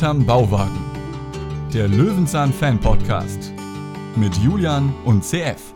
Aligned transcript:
Hinterm 0.00 0.24
Bauwagen. 0.24 0.80
Der 1.74 1.86
Löwenzahn 1.86 2.54
Fan 2.54 2.80
Podcast 2.80 3.52
mit 4.16 4.34
Julian 4.36 4.94
und 5.04 5.22
CF. 5.22 5.74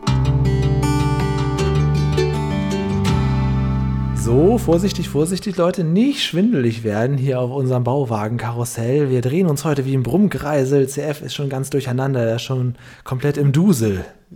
So, 4.15 4.57
vorsichtig, 4.57 5.09
vorsichtig, 5.09 5.57
Leute, 5.57 5.83
nicht 5.83 6.23
schwindelig 6.23 6.83
werden 6.83 7.19
hier 7.19 7.39
auf 7.39 7.51
unserem 7.51 7.83
Bauwagenkarussell. 7.83 9.11
Wir 9.11 9.21
drehen 9.21 9.45
uns 9.45 9.63
heute 9.63 9.85
wie 9.85 9.93
im 9.93 10.01
Brummkreisel. 10.01 10.87
CF 10.87 11.21
ist 11.21 11.35
schon 11.35 11.49
ganz 11.49 11.69
durcheinander, 11.69 12.25
er 12.25 12.37
ist 12.37 12.41
schon 12.41 12.77
komplett 13.03 13.37
im 13.37 13.51
Dusel. 13.51 14.05
Oh 14.31 14.35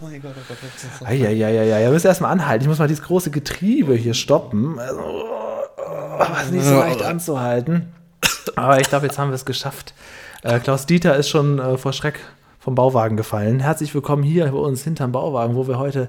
mein 0.00 0.22
Gott, 0.22 0.34
oh 0.38 0.42
Gott. 0.48 1.08
Eieieiei, 1.08 1.82
ihr 1.82 1.90
müsst 1.90 2.04
erstmal 2.04 2.30
anhalten. 2.30 2.62
Ich 2.62 2.68
muss 2.68 2.78
mal 2.78 2.86
dieses 2.86 3.02
große 3.02 3.32
Getriebe 3.32 3.96
hier 3.96 4.14
stoppen. 4.14 4.78
Also, 4.78 5.41
oh, 6.30 6.42
ist 6.42 6.52
nicht 6.52 6.64
so 6.64 6.74
leicht 6.74 7.02
anzuhalten. 7.02 7.92
Aber 8.56 8.80
ich 8.80 8.88
glaube, 8.88 9.06
jetzt 9.06 9.18
haben 9.18 9.30
wir 9.30 9.34
es 9.34 9.44
geschafft. 9.44 9.94
Äh, 10.42 10.58
Klaus 10.60 10.86
Dieter 10.86 11.16
ist 11.16 11.28
schon 11.28 11.58
äh, 11.58 11.78
vor 11.78 11.92
Schreck 11.92 12.20
vom 12.58 12.74
Bauwagen 12.74 13.16
gefallen. 13.16 13.60
Herzlich 13.60 13.94
willkommen 13.94 14.22
hier 14.22 14.46
bei 14.46 14.58
uns 14.58 14.84
hinterm 14.84 15.12
Bauwagen, 15.12 15.56
wo 15.56 15.66
wir 15.66 15.78
heute 15.78 16.08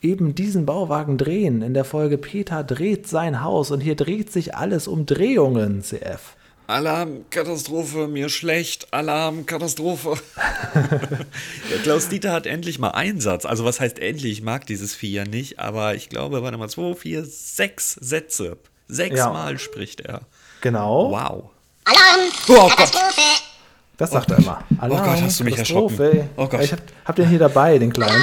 eben 0.00 0.34
diesen 0.34 0.66
Bauwagen 0.66 1.16
drehen. 1.16 1.62
In 1.62 1.74
der 1.74 1.84
Folge 1.84 2.18
Peter 2.18 2.64
dreht 2.64 3.06
sein 3.06 3.42
Haus 3.42 3.70
und 3.70 3.80
hier 3.80 3.94
dreht 3.94 4.32
sich 4.32 4.56
alles 4.56 4.88
um 4.88 5.06
Drehungen, 5.06 5.82
CF. 5.82 6.36
Alarm, 6.66 7.24
Katastrophe, 7.30 8.08
mir 8.08 8.28
schlecht, 8.28 8.92
Alarm, 8.92 9.46
Katastrophe. 9.46 10.14
Der 10.74 11.78
Klaus 11.82 12.08
Dieter 12.08 12.32
hat 12.32 12.46
endlich 12.46 12.78
mal 12.78 12.90
Einsatz. 12.90 13.44
Also 13.44 13.64
was 13.64 13.80
heißt 13.80 13.98
endlich? 13.98 14.32
Ich 14.32 14.42
mag 14.42 14.66
dieses 14.66 14.94
Vieh 14.94 15.12
ja 15.12 15.24
nicht, 15.24 15.58
aber 15.58 15.94
ich 15.94 16.08
glaube, 16.08 16.42
warte 16.42 16.56
mal, 16.56 16.68
zwei, 16.68 16.94
vier, 16.94 17.24
sechs 17.24 17.92
Sätze. 17.94 18.56
Sechsmal 18.92 19.52
ja. 19.52 19.58
spricht 19.58 20.00
er. 20.00 20.20
Genau. 20.60 21.10
Wow. 21.10 21.50
Alarm! 21.84 22.30
Oh 22.48 22.70
Gott. 22.76 22.92
Das 23.96 24.10
sagt 24.10 24.30
er 24.30 24.38
immer. 24.38 24.62
Alarm, 24.78 25.00
oh 25.00 25.10
Gott, 25.10 25.22
hast 25.22 25.40
du 25.40 25.44
mich 25.44 25.56
erschrocken. 25.58 26.28
Oh 26.36 26.46
Gott. 26.46 26.60
Ich 26.60 26.72
hab, 26.72 26.80
hab 27.04 27.16
den 27.16 27.28
hier 27.28 27.38
dabei, 27.38 27.78
den 27.78 27.92
kleinen. 27.92 28.22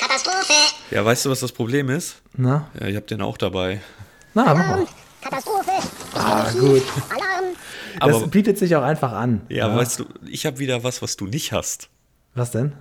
Katastrophe! 0.00 0.52
Ja, 0.90 1.04
weißt 1.04 1.24
du, 1.24 1.30
was 1.30 1.40
das 1.40 1.52
Problem 1.52 1.88
ist? 1.90 2.16
Na? 2.36 2.68
Ja, 2.80 2.86
ich 2.88 2.96
hab 2.96 3.06
den 3.06 3.22
auch 3.22 3.38
dabei. 3.38 3.80
Na, 4.34 4.54
mach 4.54 4.66
mal. 4.66 4.86
Katastrophe! 5.20 5.70
Ah, 6.14 6.50
gut. 6.50 6.82
Alarm! 7.08 7.44
Das 8.00 8.16
Aber- 8.16 8.26
bietet 8.26 8.58
sich 8.58 8.74
auch 8.74 8.82
einfach 8.82 9.12
an. 9.12 9.42
Ja, 9.48 9.74
weißt 9.74 10.00
du, 10.00 10.06
ich 10.28 10.44
habe 10.46 10.58
wieder 10.58 10.82
was, 10.82 11.02
was 11.02 11.16
du 11.16 11.26
nicht 11.26 11.52
hast. 11.52 11.88
Was 12.34 12.50
denn? 12.50 12.72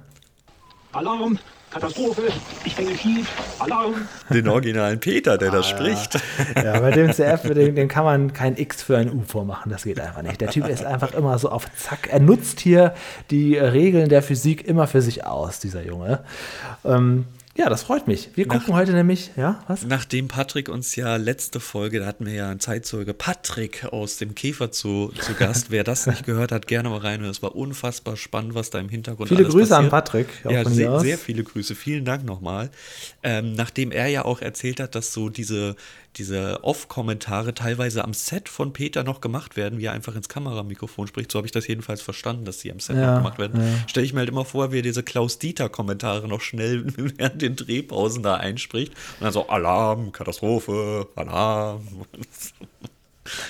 Alarm! 0.93 1.37
Katastrophe! 1.71 2.23
Ich 2.65 2.77
hänge 2.77 2.97
schief! 2.97 3.27
Alarm! 3.59 4.07
Den 4.29 4.47
originalen 4.47 4.99
Peter, 4.99 5.37
der 5.37 5.51
da 5.51 5.61
spricht. 5.61 6.19
Ja, 6.55 6.79
bei 6.79 6.91
dem 6.91 7.11
CF, 7.11 7.43
dem, 7.43 7.75
dem 7.75 7.87
kann 7.87 8.03
man 8.03 8.33
kein 8.33 8.57
X 8.57 8.81
für 8.81 8.97
ein 8.97 9.11
U 9.11 9.21
vormachen. 9.21 9.71
Das 9.71 9.83
geht 9.83 9.99
einfach 9.99 10.23
nicht. 10.23 10.41
Der 10.41 10.49
Typ 10.49 10.67
ist 10.67 10.83
einfach 10.83 11.13
immer 11.13 11.37
so 11.37 11.49
auf 11.49 11.67
Zack. 11.75 12.09
Er 12.11 12.19
nutzt 12.19 12.59
hier 12.59 12.95
die 13.29 13.55
äh, 13.55 13.65
Regeln 13.65 14.09
der 14.09 14.23
Physik 14.23 14.67
immer 14.67 14.87
für 14.87 15.01
sich 15.01 15.25
aus, 15.25 15.59
dieser 15.59 15.83
Junge. 15.83 16.21
Ähm, 16.83 17.25
ja, 17.59 17.67
das 17.67 17.83
freut 17.83 18.07
mich. 18.07 18.29
Wir 18.35 18.47
gucken 18.47 18.73
heute 18.73 18.93
nämlich, 18.93 19.31
ja, 19.35 19.61
was? 19.67 19.83
Nachdem 19.85 20.29
Patrick 20.29 20.69
uns 20.69 20.95
ja 20.95 21.17
letzte 21.17 21.59
Folge, 21.59 21.99
da 21.99 22.05
hatten 22.05 22.25
wir 22.25 22.31
ja 22.31 22.49
einen 22.49 22.61
Zeitzeuge 22.61 23.13
Patrick 23.13 23.83
aus 23.91 24.15
dem 24.15 24.33
Käfer 24.33 24.71
zu, 24.71 25.11
zu 25.19 25.33
Gast. 25.33 25.69
Wer 25.69 25.83
das 25.83 26.07
nicht 26.07 26.25
gehört 26.25 26.53
hat, 26.53 26.67
gerne 26.67 26.87
mal 26.87 26.99
reinhören. 26.99 27.29
Es 27.29 27.43
war 27.43 27.57
unfassbar 27.57 28.15
spannend, 28.15 28.55
was 28.55 28.69
da 28.69 28.79
im 28.79 28.87
Hintergrund 28.87 29.27
Viele 29.27 29.43
Grüße 29.43 29.75
an 29.75 29.89
passiert. 29.89 29.91
Patrick. 29.91 30.45
auch 30.45 30.51
Ja, 30.51 30.69
sehr, 30.69 30.99
sehr 31.01 31.17
viele 31.17 31.43
Grüße. 31.43 31.75
Vielen 31.75 32.05
Dank 32.05 32.23
nochmal. 32.23 32.69
Ähm, 33.23 33.51
nachdem 33.51 33.91
er 33.91 34.07
ja 34.07 34.23
auch 34.23 34.41
erzählt 34.41 34.79
hat, 34.79 34.95
dass 34.95 35.11
so 35.11 35.27
diese, 35.27 35.75
diese 36.15 36.63
Off-Kommentare 36.63 37.53
teilweise 37.53 38.03
am 38.03 38.13
Set 38.13 38.49
von 38.49 38.73
Peter 38.73 39.03
noch 39.03 39.21
gemacht 39.21 39.55
werden, 39.55 39.79
wie 39.79 39.85
er 39.85 39.93
einfach 39.93 40.15
ins 40.15 40.27
Kameramikrofon 40.27 41.07
spricht, 41.07 41.31
so 41.31 41.37
habe 41.37 41.45
ich 41.45 41.51
das 41.51 41.67
jedenfalls 41.67 42.01
verstanden, 42.01 42.45
dass 42.45 42.57
die 42.57 42.71
am 42.71 42.79
Set 42.79 42.95
Ja, 42.97 43.11
noch 43.11 43.17
gemacht 43.17 43.37
werden. 43.39 43.61
ja. 43.61 43.87
Stelle 43.87 44.05
ich 44.05 44.13
mir 44.13 44.19
halt 44.19 44.29
immer 44.29 44.45
vor, 44.45 44.71
wie 44.71 44.79
er 44.79 44.81
diese 44.81 45.03
Klaus-Dieter-Kommentare 45.03 46.27
noch 46.27 46.41
schnell 46.41 46.85
während 47.17 47.41
den 47.41 47.55
Drehpausen 47.55 48.23
da 48.23 48.35
einspricht 48.35 48.91
und 49.19 49.23
dann 49.25 49.33
so 49.33 49.47
Alarm, 49.47 50.11
Katastrophe, 50.11 51.07
Alarm. 51.15 51.81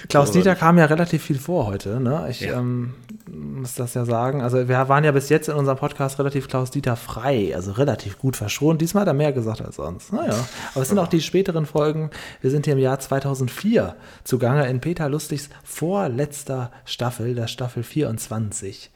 Klaus 0.10 0.32
Dieter 0.32 0.56
kam 0.56 0.78
ja 0.78 0.86
relativ 0.86 1.24
viel 1.24 1.40
vor 1.40 1.66
heute. 1.68 2.00
Ne? 2.00 2.28
Ich 2.30 2.42
Ja. 2.42 2.60
ähm, 2.60 2.94
muss 3.28 3.76
das 3.76 3.94
ja 3.94 4.06
sagen. 4.06 4.42
Also 4.42 4.68
wir 4.68 4.90
waren 4.90 5.04
ja 5.04 5.12
bis 5.12 5.30
jetzt 5.30 5.50
in 5.50 5.56
unserem 5.56 5.78
Podcast 5.78 6.20
relativ 6.20 6.48
Klaus 6.48 6.72
Dieter 6.72 6.96
frei, 6.96 7.54
also 7.56 7.72
relativ 7.74 8.18
gut 8.18 8.36
verschont. 8.36 8.82
Diesmal 8.82 9.02
hat 9.02 9.08
er 9.08 9.14
mehr 9.14 9.34
gesagt 9.34 9.62
als 9.62 9.76
sonst. 9.78 10.12
Naja, 10.14 10.36
aber 10.74 10.82
es 10.82 10.90
sind 10.90 11.00
auch 11.00 11.08
die 11.08 11.22
späteren 11.22 11.66
Folgen. 11.66 12.10
Wir 12.42 12.52
sind 12.52 12.66
hier 12.66 12.74
im 12.74 12.80
Jahr 12.80 13.00
2004 13.00 13.96
zugange 14.24 14.68
in 14.70 14.82
Peter 14.82 15.10
Lustigs 15.10 15.50
vorletzter 15.64 16.72
Staffel, 16.86 17.36
der 17.36 17.48
Staffel 17.48 17.84
24. 17.84 18.90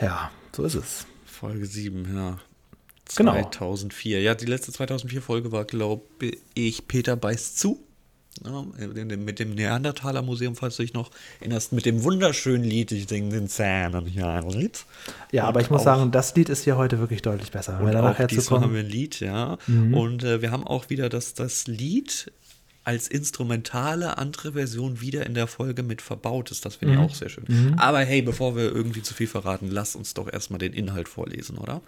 Ja, 0.00 0.30
so 0.54 0.64
ist 0.64 0.74
es. 0.74 1.06
Folge 1.24 1.66
7, 1.66 2.16
ja. 2.16 2.38
Genau. 3.16 3.32
2004. 3.32 4.22
Ja, 4.22 4.34
die 4.34 4.46
letzte 4.46 4.72
2004-Folge 4.72 5.52
war, 5.52 5.64
glaube 5.64 6.02
ich, 6.54 6.88
Peter 6.88 7.16
beißt 7.16 7.58
zu. 7.58 7.78
Ja, 8.44 8.64
mit 9.16 9.38
dem 9.38 9.54
Neandertaler 9.54 10.22
Museum, 10.22 10.56
falls 10.56 10.76
du 10.76 10.82
dich 10.82 10.92
noch 10.92 11.10
erinnerst, 11.40 11.72
mit 11.72 11.86
dem 11.86 12.02
wunderschönen 12.02 12.64
Lied, 12.64 12.90
ich 12.90 13.06
denke, 13.06 13.36
den 13.36 13.48
Zähnen, 13.48 14.08
ja, 14.12 14.40
Lied. 14.40 14.84
Ja, 15.30 15.44
aber 15.44 15.60
ich 15.60 15.70
muss 15.70 15.82
auch- 15.82 15.84
sagen, 15.84 16.10
das 16.10 16.34
Lied 16.34 16.48
ist 16.48 16.64
hier 16.64 16.76
heute 16.76 16.98
wirklich 16.98 17.22
deutlich 17.22 17.52
besser. 17.52 17.78
Und 17.80 17.94
auch 17.94 18.26
diesmal 18.26 18.60
haben 18.60 18.72
wir 18.74 18.80
ein 18.80 18.88
Lied, 18.88 19.20
ja. 19.20 19.56
Mhm. 19.68 19.94
Und 19.94 20.24
äh, 20.24 20.42
wir 20.42 20.50
haben 20.50 20.66
auch 20.66 20.90
wieder 20.90 21.08
das, 21.08 21.34
das 21.34 21.68
Lied 21.68 22.32
als 22.82 23.08
instrumentale 23.08 24.18
andere 24.18 24.52
Version 24.52 25.00
wieder 25.00 25.24
in 25.24 25.34
der 25.34 25.46
Folge 25.46 25.82
mit 25.82 26.02
verbaut 26.02 26.50
ist. 26.50 26.64
Das 26.66 26.74
Mhm. 26.74 26.78
finde 26.80 26.94
ich 26.94 27.00
auch 27.00 27.14
sehr 27.14 27.28
schön. 27.28 27.74
Aber 27.78 28.00
hey, 28.00 28.20
bevor 28.20 28.56
wir 28.56 28.64
irgendwie 28.64 29.02
zu 29.02 29.14
viel 29.14 29.28
verraten, 29.28 29.68
lass 29.70 29.94
uns 29.96 30.12
doch 30.12 30.30
erstmal 30.30 30.58
den 30.58 30.72
Inhalt 30.74 31.08
vorlesen, 31.08 31.56
oder? 31.56 31.80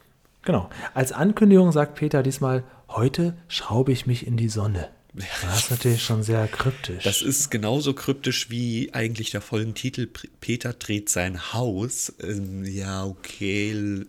Genau. 0.43 0.71
Als 0.95 1.11
Ankündigung 1.13 1.73
sagt 1.73 1.97
Peter 1.97 2.23
diesmal, 2.23 2.63
heute 2.89 3.37
schraube 3.49 3.91
ich 3.93 4.07
mich 4.07 4.27
in 4.27 4.37
die 4.37 4.49
Sonne. 4.49 4.89
Das 5.43 5.65
ist 5.65 5.71
natürlich 5.71 6.03
schon 6.03 6.23
sehr 6.23 6.47
kryptisch. 6.49 7.05
Das 7.05 7.23
ist 7.23 7.51
genauso 7.51 7.95
kryptisch 7.95 8.51
wie 8.51 8.91
eigentlich 8.93 9.31
der 9.31 9.41
Folgentitel 9.41 10.07
P- 10.07 10.29
Peter 10.41 10.73
dreht 10.73 11.09
sein 11.09 11.53
Haus. 11.53 12.13
Ähm, 12.23 12.65
ja, 12.65 13.05
okay. 13.05 14.05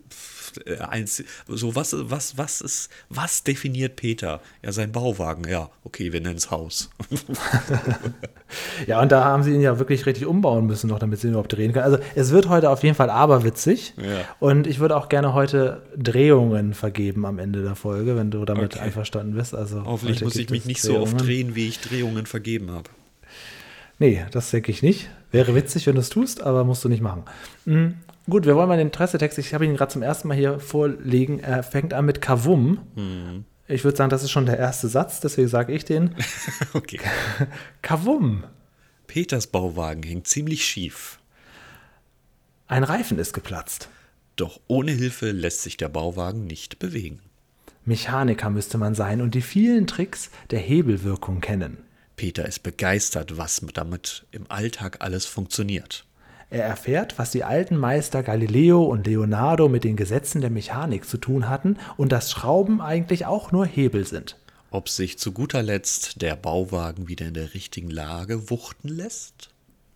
Eins, 0.89 1.23
so 1.47 1.75
was, 1.75 1.95
was, 1.97 2.37
was 2.37 2.61
ist, 2.61 2.89
was 3.09 3.43
definiert 3.43 3.95
Peter? 3.95 4.41
Ja, 4.63 4.71
sein 4.71 4.91
Bauwagen. 4.91 5.47
Ja, 5.49 5.69
okay, 5.83 6.13
wir 6.13 6.21
nennen 6.21 6.37
es 6.37 6.51
Haus. 6.51 6.89
ja, 8.87 9.01
und 9.01 9.11
da 9.11 9.23
haben 9.25 9.43
sie 9.43 9.53
ihn 9.53 9.61
ja 9.61 9.79
wirklich 9.79 10.05
richtig 10.05 10.25
umbauen 10.25 10.65
müssen, 10.65 10.87
noch 10.89 10.99
damit 10.99 11.19
sie 11.19 11.27
ihn 11.27 11.31
überhaupt 11.31 11.53
drehen 11.53 11.73
können. 11.73 11.85
Also 11.85 11.97
es 12.15 12.31
wird 12.31 12.49
heute 12.49 12.69
auf 12.69 12.83
jeden 12.83 12.95
Fall 12.95 13.09
aberwitzig. 13.09 13.93
Ja. 13.97 14.25
Und 14.39 14.67
ich 14.67 14.79
würde 14.79 14.95
auch 14.95 15.09
gerne 15.09 15.33
heute 15.33 15.83
Drehungen 15.97 16.73
vergeben 16.73 17.25
am 17.25 17.39
Ende 17.39 17.63
der 17.63 17.75
Folge, 17.75 18.15
wenn 18.15 18.31
du 18.31 18.45
damit 18.45 18.75
Okay. 18.75 18.79
einverstanden 18.85 19.33
bist. 19.35 19.53
Also 19.55 19.83
Hoffentlich 19.85 20.21
muss 20.23 20.35
ich 20.35 20.49
mich 20.49 20.65
nicht 20.65 20.81
so 20.81 20.99
oft 20.99 21.13
Drehungen. 21.13 21.25
drehen, 21.25 21.55
wie 21.55 21.67
ich 21.67 21.79
Drehungen 21.79 22.25
vergeben 22.25 22.71
habe. 22.71 22.89
Nee, 23.99 24.25
das 24.31 24.51
denke 24.51 24.71
ich 24.71 24.83
nicht. 24.83 25.09
Wäre 25.31 25.55
witzig, 25.55 25.87
wenn 25.87 25.95
du 25.95 26.01
es 26.01 26.09
tust, 26.09 26.41
aber 26.41 26.63
musst 26.63 26.83
du 26.85 26.89
nicht 26.89 27.01
machen. 27.01 27.23
Mhm. 27.65 27.95
Gut, 28.29 28.45
wir 28.45 28.55
wollen 28.57 28.67
mal 28.67 28.77
den 28.77 28.91
Pressetext, 28.91 29.37
ich 29.37 29.53
habe 29.53 29.65
ihn 29.65 29.75
gerade 29.77 29.91
zum 29.91 30.01
ersten 30.01 30.27
Mal 30.27 30.35
hier 30.35 30.59
vorlegen. 30.59 31.39
Er 31.39 31.63
fängt 31.63 31.93
an 31.93 32.05
mit 32.05 32.21
Kavum. 32.21 32.79
Mhm. 32.95 33.45
Ich 33.69 33.83
würde 33.83 33.97
sagen, 33.97 34.09
das 34.09 34.23
ist 34.23 34.31
schon 34.31 34.45
der 34.45 34.57
erste 34.57 34.89
Satz, 34.89 35.21
deswegen 35.21 35.47
sage 35.47 35.73
ich 35.73 35.85
den. 35.85 36.15
Okay. 36.73 36.99
Kavum. 37.81 38.43
Peters 39.07 39.47
Bauwagen 39.47 40.03
hängt 40.03 40.27
ziemlich 40.27 40.65
schief. 40.65 41.19
Ein 42.67 42.83
Reifen 42.83 43.17
ist 43.17 43.33
geplatzt. 43.33 43.89
Doch 44.35 44.59
ohne 44.67 44.91
Hilfe 44.91 45.31
lässt 45.31 45.61
sich 45.61 45.77
der 45.77 45.89
Bauwagen 45.89 46.45
nicht 46.45 46.79
bewegen. 46.79 47.21
Mechaniker 47.85 48.49
müsste 48.49 48.77
man 48.77 48.93
sein 48.93 49.21
und 49.21 49.35
die 49.35 49.41
vielen 49.41 49.87
Tricks 49.87 50.29
der 50.51 50.59
Hebelwirkung 50.59 51.39
kennen. 51.39 51.77
Peter 52.17 52.45
ist 52.45 52.63
begeistert, 52.63 53.37
was 53.37 53.61
damit 53.73 54.25
im 54.31 54.51
Alltag 54.51 54.97
alles 54.99 55.25
funktioniert. 55.25 56.06
Er 56.49 56.63
erfährt, 56.63 57.19
was 57.19 57.31
die 57.31 57.43
alten 57.43 57.75
Meister 57.75 58.23
Galileo 58.23 58.83
und 58.83 59.05
Leonardo 59.05 59.67
mit 59.67 59.83
den 59.83 59.97
Gesetzen 59.97 60.39
der 60.39 60.49
Mechanik 60.49 61.05
zu 61.05 61.17
tun 61.17 61.49
hatten 61.49 61.77
und 61.97 62.11
dass 62.11 62.31
Schrauben 62.31 62.79
eigentlich 62.81 63.25
auch 63.25 63.51
nur 63.51 63.65
Hebel 63.65 64.05
sind. 64.05 64.37
Ob 64.71 64.87
sich 64.87 65.19
zu 65.19 65.33
guter 65.33 65.61
Letzt 65.61 66.21
der 66.21 66.35
Bauwagen 66.35 67.09
wieder 67.09 67.25
in 67.25 67.33
der 67.33 67.53
richtigen 67.53 67.89
Lage 67.89 68.49
wuchten 68.49 68.87
lässt? 68.87 69.49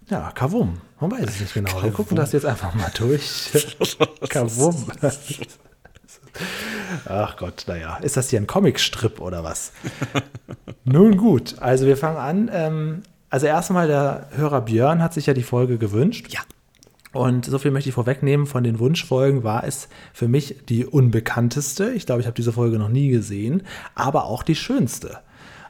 Ja, 0.10 0.32
Kavum. 0.32 0.82
Man 1.00 1.12
weiß 1.12 1.30
es 1.30 1.40
nicht 1.40 1.54
genau. 1.54 1.84
Wir 1.84 1.92
gucken 1.92 2.18
das 2.18 2.34
jetzt 2.34 2.46
einfach 2.46 2.74
mal 2.74 2.92
durch. 2.98 3.50
Kavum. 4.30 4.88
Ach 7.06 7.38
Gott, 7.38 7.64
naja. 7.68 7.98
Ist 7.98 8.18
das 8.18 8.30
hier 8.30 8.42
ein 8.42 8.48
Comicstrip 8.48 9.22
oder 9.22 9.44
was? 9.44 9.72
Nun 10.84 11.16
gut, 11.16 11.60
also 11.60 11.86
wir 11.86 11.96
fangen 11.96 12.18
an. 12.18 12.50
Ähm, 12.54 13.04
also 13.32 13.48
erstmal, 13.48 13.88
der 13.88 14.28
Hörer 14.36 14.62
Björn 14.62 15.02
hat 15.02 15.14
sich 15.14 15.26
ja 15.26 15.34
die 15.34 15.42
Folge 15.42 15.78
gewünscht. 15.78 16.28
Ja. 16.30 16.42
Und 17.14 17.46
so 17.46 17.58
viel 17.58 17.72
möchte 17.72 17.90
ich 17.90 17.96
vorwegnehmen. 17.96 18.46
Von 18.46 18.64
den 18.64 18.78
Wunschfolgen 18.80 19.44
war 19.44 19.64
es 19.64 19.90
für 20.14 20.28
mich 20.28 20.58
die 20.70 20.86
unbekannteste. 20.86 21.92
Ich 21.92 22.06
glaube, 22.06 22.22
ich 22.22 22.28
habe 22.28 22.36
diese 22.36 22.54
Folge 22.54 22.78
noch 22.78 22.90
nie 22.90 23.10
gesehen, 23.10 23.64
aber 23.96 24.26
auch 24.26 24.44
die 24.44 24.56
schönste. 24.56 25.20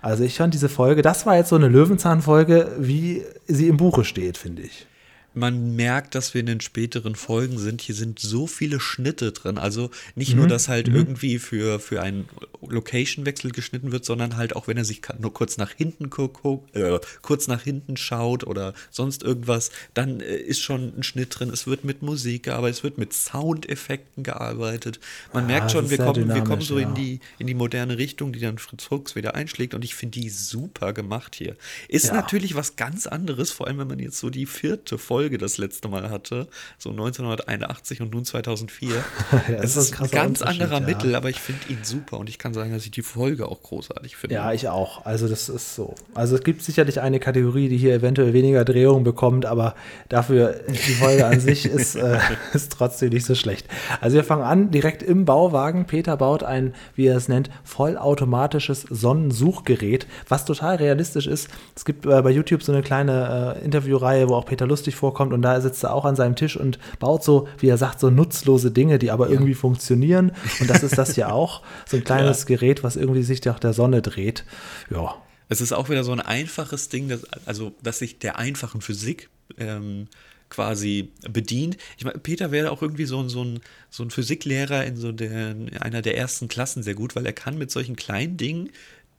Also 0.02 0.24
ich 0.24 0.38
fand 0.38 0.54
diese 0.54 0.69
Folge, 0.69 1.04
das 1.04 1.25
war 1.25 1.36
jetzt 1.38 1.50
so 1.50 1.56
eine 1.56 1.68
Löwenzahn-Folge, 1.68 2.72
wie 2.80 3.24
sie 3.48 3.68
im 3.68 3.78
Buche 3.78 4.04
steht, 4.04 4.38
finde 4.38 4.63
ich. 4.63 4.88
Man 5.33 5.75
merkt, 5.75 6.16
dass 6.16 6.33
wir 6.33 6.42
in 6.42 6.48
den 6.48 6.62
späteren 6.62 7.16
Folgen 7.16 7.57
sind. 7.57 7.81
Hier 7.81 7.95
sind 7.95 8.19
so 8.19 8.48
viele 8.48 8.80
Schnitte 8.80 9.31
drin. 9.31 9.57
Also 9.57 9.89
nicht 10.16 10.36
nur, 10.36 10.48
dass 10.48 10.68
halt 10.68 10.88
irgendwie 10.89 11.39
für, 11.39 11.80
für 11.80 12.01
einen 12.01 12.28
Location-Wechsel 12.68 13.51
geschnitten 13.51 13.92
wird, 13.92 14.04
sondern 14.06 14.36
halt 14.36 14.56
auch, 14.56 14.68
wenn 14.68 14.78
er 14.78 14.86
sich 14.86 15.01
nur 15.19 15.33
kurz 15.33 15.57
nach 15.57 15.72
hinten 15.72 16.10
guckt, 16.10 16.75
äh, 16.75 17.00
kurz 17.22 17.48
nach 17.48 17.62
hinten 17.62 17.95
schaut 17.98 18.45
oder 18.45 18.74
sonst 18.89 19.24
irgendwas, 19.24 19.72
dann 19.94 20.19
äh, 20.19 20.36
ist 20.36 20.60
schon 20.60 20.94
ein 20.98 21.04
Schnitt 21.04 21.39
drin. 21.39 21.50
Es 21.50 21.66
wird 21.66 21.86
mit 21.86 22.01
Musik 22.01 22.44
gearbeitet, 22.44 22.77
es 22.77 22.84
wird 22.84 22.98
mit 22.98 23.13
Soundeffekten 23.13 24.24
gearbeitet. 24.24 25.00
Man 25.34 25.44
Ja, 25.44 25.48
merkt 25.48 25.72
schon, 25.72 25.89
wir 25.89 25.98
kommen, 25.98 26.27
wir 26.27 26.44
kommen 26.44 26.62
so 26.62 26.77
ja. 26.77 26.88
in 26.88 26.95
die, 26.95 27.19
in 27.39 27.48
die 27.48 27.54
moderne 27.54 27.98
Richtung, 27.98 28.34
die 28.34 28.39
dann 28.39 28.57
Fritz 28.57 28.84
Fuchs 28.84 29.16
wieder 29.16 29.34
einschlägt. 29.36 29.74
Und 29.74 29.84
ich 29.86 29.95
finde 29.95 30.19
die 30.19 30.30
super 30.30 30.92
gemacht 30.94 31.36
hier. 31.36 31.56
Ist 31.88 32.07
Ja. 32.07 32.13
natürlich 32.16 32.56
was 32.56 32.75
ganz 32.75 33.07
anderes, 33.07 33.51
vor 33.51 33.68
allem 33.68 33.77
wenn 33.80 33.88
man 33.88 34.00
jetzt 34.00 34.19
so 34.19 34.30
die 34.30 34.45
vierte 34.45 34.98
Folge 34.98 35.20
das 35.29 35.57
letzte 35.57 35.88
Mal 35.88 36.09
hatte, 36.09 36.47
so 36.77 36.89
1981 36.89 38.01
und 38.01 38.13
nun 38.13 38.25
2004. 38.25 38.91
Ja, 39.31 39.56
es 39.56 39.75
ist 39.75 40.00
ein 40.00 40.09
ganz 40.12 40.41
anderer 40.41 40.79
ja. 40.79 40.85
Mittel, 40.85 41.15
aber 41.15 41.29
ich 41.29 41.39
finde 41.39 41.62
ihn 41.69 41.79
super 41.83 42.19
und 42.19 42.29
ich 42.29 42.38
kann 42.38 42.53
sagen, 42.53 42.71
dass 42.71 42.85
ich 42.85 42.91
die 42.91 43.01
Folge 43.01 43.47
auch 43.47 43.62
großartig 43.63 44.15
finde. 44.15 44.35
Ja, 44.35 44.53
ich 44.53 44.68
auch. 44.68 45.06
Also 45.06 45.27
das 45.27 45.50
ist 45.50 45.75
so. 45.75 45.95
Also 46.13 46.35
es 46.35 46.44
gibt 46.44 46.62
sicherlich 46.62 47.01
eine 47.01 47.19
Kategorie, 47.19 47.69
die 47.69 47.77
hier 47.77 47.95
eventuell 47.95 48.33
weniger 48.33 48.63
Drehungen 48.65 49.03
bekommt, 49.03 49.45
aber 49.45 49.75
dafür 50.09 50.62
die 50.68 50.94
Folge 50.94 51.25
an 51.25 51.39
sich 51.39 51.65
ist, 51.71 51.95
äh, 51.95 52.19
ist 52.53 52.71
trotzdem 52.71 53.09
nicht 53.09 53.25
so 53.25 53.35
schlecht. 53.35 53.67
Also 54.00 54.15
wir 54.15 54.24
fangen 54.24 54.44
an 54.44 54.71
direkt 54.71 55.01
im 55.01 55.25
Bauwagen. 55.25 55.85
Peter 55.85 56.17
baut 56.17 56.44
ein, 56.44 56.74
wie 56.95 57.07
er 57.07 57.17
es 57.17 57.27
nennt, 57.27 57.50
vollautomatisches 57.63 58.85
Sonnensuchgerät, 58.89 60.07
was 60.27 60.45
total 60.45 60.75
realistisch 60.75 61.27
ist. 61.27 61.50
Es 61.75 61.85
gibt 61.85 62.06
äh, 62.06 62.21
bei 62.21 62.31
YouTube 62.31 62.63
so 62.63 62.71
eine 62.71 62.83
kleine 62.83 63.57
äh, 63.59 63.65
Interviewreihe, 63.65 64.29
wo 64.29 64.35
auch 64.35 64.45
Peter 64.45 64.67
lustig 64.67 64.95
vorkommt 64.95 65.11
und 65.34 65.42
da 65.42 65.60
sitzt 65.62 65.84
er 65.84 65.94
auch 65.94 66.06
an 66.06 66.16
seinem 66.16 66.36
Tisch 66.36 66.58
und 66.58 66.80
baut 67.00 67.24
so, 67.24 67.48
wie 67.60 67.68
er 67.68 67.78
sagt, 67.78 68.00
so 68.00 68.10
nutzlose 68.10 68.72
Dinge, 68.72 69.00
die 69.00 69.12
aber 69.12 69.30
irgendwie 69.30 69.54
funktionieren. 69.54 70.31
Und 70.60 70.69
das 70.69 70.84
ist 70.84 70.98
das 70.98 71.16
hier 71.16 71.34
auch. 71.34 71.62
So 71.88 71.98
ein 71.98 72.04
kleines 72.04 72.46
Gerät, 72.46 72.84
was 72.84 72.96
irgendwie 72.96 73.24
sich 73.24 73.44
nach 73.46 73.60
der 73.60 73.74
Sonne 73.74 74.02
dreht. 74.02 74.46
Ja. 74.90 75.16
Es 75.50 75.60
ist 75.62 75.74
auch 75.74 75.90
wieder 75.90 76.04
so 76.06 76.13
ein 76.13 76.22
einfaches 76.22 76.88
Ding, 76.90 77.10
das, 77.10 77.22
also 77.46 77.74
dass 77.84 78.00
sich 78.00 78.19
der 78.19 78.38
einfachen 78.40 78.80
Physik 78.81 79.30
ähm, 79.58 80.08
quasi 80.50 81.12
bedient. 81.30 81.78
Ich 81.98 82.04
meine, 82.06 82.19
Peter 82.19 82.52
wäre 82.52 82.72
auch 82.72 82.81
irgendwie 82.81 83.06
so, 83.06 83.19
ein- 83.22 83.30
so, 83.30 83.44
ein, 83.44 83.60
so 83.90 84.04
ein 84.04 84.12
Physiklehrer 84.12 84.86
in 84.86 84.98
so 84.98 85.12
der, 85.12 85.52
in 85.52 85.78
einer 85.78 86.02
der 86.02 86.18
ersten 86.18 86.48
Klassen 86.48 86.84
sehr 86.84 86.94
gut, 86.96 87.16
weil 87.16 87.25
er 87.25 87.34
kann 87.34 87.58
mit 87.58 87.72
solchen 87.72 87.96
kleinen 87.96 88.38
Dingen 88.38 88.69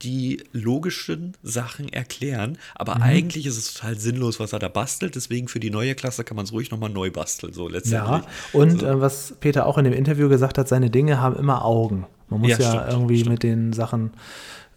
die 0.03 0.43
logischen 0.51 1.33
Sachen 1.43 1.91
erklären, 1.91 2.57
aber 2.75 3.01
eigentlich 3.01 3.45
ist 3.45 3.57
es 3.57 3.73
total 3.73 3.97
sinnlos, 3.97 4.39
was 4.39 4.53
er 4.53 4.59
da 4.59 4.67
bastelt. 4.67 5.15
Deswegen 5.15 5.47
für 5.47 5.59
die 5.59 5.69
neue 5.69 5.95
Klasse 5.95 6.23
kann 6.23 6.35
man 6.35 6.45
es 6.45 6.51
ruhig 6.51 6.69
nochmal 6.71 6.89
neu 6.89 7.09
basteln, 7.11 7.53
so 7.53 7.67
letztendlich. 7.67 8.21
Ja, 8.23 8.27
und 8.53 8.83
äh, 8.83 8.99
was 9.01 9.33
Peter 9.39 9.65
auch 9.65 9.77
in 9.77 9.85
dem 9.85 9.93
Interview 9.93 10.29
gesagt 10.29 10.57
hat, 10.57 10.67
seine 10.67 10.89
Dinge 10.89 11.19
haben 11.21 11.35
immer 11.35 11.63
Augen. 11.65 12.05
Man 12.29 12.41
muss 12.41 12.49
Ja, 12.51 12.57
ja, 12.59 12.69
stimmt, 12.71 12.85
irgendwie 12.91 13.17
stimmt. 13.19 13.31
mit 13.31 13.43
den 13.43 13.73
Sachen, 13.73 14.11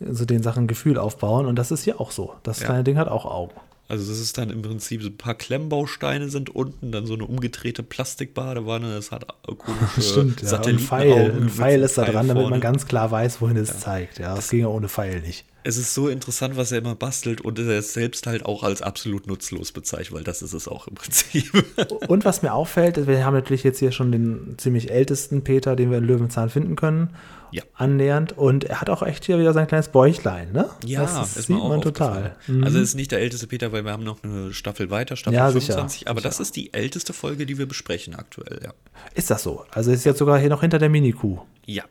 so 0.00 0.24
den 0.24 0.42
Sachen 0.42 0.66
Gefühl 0.66 0.98
aufbauen 0.98 1.46
und 1.46 1.56
das 1.56 1.70
ist 1.70 1.84
hier 1.84 2.00
auch 2.00 2.10
so. 2.10 2.34
Das 2.42 2.60
Ja. 2.60 2.66
kleine 2.66 2.84
Ding 2.84 2.96
hat 2.98 3.08
auch 3.08 3.24
Augen. 3.26 3.52
Also 3.88 4.10
das 4.10 4.18
ist 4.18 4.36
dann 4.36 4.50
im 4.50 4.62
Prinzip 4.62 5.02
so 5.02 5.08
ein 5.08 5.16
paar 5.16 5.34
Klemmbausteine 5.34 6.28
sind 6.28 6.50
unten, 6.54 6.90
dann 6.90 7.06
so 7.06 7.14
eine 7.14 7.24
umgedrehte 7.24 7.84
Plastikbadewanne, 7.84 8.94
das 8.94 9.12
hat 9.12 9.26
komische 9.58 10.02
Stimmt, 10.02 10.42
ja. 10.42 10.60
Ein 10.60 10.78
Pfeil, 10.78 11.32
ein 11.32 11.48
Pfeil 11.48 11.82
ist 11.82 11.96
da 11.96 12.04
dran, 12.04 12.26
damit 12.26 12.42
vorne. 12.42 12.50
man 12.50 12.60
ganz 12.60 12.86
klar 12.86 13.10
weiß, 13.10 13.40
wohin 13.40 13.56
es 13.56 13.78
zeigt. 13.78 14.18
Ja, 14.18 14.34
das 14.34 14.50
ging 14.50 14.60
ja 14.60 14.68
ohne 14.68 14.88
Pfeil 14.88 15.20
nicht. 15.20 15.44
Es 15.68 15.76
ist 15.78 15.94
so 15.94 16.06
interessant, 16.08 16.56
was 16.56 16.70
er 16.70 16.78
immer 16.78 16.94
bastelt 16.94 17.40
und 17.40 17.58
er 17.58 17.78
ist 17.80 17.92
selbst 17.92 18.28
halt 18.28 18.46
auch 18.46 18.62
als 18.62 18.82
absolut 18.82 19.26
nutzlos 19.26 19.72
bezeichnet, 19.72 20.12
weil 20.14 20.22
das 20.22 20.40
ist 20.40 20.52
es 20.52 20.68
auch 20.68 20.86
im 20.86 20.94
Prinzip. 20.94 21.50
Und 22.08 22.24
was 22.24 22.42
mir 22.42 22.52
auffällt, 22.54 23.08
wir 23.08 23.24
haben 23.24 23.34
natürlich 23.34 23.64
jetzt 23.64 23.80
hier 23.80 23.90
schon 23.90 24.12
den 24.12 24.54
ziemlich 24.58 24.92
ältesten 24.92 25.42
Peter, 25.42 25.74
den 25.74 25.90
wir 25.90 25.98
in 25.98 26.04
Löwenzahn 26.04 26.50
finden 26.50 26.76
können, 26.76 27.10
Ja. 27.50 27.64
annähernd. 27.74 28.38
Und 28.38 28.62
er 28.62 28.80
hat 28.80 28.90
auch 28.90 29.02
echt 29.02 29.24
hier 29.24 29.40
wieder 29.40 29.52
sein 29.54 29.66
kleines 29.66 29.88
Bäuchlein, 29.88 30.52
ne? 30.52 30.70
Ja, 30.84 31.00
das 31.02 31.36
ist 31.36 31.46
sieht 31.48 31.56
man 31.58 31.80
total. 31.80 32.30
aufgefallen. 32.36 32.62
Also 32.64 32.78
es 32.78 32.90
ist 32.90 32.94
nicht 32.94 33.10
der 33.10 33.18
älteste 33.18 33.48
Peter, 33.48 33.72
weil 33.72 33.82
wir 33.84 33.90
haben 33.90 34.04
noch 34.04 34.22
eine 34.22 34.52
Staffel 34.54 34.90
weiter, 34.90 35.16
Staffel 35.16 35.36
Ja, 35.36 35.50
sicher, 35.50 35.72
25, 35.74 36.08
aber 36.08 36.20
das 36.20 36.38
ist 36.38 36.54
die 36.54 36.72
älteste 36.74 37.12
Folge, 37.12 37.44
die 37.44 37.58
wir 37.58 37.66
besprechen 37.66 38.14
aktuell, 38.14 38.60
ja. 38.62 38.72
Ist 39.16 39.30
das 39.30 39.42
so? 39.42 39.64
Also 39.72 39.90
ist 39.90 40.04
jetzt 40.04 40.18
sogar 40.18 40.38
hier 40.38 40.48
noch 40.50 40.60
hinter 40.60 40.78
der 40.78 40.90
Mini-Kuh. 40.90 41.40
Ja. 41.66 41.82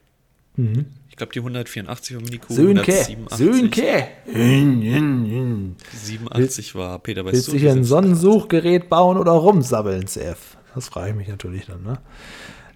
Ich 1.15 1.17
glaube, 1.17 1.31
die 1.31 1.39
184 1.39 2.15
war 2.17 2.21
Mini-Kuh, 2.23 2.53
Sönke, 2.53 2.91
187 2.91 3.37
Sönke. 3.37 4.07
Hün, 4.25 4.81
hün, 4.81 5.25
hün. 5.25 5.75
87 5.93 6.75
war 6.75 6.99
Peter 6.99 7.23
bei 7.23 7.31
Willst 7.31 7.47
du 7.47 7.55
hier 7.55 7.71
ein 7.71 7.85
Sonnensuchgerät 7.85 8.89
bauen 8.89 9.17
oder 9.17 9.31
rumsabbeln, 9.31 10.07
CF? 10.07 10.57
Das 10.73 10.89
frage 10.89 11.11
ich 11.11 11.15
mich 11.15 11.29
natürlich 11.29 11.67
dann, 11.67 11.83
ne? 11.83 11.99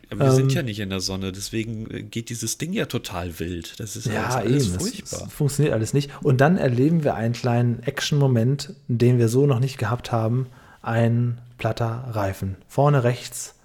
Aber 0.09 0.21
wir 0.21 0.27
Ähm, 0.27 0.35
sind 0.35 0.53
ja 0.53 0.63
nicht 0.63 0.79
in 0.79 0.89
der 0.89 1.01
Sonne, 1.01 1.33
deswegen 1.33 1.91
äh, 1.91 2.01
geht 2.01 2.29
dieses 2.29 2.57
Ding 2.57 2.71
ja 2.71 2.85
total 2.85 3.39
wild. 3.41 3.77
Das 3.81 3.97
ist 3.97 4.05
ja, 4.07 4.13
Ja, 4.13 4.27
alles 4.29 4.67
eben. 4.69 4.79
Furchtbar. 4.79 5.23
es 5.27 5.33
funktioniert 5.33 5.73
alles 5.73 5.93
nicht. 5.93 6.09
Und 6.23 6.39
dann 6.39 6.57
erleben 6.57 7.03
wir 7.03 7.15
einen 7.15 7.33
kleinen 7.33 7.83
Action-Moment, 7.83 8.73
den 8.87 9.19
wir 9.19 9.27
so 9.27 9.47
noch 9.47 9.59
nicht 9.59 9.77
gehabt 9.77 10.13
haben. 10.13 10.47
Ein 10.81 11.39
platter 11.57 12.05
Reifen. 12.11 12.55
Vorne 12.69 13.03
rechts 13.03 13.55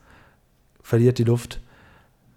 verliert 0.83 1.19
die 1.19 1.25
Luft. 1.25 1.61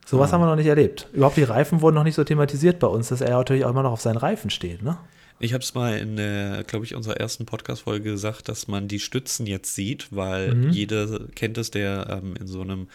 Sowas 0.08 0.32
haben 0.32 0.42
wir 0.42 0.46
noch 0.48 0.56
nicht 0.56 0.68
erlebt. 0.68 1.08
Überhaupt 1.14 1.38
die 1.38 1.44
Reifen 1.44 1.82
wurden 1.82 1.96
noch 1.96 2.04
nicht 2.04 2.16
so 2.16 2.24
thematisiert 2.24 2.80
bei 2.80 2.88
uns, 2.88 3.10
dass 3.10 3.22
er 3.22 3.32
natürlich 3.38 3.66
auch 3.66 3.70
immer 3.72 3.84
noch 3.84 3.92
auf 3.92 4.02
seinen 4.02 4.18
Reifen 4.18 4.50
steht, 4.50 4.82
ne? 4.82 4.98
Ich 5.40 5.54
habe 5.54 5.64
es 5.64 5.76
mal 5.76 5.98
in, 6.00 6.18
äh, 6.18 6.64
glaube 6.66 6.86
ich, 6.86 6.96
unserer 6.96 7.18
ersten 7.18 7.46
Podcast-Folge 7.46 8.10
gesagt, 8.12 8.50
dass 8.50 8.68
man 8.68 8.88
die 8.88 9.00
Stützen 9.00 9.46
jetzt 9.46 9.76
sieht, 9.76 10.08
weil 10.10 10.56
Mhm. 10.56 10.70
jeder 10.72 11.20
kennt 11.36 11.60
es, 11.60 11.70
der 11.70 12.22
ähm, 12.24 12.36
in 12.40 12.48
so 12.48 12.62
einem 12.62 12.88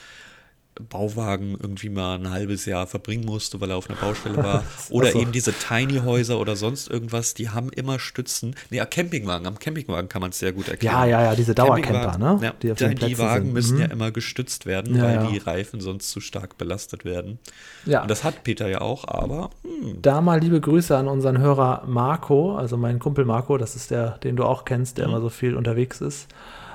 Bauwagen 0.89 1.51
irgendwie 1.61 1.91
mal 1.91 2.19
ein 2.19 2.31
halbes 2.31 2.65
Jahr 2.67 2.87
verbringen 2.87 3.25
musste, 3.27 3.61
weil 3.61 3.71
er 3.71 3.77
auf 3.77 3.91
einer 3.91 3.99
Baustelle 3.99 4.37
war. 4.39 4.65
Oder 4.91 5.09
Ach 5.09 5.13
so. 5.13 5.21
eben 5.21 5.33
diese 5.33 5.53
Tiny-Häuser 5.53 6.39
oder 6.41 6.57
sonst 6.57 6.89
irgendwas, 6.91 7.35
die 7.35 7.51
haben 7.51 7.71
immer 7.71 7.99
Stützen. 7.99 8.55
Nee, 8.71 8.81
am 8.81 8.89
Campingwagen, 8.89 9.47
am 9.47 9.59
Campingwagen 9.59 10.09
kann 10.09 10.21
man 10.23 10.31
es 10.31 10.39
sehr 10.39 10.53
gut 10.53 10.69
erklären. 10.69 10.95
Ja, 10.95 11.05
ja, 11.05 11.23
ja, 11.25 11.35
diese 11.35 11.55
Dauercamper, 11.55 12.19
ne? 12.19 12.39
Ja, 12.43 12.53
Die 12.63 12.73
auf 12.73 12.79
den 12.79 12.97
die 12.97 13.19
Wagen 13.19 13.45
sind. 13.47 13.53
müssen 13.53 13.75
Mhm. 13.77 13.81
ja 13.83 13.87
immer 13.89 14.11
gestützt 14.11 14.65
werden, 14.67 14.97
Ja, 14.97 15.03
weil 15.05 15.15
ja. 15.15 15.27
die 15.31 15.39
Reifen 15.39 15.81
sonst 15.81 16.11
zu 16.11 16.21
stark 16.21 16.57
belastet 16.59 17.05
werden. 17.05 17.39
Ja. 17.85 18.03
Und 18.03 18.11
das 18.11 18.25
hat 18.25 18.43
Peter 18.45 18.69
ja 18.69 18.81
auch, 18.81 19.07
aber 19.07 19.51
hm, 19.65 20.01
Da 20.03 20.21
mal 20.21 20.41
liebe 20.41 20.61
Grüße 20.61 20.97
an 20.97 21.07
unseren 21.09 21.39
Hörer 21.39 21.85
Marco, 21.87 22.57
also 22.57 22.77
meinen 22.77 22.99
Kumpel 22.99 23.25
Marco, 23.25 23.59
das 23.59 23.77
ist 23.77 23.91
der, 23.91 24.19
den 24.19 24.37
du 24.37 24.45
auch 24.45 24.65
kennst, 24.65 24.99
der 24.99 25.05
immer 25.07 25.21
so 25.21 25.29
viel 25.29 25.55
unterwegs 25.57 26.01
ist. 26.01 26.29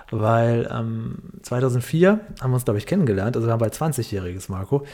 Weil 0.09 0.69
ähm, 0.73 1.15
2004 1.41 2.19
haben 2.39 2.51
wir 2.51 2.55
uns, 2.55 2.63
glaube 2.63 2.77
ich, 2.77 2.85
kennengelernt, 2.85 3.35
also 3.35 3.47
wir 3.47 3.51
haben 3.51 3.59
bald 3.59 3.73
20-jähriges 3.73 4.49
Marco. 4.49 4.85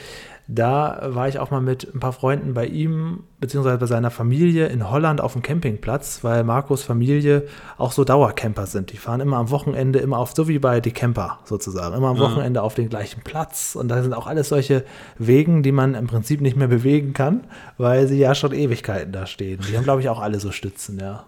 Da 0.48 1.00
war 1.06 1.30
ich 1.30 1.40
auch 1.40 1.52
mal 1.52 1.62
mit 1.62 1.94
ein 1.96 2.02
paar 2.02 2.12
Freunden 2.12 2.54
bei 2.54 2.66
ihm, 2.66 3.24
beziehungsweise 3.40 3.78
bei 3.78 3.86
seiner 3.86 4.12
Familie 4.12 4.68
in 4.68 4.90
Holland 4.90 5.22
auf 5.22 5.34
dem 5.34 5.42
Campingplatz, 5.42 6.24
weil 6.24 6.44
Marcos 6.44 6.84
Familie 6.84 7.44
auch 7.78 7.94
so 7.94 8.04
Dauercamper 8.04 8.66
sind. 8.66 8.92
Die 8.92 8.98
fahren 8.98 9.22
immer 9.22 9.38
am 9.38 9.52
Wochenende, 9.52 10.00
immer 10.00 10.18
auf, 10.18 10.34
so 10.36 10.50
wie 10.50 10.60
bei 10.60 10.82
die 10.82 10.92
Camper 10.92 11.40
sozusagen, 11.46 11.96
immer 11.96 12.10
am 12.10 12.20
Wochenende 12.20 12.62
auf 12.62 12.74
den 12.74 12.90
gleichen 12.90 13.22
Platz. 13.22 13.76
Und 13.76 13.88
da 13.88 14.04
sind 14.04 14.14
auch 14.14 14.28
alles 14.28 14.50
solche 14.50 14.84
Wegen, 15.18 15.64
die 15.64 15.72
man 15.72 15.96
im 15.96 16.08
Prinzip 16.08 16.42
nicht 16.42 16.58
mehr 16.58 16.68
bewegen 16.68 17.14
kann, 17.14 17.46
weil 17.78 18.08
sie 18.08 18.20
ja 18.20 18.36
schon 18.36 18.52
Ewigkeiten 18.52 19.14
da 19.14 19.26
stehen. 19.28 19.62
Die 19.70 19.78
haben, 19.78 19.86
glaube 19.86 20.02
ich, 20.02 20.10
auch 20.10 20.20
alle 20.20 20.42
so 20.42 20.52
Stützen, 20.52 21.00
ja. 21.00 21.24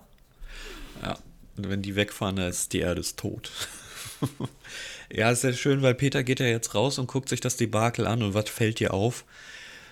Und 1.57 1.69
wenn 1.69 1.81
die 1.81 1.95
wegfahren, 1.95 2.35
dann 2.35 2.49
ist 2.49 2.73
die 2.73 2.79
Erde 2.79 3.01
ist 3.01 3.17
tot. 3.17 3.51
ja, 5.09 5.31
ist 5.31 5.41
sehr 5.41 5.53
schön, 5.53 5.81
weil 5.81 5.95
Peter 5.95 6.23
geht 6.23 6.39
ja 6.39 6.47
jetzt 6.47 6.75
raus 6.75 6.99
und 6.99 7.07
guckt 7.07 7.29
sich 7.29 7.39
das 7.39 7.57
Debakel 7.57 8.07
an 8.07 8.23
und 8.23 8.33
was 8.33 8.49
fällt 8.49 8.79
dir 8.79 8.93
auf? 8.93 9.23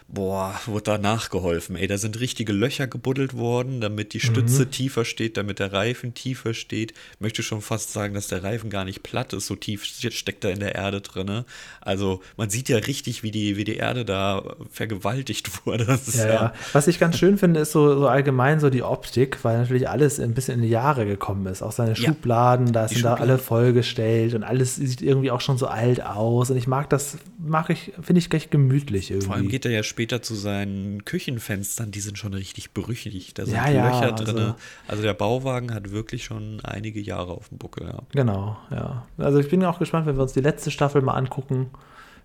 Boah, 0.07 0.59
wurde 0.67 0.83
da 0.83 0.97
nachgeholfen. 0.97 1.75
Ey, 1.75 1.87
da 1.87 1.97
sind 1.97 2.19
richtige 2.19 2.53
Löcher 2.53 2.85
gebuddelt 2.87 3.33
worden, 3.35 3.81
damit 3.81 4.13
die 4.13 4.19
Stütze 4.19 4.69
tiefer 4.69 5.05
steht, 5.05 5.37
damit 5.37 5.59
der 5.59 5.73
Reifen 5.73 6.13
tiefer 6.13 6.53
steht. 6.53 6.93
Möchte 7.19 7.41
schon 7.41 7.61
fast 7.61 7.93
sagen, 7.93 8.13
dass 8.13 8.27
der 8.27 8.43
Reifen 8.43 8.69
gar 8.69 8.85
nicht 8.85 9.01
platt 9.01 9.33
ist, 9.33 9.47
so 9.47 9.55
tief 9.55 9.83
steckt 9.85 10.43
er 10.45 10.51
in 10.51 10.59
der 10.59 10.75
Erde 10.75 11.01
drin. 11.01 11.45
Also 11.81 12.21
man 12.37 12.49
sieht 12.49 12.69
ja 12.69 12.77
richtig, 12.77 13.23
wie 13.23 13.31
die, 13.31 13.57
wie 13.57 13.63
die 13.63 13.77
Erde 13.77 14.05
da 14.05 14.43
vergewaltigt 14.71 15.49
wurde. 15.65 15.85
Ist 15.85 16.15
Ja, 16.15 16.27
ja. 16.27 16.53
Was 16.73 16.87
ich 16.87 16.99
ganz 16.99 17.17
schön 17.17 17.37
finde, 17.37 17.61
ist 17.61 17.71
so, 17.71 17.97
so 17.97 18.07
allgemein 18.07 18.59
so 18.59 18.69
die 18.69 18.83
Optik, 18.83 19.43
weil 19.43 19.57
natürlich 19.57 19.89
alles 19.89 20.19
ein 20.19 20.33
bisschen 20.33 20.55
in 20.55 20.61
die 20.63 20.69
Jahre 20.69 21.05
gekommen 21.05 21.45
ist. 21.47 21.61
Auch 21.63 21.71
seine 21.71 21.91
Ja. 21.91 21.95
Schubladen, 21.95 22.71
da 22.71 22.85
Die 22.87 22.95
sind 22.95 23.03
da 23.05 23.11
Schubladen. 23.11 23.29
alle 23.31 23.39
vollgestellt 23.39 24.33
und 24.35 24.43
alles 24.43 24.75
sieht 24.75 25.01
irgendwie 25.01 25.31
auch 25.31 25.41
schon 25.41 25.57
so 25.57 25.67
alt 25.67 26.03
aus. 26.05 26.51
Und 26.51 26.57
ich 26.57 26.67
mag 26.67 26.89
das, 26.89 27.17
mag 27.39 27.69
ich, 27.69 27.93
finde 28.01 28.19
ich 28.19 28.31
recht 28.31 28.51
gemütlich 28.51 29.09
irgendwie. 29.09 29.25
Vor 29.27 29.35
allem 29.35 29.47
geht 29.49 29.65
er 29.65 29.71
ja 29.71 29.83
später 29.93 30.21
zu 30.23 30.33
seinen 30.33 31.05
Küchenfenstern, 31.05 31.91
die 31.91 31.99
sind 31.99 32.17
schon 32.17 32.33
richtig 32.33 32.73
brüchig. 32.73 33.33
Da 33.35 33.45
sind 33.45 33.53
Ja, 33.55 33.69
ja, 33.69 33.87
Löcher 33.87 34.11
also- 34.13 34.23
drin. 34.33 34.53
Also, 34.87 35.03
der 35.03 35.13
Bauwagen 35.13 35.73
hat 35.73 35.91
wirklich 35.91 36.23
schon 36.23 36.59
einige 36.63 36.99
Jahre 36.99 37.31
auf 37.31 37.49
dem 37.49 37.59
Buckel, 37.59 37.85
ja. 37.87 37.99
Genau, 38.11 38.57
ja. 38.71 39.05
Also 39.19 39.37
ich 39.39 39.49
bin 39.49 39.63
auch 39.63 39.77
gespannt, 39.77 40.07
wenn 40.07 40.15
wir 40.17 40.23
uns 40.23 40.33
die 40.33 40.41
letzte 40.41 40.71
Staffel 40.71 41.01
mal 41.01 41.13
angucken. 41.13 41.69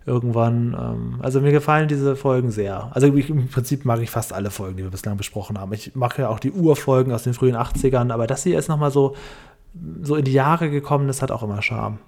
irgendwann. 0.05 0.73
Ähm, 0.79 1.19
also 1.21 1.39
mir 1.41 1.51
gefallen 1.51 1.87
diese 1.87 2.15
Folgen 2.15 2.49
sehr. 2.51 2.89
Also 2.95 3.13
ich, 3.13 3.29
im 3.29 3.47
Prinzip 3.49 3.85
mag 3.85 3.99
ich 4.01 4.09
fast 4.09 4.33
alle 4.33 4.49
Folgen, 4.49 4.77
die 4.77 4.83
wir 4.83 4.89
bislang 4.89 5.17
besprochen 5.17 5.59
haben. 5.59 5.71
Ich 5.73 5.93
mag 5.93 6.17
ja 6.17 6.29
auch 6.29 6.39
die 6.39 6.51
Urfolgen 6.51 7.13
aus 7.13 7.23
den 7.23 7.35
frühen 7.35 7.55
80ern, 7.55 8.11
aber 8.11 8.25
das 8.25 8.41
hier 8.43 8.57
ist 8.57 8.69
nochmal 8.69 8.89
so, 8.91 9.15
so 10.01 10.15
in 10.15 10.25
die 10.25 10.31
Jahre 10.31 10.71
gekommen, 10.71 11.07
das 11.07 11.21
hat 11.21 11.29
auch 11.31 11.43
immer 11.43 11.61
Charme. 11.61 11.99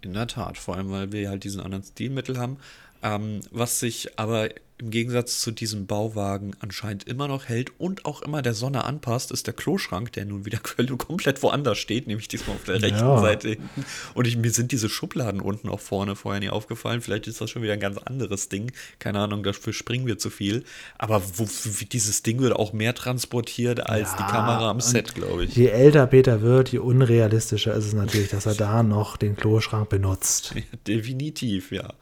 In 0.00 0.14
der 0.14 0.26
Tat, 0.26 0.58
vor 0.58 0.76
allem, 0.76 0.90
weil 0.90 1.12
wir 1.12 1.28
halt 1.28 1.44
diesen 1.44 1.60
anderen 1.60 1.84
Stilmittel 1.84 2.38
haben. 2.38 2.56
Ähm, 3.02 3.40
was 3.50 3.80
sich 3.80 4.18
aber 4.18 4.48
im 4.80 4.90
Gegensatz 4.90 5.40
zu 5.40 5.50
diesem 5.50 5.86
Bauwagen 5.88 6.52
anscheinend 6.60 7.02
immer 7.08 7.26
noch 7.26 7.48
hält 7.48 7.72
und 7.80 8.04
auch 8.04 8.22
immer 8.22 8.42
der 8.42 8.54
Sonne 8.54 8.84
anpasst, 8.84 9.32
ist 9.32 9.48
der 9.48 9.54
Kloschrank, 9.54 10.12
der 10.12 10.24
nun 10.24 10.46
wieder 10.46 10.58
komplett 10.98 11.42
woanders 11.42 11.78
steht, 11.78 12.06
nämlich 12.06 12.28
diesmal 12.28 12.54
auf 12.54 12.62
der 12.62 12.80
rechten 12.80 12.98
Ja. 13.00 13.20
Seite. 13.20 13.48
hinten. 13.48 13.84
Und 14.14 14.28
ich, 14.28 14.36
mir 14.36 14.52
sind 14.52 14.70
diese 14.70 14.88
Schubladen 14.88 15.40
unten 15.40 15.68
auch 15.68 15.80
vorne 15.80 16.14
vorher 16.14 16.38
nie 16.38 16.48
aufgefallen. 16.50 17.00
Vielleicht 17.00 17.26
ist 17.26 17.40
das 17.40 17.50
schon 17.50 17.62
wieder 17.62 17.72
ein 17.72 17.80
ganz 17.80 17.98
anderes 17.98 18.50
Ding. 18.50 18.70
Keine 19.00 19.18
Ahnung, 19.18 19.42
dafür 19.42 19.72
springen 19.72 20.06
wir 20.06 20.16
zu 20.18 20.30
viel. 20.30 20.62
Aber 20.96 21.22
wo, 21.36 21.48
dieses 21.90 22.22
Ding 22.22 22.38
wird 22.38 22.52
auch 22.54 22.72
mehr 22.72 22.94
transportiert 22.94 23.80
als 23.80 24.14
die 24.14 24.22
Ja, 24.22 24.28
Kamera 24.30 24.70
am 24.70 24.80
Set, 24.80 25.12
glaube 25.16 25.44
ich. 25.44 25.56
Je 25.56 25.66
älter 25.66 26.06
Peter 26.06 26.40
wird, 26.40 26.68
je 26.68 26.78
unrealistischer 26.78 27.74
ist 27.74 27.86
es 27.86 27.94
natürlich, 27.94 28.28
dass 28.28 28.46
er 28.46 28.54
da 28.54 28.84
noch 28.84 29.16
den 29.16 29.34
Kloschrank 29.34 29.88
benutzt. 29.88 30.54
Definitiv, 30.86 31.72
ja. 31.72 31.94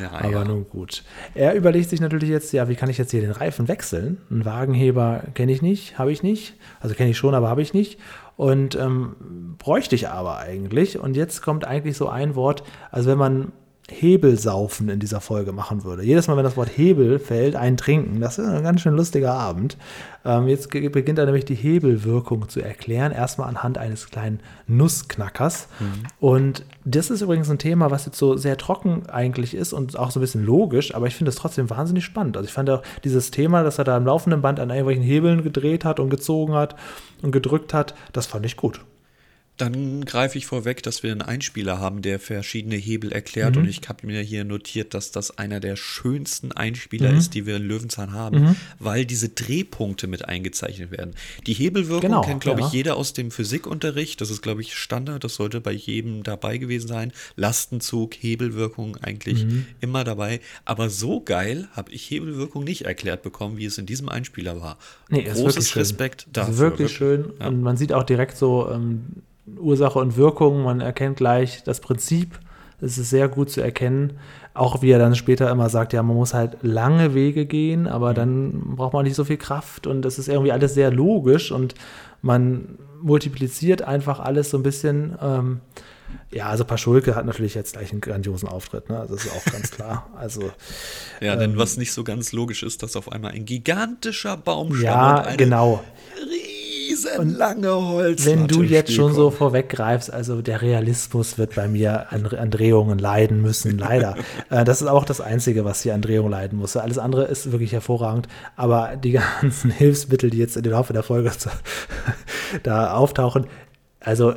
Ja 0.00 0.10
Aber 0.12 0.30
ja. 0.30 0.44
nun 0.44 0.68
gut. 0.68 1.04
Er 1.34 1.54
überlegt 1.54 1.90
sich 1.90 2.00
natürlich 2.00 2.28
jetzt, 2.28 2.52
ja, 2.52 2.68
wie 2.68 2.74
kann 2.74 2.90
ich 2.90 2.98
jetzt 2.98 3.10
hier 3.10 3.20
den 3.20 3.30
Reifen 3.30 3.68
wechseln? 3.68 4.18
Einen 4.30 4.44
Wagenheber 4.44 5.22
kenne 5.34 5.52
ich 5.52 5.62
nicht, 5.62 5.98
habe 5.98 6.12
ich 6.12 6.22
nicht. 6.22 6.54
Also 6.80 6.94
kenne 6.94 7.10
ich 7.10 7.18
schon, 7.18 7.34
aber 7.34 7.48
habe 7.48 7.62
ich 7.62 7.74
nicht. 7.74 7.98
Und 8.36 8.74
ähm, 8.76 9.56
bräuchte 9.58 9.94
ich 9.94 10.08
aber 10.08 10.38
eigentlich. 10.38 10.98
Und 10.98 11.16
jetzt 11.16 11.42
kommt 11.42 11.64
eigentlich 11.64 11.96
so 11.96 12.08
ein 12.08 12.34
Wort, 12.34 12.62
also 12.90 13.10
wenn 13.10 13.18
man 13.18 13.52
Hebelsaufen 13.90 14.88
in 14.88 15.00
dieser 15.00 15.20
Folge 15.20 15.52
machen 15.52 15.82
würde. 15.82 16.04
Jedes 16.04 16.28
Mal, 16.28 16.36
wenn 16.36 16.44
das 16.44 16.56
Wort 16.56 16.70
Hebel 16.76 17.18
fällt, 17.18 17.56
ein 17.56 17.76
Trinken, 17.76 18.20
das 18.20 18.38
ist 18.38 18.46
ein 18.46 18.62
ganz 18.62 18.80
schön 18.80 18.94
lustiger 18.94 19.34
Abend. 19.34 19.76
Ähm, 20.24 20.46
jetzt 20.46 20.70
beginnt 20.70 21.18
er 21.18 21.26
nämlich 21.26 21.44
die 21.44 21.56
Hebelwirkung 21.56 22.48
zu 22.48 22.60
erklären, 22.60 23.10
erstmal 23.10 23.48
anhand 23.48 23.78
eines 23.78 24.08
kleinen 24.08 24.40
Nussknackers. 24.68 25.66
Und 26.20 26.64
das 26.84 27.10
ist 27.10 27.22
übrigens 27.22 27.50
ein 27.50 27.58
Thema, 27.58 27.90
was 27.90 28.06
jetzt 28.06 28.18
so 28.18 28.36
sehr 28.36 28.56
trocken 28.56 29.08
eigentlich 29.10 29.54
ist 29.54 29.72
und 29.72 29.98
auch 29.98 30.12
so 30.12 30.20
ein 30.20 30.22
bisschen 30.22 30.44
logisch, 30.44 30.94
aber 30.94 31.08
ich 31.08 31.16
finde 31.16 31.30
es 31.30 31.36
trotzdem 31.36 31.68
wahnsinnig 31.68 32.04
spannend. 32.04 32.36
Also 32.36 32.46
ich 32.46 32.54
fand 32.54 32.70
auch 32.70 32.82
dieses 33.02 33.32
Thema, 33.32 33.64
dass 33.64 33.78
er 33.78 33.84
da 33.84 33.96
im 33.96 34.06
laufenden 34.06 34.42
Band 34.42 34.60
an 34.60 34.70
irgendwelchen 34.70 35.04
Hebeln 35.04 35.42
gedreht 35.42 35.84
hat 35.84 35.98
und 35.98 36.08
gezogen 36.08 36.54
hat 36.54 36.76
und 37.20 37.32
gedrückt 37.32 37.74
hat, 37.74 37.94
das 38.12 38.26
fand 38.26 38.46
ich 38.46 38.56
gut. 38.56 38.80
Dann 39.62 40.04
greife 40.04 40.38
ich 40.38 40.46
vorweg, 40.46 40.82
dass 40.82 41.02
wir 41.04 41.12
einen 41.12 41.22
Einspieler 41.22 41.78
haben, 41.78 42.02
der 42.02 42.18
verschiedene 42.18 42.74
Hebel 42.76 43.10
Mhm. 43.10 43.14
erklärt. 43.14 43.56
Und 43.56 43.68
ich 43.68 43.80
habe 43.88 44.06
mir 44.06 44.20
hier 44.20 44.44
notiert, 44.44 44.92
dass 44.94 45.12
das 45.12 45.38
einer 45.38 45.60
der 45.60 45.76
schönsten 45.76 46.50
Einspieler 46.50 47.12
Mhm. 47.12 47.18
ist, 47.18 47.34
die 47.34 47.46
wir 47.46 47.56
in 47.56 47.62
Löwenzahn 47.62 48.12
haben, 48.12 48.56
weil 48.80 49.04
diese 49.06 49.28
Drehpunkte 49.28 50.06
mit 50.08 50.24
eingezeichnet 50.24 50.90
werden. 50.90 51.14
Die 51.46 51.52
Hebelwirkung 51.52 52.00
Genau, 52.00 52.20
kennt, 52.22 52.40
glaube 52.40 52.60
ich, 52.60 52.66
ja. 52.66 52.72
jeder 52.72 52.96
aus 52.96 53.12
dem 53.12 53.30
Physikunterricht. 53.30 54.20
Das 54.20 54.30
ist, 54.30 54.42
glaube 54.42 54.62
ich, 54.62 54.74
Standard. 54.74 55.22
Das 55.22 55.34
sollte 55.36 55.60
bei 55.60 55.72
jedem 55.72 56.22
dabei 56.24 56.58
gewesen 56.58 56.88
sein. 56.88 57.12
Lastenzug, 57.36 58.14
Hebelwirkung 58.14 58.96
eigentlich 58.96 59.44
Mhm. 59.44 59.66
immer 59.80 60.02
dabei. 60.04 60.40
Aber 60.64 60.90
so 60.90 61.20
geil 61.20 61.68
habe 61.72 61.92
ich 61.92 62.10
Hebelwirkung 62.10 62.64
nicht 62.64 62.84
erklärt 62.84 63.22
bekommen, 63.22 63.58
wie 63.58 63.66
es 63.66 63.78
in 63.78 63.86
diesem 63.86 64.08
Einspieler 64.08 64.60
war. 64.60 64.78
Nee, 65.08 65.22
Großes 65.22 65.70
schön. 65.70 65.82
Respekt 65.82 66.26
Das 66.32 66.46
dafür. 66.48 66.58
wirklich 66.58 66.92
schön. 66.92 67.32
Ja. 67.38 67.48
Und 67.48 67.62
man 67.62 67.76
sieht 67.76 67.92
auch 67.92 68.02
direkt 68.02 68.36
so 68.36 68.68
ähm, 68.70 69.04
Ursache 69.46 69.98
und 69.98 70.16
Wirkung. 70.16 70.62
Man 70.62 70.80
erkennt 70.80 71.16
gleich 71.16 71.62
das 71.64 71.80
Prinzip. 71.80 72.38
Es 72.80 72.98
ist 72.98 73.10
sehr 73.10 73.28
gut 73.28 73.48
zu 73.50 73.60
erkennen. 73.60 74.18
Auch 74.54 74.82
wie 74.82 74.90
er 74.90 74.98
dann 74.98 75.14
später 75.14 75.50
immer 75.50 75.68
sagt, 75.68 75.92
ja, 75.92 76.02
man 76.02 76.16
muss 76.16 76.34
halt 76.34 76.58
lange 76.62 77.14
Wege 77.14 77.46
gehen, 77.46 77.86
aber 77.86 78.12
dann 78.12 78.74
braucht 78.76 78.92
man 78.92 79.04
nicht 79.04 79.14
so 79.14 79.24
viel 79.24 79.36
Kraft. 79.36 79.86
Und 79.86 80.02
das 80.02 80.18
ist 80.18 80.28
irgendwie 80.28 80.52
alles 80.52 80.74
sehr 80.74 80.90
logisch 80.90 81.52
und 81.52 81.74
man 82.22 82.78
multipliziert 83.00 83.82
einfach 83.82 84.20
alles 84.20 84.50
so 84.50 84.58
ein 84.58 84.62
bisschen. 84.62 85.16
Ähm, 85.20 85.60
ja, 86.30 86.46
also 86.48 86.64
Paschulke 86.64 87.14
hat 87.14 87.24
natürlich 87.24 87.54
jetzt 87.54 87.74
gleich 87.74 87.90
einen 87.92 88.00
grandiosen 88.00 88.48
Auftritt, 88.48 88.88
ne? 88.88 89.06
Das 89.08 89.24
ist 89.24 89.32
auch 89.32 89.44
ganz 89.52 89.70
klar. 89.70 90.08
Also 90.16 90.50
Ja, 91.20 91.34
Ähm. 91.34 91.38
denn 91.38 91.58
was 91.58 91.76
nicht 91.76 91.92
so 91.92 92.04
ganz 92.04 92.32
logisch 92.32 92.62
ist, 92.62 92.82
dass 92.82 92.96
auf 92.96 93.10
einmal 93.12 93.32
ein 93.32 93.44
gigantischer 93.44 94.36
Baumstamm 94.36 94.84
ja, 94.84 95.18
und 95.18 95.26
eine 95.26 95.36
genau. 95.36 95.82
Riesenlange 96.88 97.74
Holz. 97.74 98.26
Wenn 98.26 98.46
du 98.46 98.62
jetzt 98.62 98.92
schon 98.92 99.12
so 99.14 99.30
vorweggreifst, 99.30 100.12
also 100.12 100.42
der 100.42 100.62
Realismus 100.62 101.38
wird 101.38 101.54
bei 101.54 101.68
mir 101.68 102.12
an, 102.12 102.26
an 102.26 102.50
Drehungen 102.50 102.98
leiden 102.98 103.42
müssen, 103.42 103.78
leider. 103.78 104.16
äh, 104.50 104.64
das 104.64 104.82
ist 104.82 104.88
auch 104.88 105.04
das 105.04 105.20
Einzige, 105.20 105.64
was 105.64 105.82
hier 105.82 105.94
an 105.94 106.02
Drehungen 106.02 106.30
leiden 106.30 106.58
muss. 106.58 106.76
Alles 106.76 106.98
andere 106.98 107.24
ist 107.24 107.52
wirklich 107.52 107.72
hervorragend, 107.72 108.28
aber 108.56 108.96
die 108.96 109.12
ganzen 109.40 109.70
Hilfsmittel, 109.70 110.30
die 110.30 110.38
jetzt 110.38 110.56
in 110.56 110.62
den 110.62 110.72
Laufe 110.72 110.92
der 110.92 111.02
Folge 111.02 111.30
da 112.62 112.94
auftauchen, 112.94 113.46
also 114.00 114.30
äh, 114.30 114.34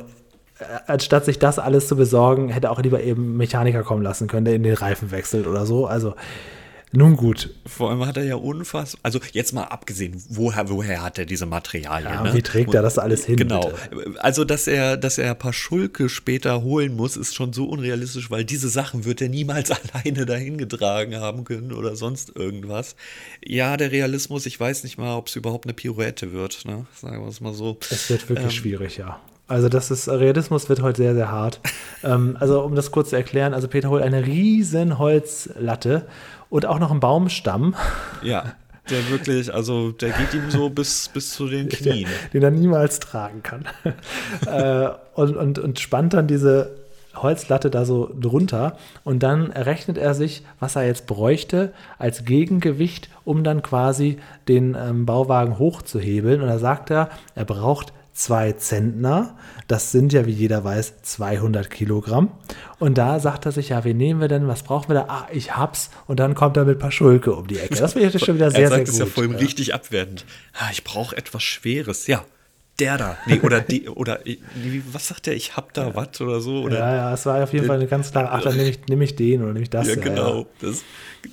anstatt 0.86 1.24
sich 1.24 1.38
das 1.38 1.58
alles 1.58 1.88
zu 1.88 1.96
besorgen, 1.96 2.48
hätte 2.48 2.70
auch 2.70 2.80
lieber 2.80 3.02
eben 3.02 3.36
Mechaniker 3.36 3.82
kommen 3.82 4.02
lassen 4.02 4.28
können, 4.28 4.44
der 4.44 4.54
in 4.54 4.62
den 4.62 4.74
Reifen 4.74 5.10
wechselt 5.10 5.46
oder 5.46 5.66
so. 5.66 5.86
Also 5.86 6.14
nun 6.96 7.16
gut, 7.16 7.50
Vor 7.66 7.90
allem 7.90 8.04
hat 8.06 8.16
er 8.16 8.24
ja 8.24 8.36
unfassbar, 8.36 9.00
also 9.02 9.20
jetzt 9.32 9.52
mal 9.52 9.64
abgesehen, 9.64 10.22
woher, 10.28 10.68
woher 10.68 11.02
hat 11.02 11.18
er 11.18 11.26
diese 11.26 11.46
Materialien? 11.46 12.12
Ja, 12.12 12.22
ne? 12.22 12.34
wie 12.34 12.42
trägt 12.42 12.74
er 12.74 12.82
das 12.82 12.98
alles 12.98 13.24
hin, 13.24 13.36
Genau. 13.36 13.72
Also, 14.18 14.44
dass 14.44 14.66
er, 14.66 14.96
dass 14.96 15.18
er 15.18 15.30
ein 15.30 15.38
paar 15.38 15.52
Schulke 15.52 16.08
später 16.08 16.62
holen 16.62 16.96
muss, 16.96 17.16
ist 17.16 17.34
schon 17.34 17.52
so 17.52 17.66
unrealistisch, 17.66 18.30
weil 18.30 18.44
diese 18.44 18.68
Sachen 18.68 19.04
wird 19.04 19.20
er 19.20 19.28
niemals 19.28 19.70
alleine 19.92 20.26
dahin 20.26 20.58
getragen 20.58 21.16
haben 21.16 21.44
können 21.44 21.72
oder 21.72 21.96
sonst 21.96 22.34
irgendwas. 22.34 22.96
Ja, 23.44 23.76
der 23.76 23.92
Realismus, 23.92 24.46
ich 24.46 24.58
weiß 24.58 24.84
nicht 24.84 24.98
mal, 24.98 25.16
ob 25.16 25.28
es 25.28 25.36
überhaupt 25.36 25.66
eine 25.66 25.74
Pirouette 25.74 26.32
wird, 26.32 26.64
ne? 26.64 26.86
Sagen 26.94 27.22
wir 27.22 27.28
es 27.28 27.40
mal 27.40 27.54
so. 27.54 27.78
Es 27.90 28.10
wird 28.10 28.28
wirklich 28.28 28.46
Ähm, 28.46 28.52
schwierig, 28.52 28.96
ja. 28.96 29.20
Also 29.48 29.68
das 29.68 29.92
ist, 29.92 30.08
Realismus 30.08 30.68
wird 30.68 30.82
heute 30.82 31.02
sehr, 31.02 31.14
sehr 31.14 31.30
hart. 31.30 31.60
ähm, 32.02 32.36
also 32.40 32.62
um 32.62 32.74
das 32.74 32.90
kurz 32.90 33.10
zu 33.10 33.16
erklären, 33.16 33.54
also 33.54 33.68
Peter 33.68 33.90
holt 33.90 34.02
eine 34.02 34.26
riesen 34.26 34.98
Holzlatte 34.98 36.06
und 36.50 36.66
auch 36.66 36.78
noch 36.78 36.90
einen 36.90 37.00
Baumstamm, 37.00 37.74
Ja, 38.22 38.54
der 38.90 39.08
wirklich, 39.10 39.52
also 39.52 39.90
der 39.92 40.10
geht 40.10 40.34
ihm 40.34 40.50
so 40.50 40.70
bis, 40.70 41.08
bis 41.08 41.32
zu 41.32 41.48
den 41.48 41.68
Knien. 41.70 42.08
den 42.32 42.42
er 42.42 42.50
niemals 42.50 43.00
tragen 43.00 43.42
kann. 43.42 43.64
äh, 44.46 44.90
und, 45.14 45.36
und, 45.36 45.58
und 45.58 45.80
spannt 45.80 46.14
dann 46.14 46.26
diese 46.26 46.70
Holzlatte 47.16 47.70
da 47.70 47.84
so 47.84 48.10
drunter 48.20 48.76
und 49.02 49.22
dann 49.22 49.50
errechnet 49.50 49.98
er 49.98 50.14
sich, 50.14 50.44
was 50.60 50.76
er 50.76 50.86
jetzt 50.86 51.06
bräuchte 51.06 51.72
als 51.98 52.24
Gegengewicht, 52.24 53.08
um 53.24 53.42
dann 53.42 53.62
quasi 53.62 54.18
den 54.48 54.76
ähm, 54.78 55.06
Bauwagen 55.06 55.58
hochzuhebeln. 55.58 56.42
Und 56.42 56.48
da 56.48 56.58
sagt 56.58 56.90
er, 56.90 57.08
er 57.34 57.44
braucht 57.44 57.92
zwei 58.16 58.52
Zentner. 58.52 59.36
Das 59.68 59.92
sind 59.92 60.12
ja, 60.12 60.26
wie 60.26 60.32
jeder 60.32 60.64
weiß, 60.64 61.02
200 61.02 61.70
Kilogramm. 61.70 62.30
Und 62.78 62.98
da 62.98 63.20
sagt 63.20 63.46
er 63.46 63.52
sich, 63.52 63.68
ja, 63.68 63.84
wen 63.84 63.96
nehmen 63.96 64.20
wir 64.20 64.28
denn? 64.28 64.48
Was 64.48 64.62
brauchen 64.62 64.88
wir 64.88 64.94
da? 64.94 65.04
Ah, 65.08 65.28
ich 65.32 65.56
hab's. 65.56 65.90
Und 66.06 66.18
dann 66.18 66.34
kommt 66.34 66.56
er 66.56 66.64
mit 66.64 66.78
Paschulke 66.78 67.34
um 67.34 67.46
die 67.46 67.58
Ecke. 67.58 67.74
Das 67.74 67.92
finde 67.92 68.08
ich 68.08 68.24
schon 68.24 68.36
wieder 68.36 68.50
sehr, 68.52 68.62
er 68.62 68.70
sagt 68.70 68.86
sehr 68.86 68.92
es 68.92 68.98
gut. 68.98 69.00
ja 69.00 69.06
vorhin 69.06 69.32
ja. 69.32 69.38
richtig 69.38 69.74
abwertend. 69.74 70.24
Ah, 70.54 70.68
ich 70.72 70.82
brauche 70.82 71.16
etwas 71.16 71.42
Schweres. 71.42 72.06
Ja, 72.06 72.24
der 72.78 72.98
da. 72.98 73.18
Nee, 73.26 73.40
oder 73.40 73.60
die, 73.60 73.88
oder 73.88 74.20
was 74.92 75.08
sagt 75.08 75.26
der? 75.26 75.34
Ich 75.34 75.56
hab 75.56 75.72
da 75.74 75.94
was 75.94 76.20
oder 76.20 76.40
so. 76.40 76.62
Oder, 76.62 76.78
Ja, 76.78 76.94
ja, 76.96 77.14
es 77.14 77.26
war 77.26 77.42
auf 77.42 77.52
jeden 77.52 77.66
Fall 77.66 77.76
eine 77.76 77.86
ganz 77.86 78.12
klare, 78.12 78.30
ach, 78.30 78.42
dann 78.42 78.56
nehme 78.56 78.68
ich, 78.68 78.86
nehme 78.88 79.04
ich 79.04 79.16
den 79.16 79.42
oder 79.42 79.52
nehme 79.52 79.62
ich 79.62 79.70
das. 79.70 79.88
Ja, 79.88 79.94
genau. 79.94 80.46
Das, 80.60 80.82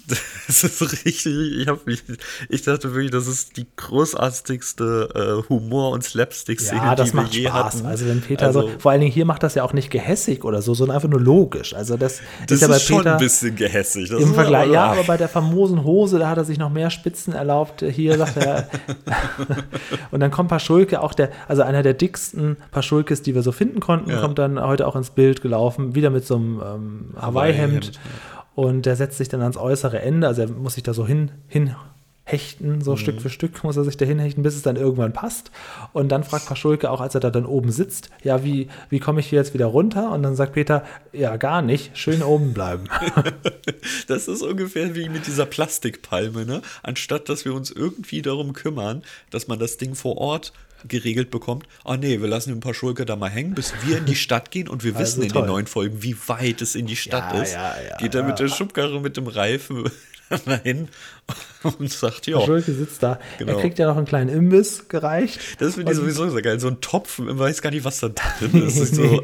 das 0.47 0.63
ist 0.63 0.81
richtig. 1.05 1.57
Ich, 1.61 1.67
hab 1.67 1.85
mich, 1.85 2.03
ich 2.49 2.61
dachte 2.63 2.93
wirklich, 2.93 3.11
das 3.11 3.27
ist 3.27 3.57
die 3.57 3.65
großartigste 3.75 5.43
äh, 5.45 5.49
Humor- 5.49 5.91
und 5.91 6.03
Slapstick-Szene, 6.03 6.81
Ja, 6.81 6.95
das 6.95 7.09
die 7.09 7.15
wir 7.15 7.21
macht 7.23 7.33
je 7.35 7.47
Spaß. 7.47 7.75
hatten. 7.75 7.85
Also 7.85 8.05
wenn 8.07 8.21
Peter 8.21 8.45
Also, 8.47 8.61
so, 8.61 8.69
vor 8.79 8.91
allen 8.91 9.01
Dingen 9.01 9.11
hier 9.13 9.25
macht 9.25 9.43
das 9.43 9.55
ja 9.55 9.63
auch 9.63 9.73
nicht 9.73 9.89
gehässig 9.89 10.43
oder 10.43 10.61
so, 10.61 10.73
sondern 10.73 10.95
einfach 10.95 11.09
nur 11.09 11.21
logisch. 11.21 11.73
Also 11.73 11.97
das, 11.97 12.19
das 12.47 12.55
ist 12.57 12.61
ja 12.61 12.67
bei 12.67 12.79
schon 12.79 12.97
Peter 12.99 13.13
ein 13.13 13.19
bisschen 13.19 13.55
gehässig. 13.55 14.09
Das 14.09 14.21
im 14.21 14.29
ist 14.29 14.33
Vergleich. 14.35 14.65
aber- 14.65 14.73
Ja, 14.73 14.85
aber 14.91 15.03
bei 15.03 15.17
der 15.17 15.29
famosen 15.29 15.83
Hose, 15.83 16.19
da 16.19 16.29
hat 16.29 16.37
er 16.37 16.45
sich 16.45 16.57
noch 16.57 16.69
mehr 16.69 16.89
Spitzen 16.89 17.33
erlaubt. 17.33 17.81
Hier 17.81 18.17
sagt 18.17 18.37
er. 18.37 18.69
und 20.11 20.19
dann 20.19 20.31
kommt 20.31 20.49
Paschulke, 20.49 21.01
auch 21.01 21.13
der, 21.13 21.29
also 21.47 21.61
einer 21.63 21.83
der 21.83 21.93
dicksten 21.93 22.57
Paschulkes, 22.71 23.21
die 23.21 23.35
wir 23.35 23.41
so 23.43 23.51
finden 23.51 23.79
konnten, 23.79 24.09
Ja. 24.11 24.21
kommt 24.21 24.39
dann 24.39 24.59
heute 24.61 24.87
auch 24.87 24.95
ins 24.95 25.09
Bild 25.09 25.41
gelaufen, 25.41 25.95
wieder 25.95 26.09
mit 26.09 26.25
so 26.25 26.35
einem 26.35 26.61
ähm, 26.63 27.05
Hawaii-Hemd. 27.19 27.23
Hawaii-Hemd, 27.23 27.99
Und 28.55 28.85
der 28.85 28.95
setzt 28.95 29.17
sich 29.17 29.29
dann 29.29 29.41
ans 29.41 29.57
äußere 29.57 30.01
Ende, 30.01 30.27
also 30.27 30.43
er 30.43 30.49
muss 30.49 30.75
sich 30.75 30.83
da 30.83 30.93
so 30.93 31.07
hin, 31.07 31.31
hin 31.47 31.75
hechten, 32.25 32.81
so 32.81 32.95
Stück 32.95 33.21
für 33.21 33.29
Stück 33.29 33.63
muss 33.65 33.75
er 33.75 33.83
sich 33.83 33.97
da 33.97 34.05
hinhechten, 34.05 34.43
bis 34.43 34.55
es 34.55 34.61
dann 34.61 34.77
irgendwann 34.77 35.11
passt. 35.11 35.51
Und 35.91 36.09
dann 36.09 36.23
fragt 36.23 36.45
Paschulke 36.45 36.89
auch, 36.89 37.01
als 37.01 37.15
er 37.15 37.21
da 37.21 37.29
dann 37.29 37.45
oben 37.45 37.71
sitzt, 37.71 38.09
ja, 38.23 38.43
wie, 38.43 38.69
wie 38.89 38.99
komme 38.99 39.19
ich 39.19 39.27
hier 39.27 39.39
jetzt 39.39 39.53
wieder 39.53 39.65
runter? 39.65 40.11
Und 40.11 40.23
dann 40.23 40.35
sagt 40.35 40.53
Peter, 40.53 40.85
ja, 41.11 41.35
gar 41.35 41.61
nicht, 41.61 41.97
schön 41.97 42.23
oben 42.23 42.53
bleiben. 42.53 42.85
Das 44.07 44.27
ist 44.27 44.41
ungefähr 44.41 44.95
wie 44.95 45.09
mit 45.09 45.27
dieser 45.27 45.45
Plastikpalme, 45.45 46.45
ne? 46.45 46.61
Anstatt 46.83 47.29
dass 47.29 47.45
wir 47.45 47.53
uns 47.53 47.71
irgendwie 47.71 48.21
darum 48.21 48.53
kümmern, 48.53 49.03
dass 49.29 49.47
man 49.47 49.59
das 49.59 49.77
Ding 49.77 49.95
vor 49.95 50.17
Ort 50.17 50.53
geregelt 50.87 51.31
bekommt, 51.31 51.65
ah 51.83 51.97
nee, 51.97 52.19
wir 52.21 52.27
lassen 52.27 52.51
ein 52.51 52.59
paar 52.59 52.73
Schulke 52.73 53.05
da 53.05 53.15
mal 53.15 53.29
hängen, 53.29 53.53
bis 53.53 53.73
wir 53.85 53.97
in 53.97 54.05
die 54.05 54.15
Stadt 54.15 54.51
gehen 54.51 54.67
und 54.67 54.83
wir 54.83 54.95
Also 54.95 55.01
wissen 55.17 55.23
in 55.23 55.29
toll. 55.29 55.43
den 55.43 55.47
neuen 55.47 55.67
Folgen, 55.67 56.03
wie 56.03 56.15
weit 56.27 56.61
es 56.61 56.75
in 56.75 56.85
die 56.85 56.95
Stadt 56.95 57.33
Ja, 57.33 57.41
ist. 57.41 57.53
ja, 57.53 57.75
ja, 57.89 57.97
Geht 57.97 58.15
er 58.15 58.23
mit 58.23 58.39
der 58.39 58.47
Schubkarre 58.47 58.99
mit 59.01 59.17
dem 59.17 59.27
Reifen 59.27 59.89
dahin 60.45 60.87
und 61.63 61.91
sagt, 61.91 62.27
ja, 62.27 62.41
Schulke 62.41 62.73
sitzt 62.73 63.03
da. 63.03 63.19
Genau. 63.37 63.53
Er 63.53 63.61
kriegt 63.61 63.77
ja 63.79 63.87
noch 63.87 63.97
einen 63.97 64.05
kleinen 64.07 64.29
Imbiss 64.29 64.87
gereicht. 64.87 65.39
das 65.59 65.75
finde 65.75 65.91
ich 65.91 65.97
sowieso 65.97 66.27
so 66.29 66.41
geil. 66.41 66.59
So 66.59 66.67
ein 66.69 66.81
Topf, 66.81 67.19
man 67.19 67.37
weiß 67.37 67.61
gar 67.61 67.69
nicht, 67.71 67.83
was 67.85 67.99
da 67.99 68.09
drin 68.09 68.65
ist. 68.67 68.75
Sieht 68.75 68.95
so, 68.95 69.23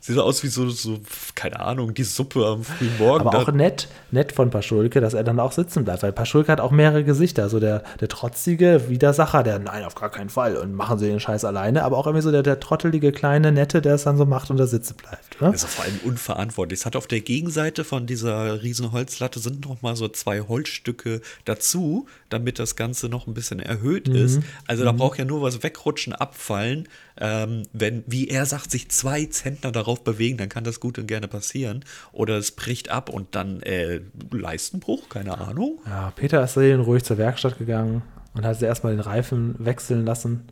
sieht 0.00 0.14
so 0.14 0.22
aus 0.22 0.42
wie 0.42 0.48
so, 0.48 0.68
so, 0.70 0.98
keine 1.34 1.60
Ahnung, 1.60 1.94
die 1.94 2.04
Suppe 2.04 2.46
am 2.46 2.64
frühen 2.64 2.96
Morgen. 2.98 3.26
Aber 3.26 3.38
auch 3.38 3.52
nett, 3.52 3.88
nett 4.10 4.32
von 4.32 4.50
Paschulke, 4.50 5.00
dass 5.00 5.14
er 5.14 5.24
dann 5.24 5.40
auch 5.40 5.52
sitzen 5.52 5.84
bleibt, 5.84 6.02
weil 6.02 6.12
Paschulke 6.12 6.52
hat 6.52 6.60
auch 6.60 6.70
mehrere 6.70 7.04
Gesichter. 7.04 7.48
So 7.48 7.60
der, 7.60 7.82
der 8.00 8.08
trotzige 8.08 8.88
Widersacher, 8.88 9.42
der, 9.42 9.58
nein, 9.58 9.84
auf 9.84 9.94
gar 9.94 10.10
keinen 10.10 10.30
Fall 10.30 10.56
und 10.56 10.74
machen 10.74 10.98
sie 10.98 11.08
den 11.08 11.20
Scheiß 11.20 11.44
alleine, 11.44 11.84
aber 11.84 11.98
auch 11.98 12.06
irgendwie 12.06 12.22
so 12.22 12.30
der, 12.30 12.42
der 12.42 12.60
trottelige 12.60 13.12
kleine 13.12 13.52
Nette, 13.52 13.82
der 13.82 13.94
es 13.94 14.04
dann 14.04 14.16
so 14.16 14.24
macht 14.24 14.50
und 14.50 14.56
da 14.56 14.66
sitzen 14.66 14.96
bleibt. 14.96 15.40
Ne? 15.40 15.48
Also 15.48 15.66
vor 15.66 15.84
allem 15.84 16.00
unverantwortlich. 16.04 16.80
Es 16.80 16.86
hat 16.86 16.96
auf 16.96 17.06
der 17.06 17.20
Gegenseite 17.20 17.84
von 17.84 18.06
dieser 18.06 18.62
riesen 18.62 18.92
Holzlatte 18.92 19.40
sind 19.40 19.64
noch 19.66 19.82
mal 19.82 19.96
so 19.96 20.08
zwei 20.08 20.40
Holzstücke 20.40 21.20
dazu, 21.44 22.06
damit 22.28 22.58
das 22.58 22.76
Ganze 22.76 23.08
noch 23.08 23.26
ein 23.26 23.34
bisschen 23.34 23.60
erhöht 23.60 24.08
ist. 24.08 24.40
Also 24.66 24.84
da 24.84 24.92
braucht 24.92 25.18
ja 25.18 25.24
nur 25.24 25.42
was 25.42 25.62
wegrutschen, 25.62 26.12
abfallen. 26.12 26.88
Ähm, 27.20 27.62
wenn, 27.72 28.04
wie 28.06 28.28
er 28.28 28.46
sagt, 28.46 28.70
sich 28.70 28.90
zwei 28.90 29.24
Zentner 29.26 29.72
darauf 29.72 30.04
bewegen, 30.04 30.38
dann 30.38 30.48
kann 30.48 30.64
das 30.64 30.80
gut 30.80 30.98
und 30.98 31.06
gerne 31.06 31.28
passieren. 31.28 31.84
Oder 32.12 32.36
es 32.36 32.52
bricht 32.52 32.90
ab 32.90 33.08
und 33.08 33.34
dann 33.34 33.62
äh, 33.62 34.00
Leistenbruch, 34.30 35.08
keine 35.08 35.38
Ahnung. 35.38 35.80
Ja, 35.86 36.12
Peter 36.14 36.42
ist 36.44 36.54
seelenruhig 36.54 37.04
zur 37.04 37.18
Werkstatt 37.18 37.58
gegangen 37.58 38.02
und 38.34 38.44
hat 38.44 38.60
erstmal 38.62 38.92
den 38.92 39.00
Reifen 39.00 39.54
wechseln 39.58 40.04
lassen 40.04 40.48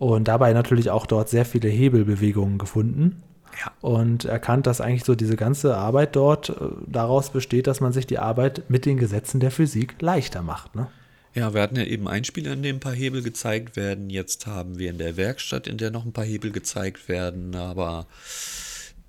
und 0.00 0.28
dabei 0.28 0.54
natürlich 0.54 0.88
auch 0.88 1.04
dort 1.04 1.28
sehr 1.28 1.44
viele 1.44 1.68
Hebelbewegungen 1.68 2.56
gefunden. 2.56 3.22
Ja. 3.62 3.72
Und 3.82 4.24
erkannt, 4.24 4.66
dass 4.66 4.80
eigentlich 4.80 5.04
so 5.04 5.14
diese 5.14 5.36
ganze 5.36 5.76
Arbeit 5.76 6.16
dort 6.16 6.48
äh, 6.48 6.54
daraus 6.86 7.30
besteht, 7.30 7.66
dass 7.66 7.82
man 7.82 7.92
sich 7.92 8.06
die 8.06 8.18
Arbeit 8.18 8.62
mit 8.68 8.86
den 8.86 8.96
Gesetzen 8.96 9.40
der 9.40 9.50
Physik 9.50 10.00
leichter 10.00 10.40
macht. 10.40 10.74
Ne? 10.74 10.86
Ja, 11.32 11.54
wir 11.54 11.62
hatten 11.62 11.76
ja 11.76 11.84
eben 11.84 12.08
Einspieler, 12.08 12.52
in 12.52 12.62
dem 12.62 12.76
ein 12.76 12.80
paar 12.80 12.94
Hebel 12.94 13.22
gezeigt 13.22 13.76
werden. 13.76 14.10
Jetzt 14.10 14.46
haben 14.46 14.78
wir 14.78 14.90
in 14.90 14.98
der 14.98 15.16
Werkstatt, 15.16 15.68
in 15.68 15.78
der 15.78 15.92
noch 15.92 16.04
ein 16.04 16.12
paar 16.12 16.24
Hebel 16.24 16.50
gezeigt 16.50 17.08
werden. 17.08 17.54
Aber 17.54 18.08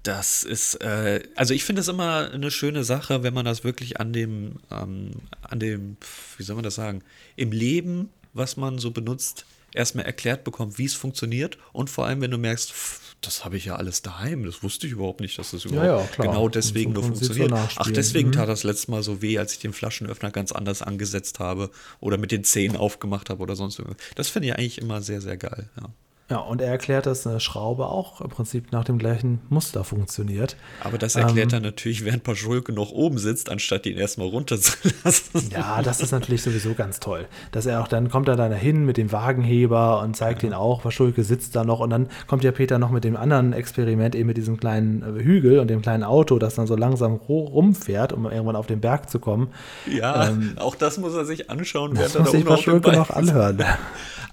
das 0.03 0.43
ist, 0.43 0.75
äh, 0.75 1.23
also 1.35 1.53
ich 1.53 1.63
finde 1.63 1.81
es 1.81 1.87
immer 1.87 2.31
eine 2.31 2.51
schöne 2.51 2.83
Sache, 2.83 3.23
wenn 3.23 3.33
man 3.33 3.45
das 3.45 3.63
wirklich 3.63 3.99
an 3.99 4.13
dem, 4.13 4.57
ähm, 4.69 5.11
an 5.41 5.59
dem, 5.59 5.97
wie 6.37 6.43
soll 6.43 6.55
man 6.55 6.63
das 6.63 6.75
sagen, 6.75 7.01
im 7.35 7.51
Leben, 7.51 8.09
was 8.33 8.55
man 8.55 8.77
so 8.77 8.91
benutzt, 8.91 9.45
erstmal 9.73 10.05
erklärt 10.05 10.43
bekommt, 10.43 10.77
wie 10.77 10.85
es 10.85 10.93
funktioniert. 10.93 11.57
Und 11.73 11.89
vor 11.89 12.05
allem, 12.05 12.21
wenn 12.21 12.31
du 12.31 12.37
merkst, 12.37 12.71
pff, 12.71 12.99
das 13.21 13.45
habe 13.45 13.55
ich 13.57 13.65
ja 13.65 13.75
alles 13.75 14.01
daheim, 14.01 14.43
das 14.45 14.63
wusste 14.63 14.87
ich 14.87 14.93
überhaupt 14.93 15.19
nicht, 15.21 15.37
dass 15.37 15.51
das 15.51 15.65
überhaupt 15.65 15.85
ja, 15.85 16.07
klar. 16.15 16.27
genau 16.27 16.49
deswegen 16.49 16.93
so 16.95 17.01
nur 17.01 17.15
sich 17.15 17.27
so 17.27 17.33
funktioniert. 17.33 17.69
Ach, 17.77 17.91
deswegen 17.91 18.29
Mhm. 18.29 18.33
tat 18.33 18.49
das 18.49 18.63
letzte 18.63 18.89
Mal 18.91 19.03
so 19.03 19.21
weh, 19.21 19.37
als 19.37 19.53
ich 19.53 19.59
den 19.59 19.73
Flaschenöffner 19.73 20.31
ganz 20.31 20.51
anders 20.51 20.81
angesetzt 20.81 21.39
habe 21.39 21.69
oder 21.99 22.17
mit 22.17 22.31
den 22.31 22.43
Zähnen 22.43 22.75
aufgemacht 22.75 23.29
habe 23.29 23.41
oder 23.43 23.55
sonst 23.55 23.77
irgendwas. 23.79 24.01
Das 24.15 24.29
finde 24.29 24.47
ich 24.49 24.55
eigentlich 24.55 24.79
immer 24.79 25.01
sehr, 25.01 25.21
sehr 25.21 25.37
geil. 25.37 25.69
Ja. 25.79 25.89
Ja, 26.31 26.37
und 26.37 26.61
er 26.61 26.69
erklärt, 26.69 27.05
dass 27.07 27.27
eine 27.27 27.41
Schraube 27.41 27.87
auch 27.87 28.21
im 28.21 28.29
Prinzip 28.29 28.71
nach 28.71 28.85
dem 28.85 28.97
gleichen 28.97 29.41
Muster 29.49 29.83
funktioniert. 29.83 30.55
Aber 30.81 30.97
das 30.97 31.15
erklärt 31.17 31.51
Ähm. 31.51 31.59
er 31.59 31.61
natürlich, 31.61 32.05
während 32.05 32.23
Paschulke 32.23 32.71
noch 32.71 32.91
oben 32.91 33.17
sitzt, 33.17 33.49
anstatt 33.49 33.85
ihn 33.85 33.97
erstmal 33.97 34.27
runterzulassen. 34.29 35.49
Ja, 35.51 35.81
das 35.81 35.99
ist 35.99 36.11
natürlich 36.11 36.41
sowieso 36.41 36.73
ganz 36.73 37.01
toll. 37.01 37.27
Dass 37.51 37.65
er 37.65 37.81
auch 37.81 37.89
dann 37.89 38.09
kommt 38.09 38.29
er 38.29 38.37
dann 38.37 38.49
dahin 38.49 38.85
mit 38.85 38.95
dem 38.95 39.11
Wagenheber 39.11 39.99
und 40.01 40.15
zeigt 40.15 40.43
ihn 40.43 40.53
auch, 40.53 40.81
Paschulke 40.83 41.25
sitzt 41.25 41.53
da 41.55 41.65
noch 41.65 41.81
und 41.81 41.89
dann 41.89 42.07
kommt 42.27 42.45
ja 42.45 42.53
Peter 42.53 42.79
noch 42.79 42.91
mit 42.91 43.03
dem 43.03 43.17
anderen 43.17 43.51
Experiment, 43.51 44.15
eben 44.15 44.27
mit 44.27 44.37
diesem 44.37 44.57
kleinen 44.57 45.01
äh, 45.19 45.21
Hügel 45.21 45.59
und 45.59 45.67
dem 45.67 45.81
kleinen 45.81 46.03
Auto, 46.05 46.39
das 46.39 46.55
dann 46.55 46.65
so 46.65 46.77
langsam 46.77 47.15
ru- 47.15 47.49
rumfährt, 47.49 48.13
um 48.13 48.25
irgendwann 48.25 48.55
auf 48.55 48.67
den 48.67 48.79
Berg 48.79 49.09
zu 49.09 49.19
kommen. 49.19 49.49
Ja, 49.85 50.31
auch 50.57 50.75
das 50.75 50.97
muss 50.97 51.13
er 51.13 51.25
sich 51.25 51.49
anschauen, 51.49 51.91
Ähm, 51.91 51.97
Das 51.97 52.13
während 52.13 52.27
er 52.27 52.31
sich 52.31 52.43
da 52.45 52.51
oben 52.71 52.75
auf 52.75 52.83
dem 52.83 52.95
noch 52.95 53.09
anhören. 53.09 53.63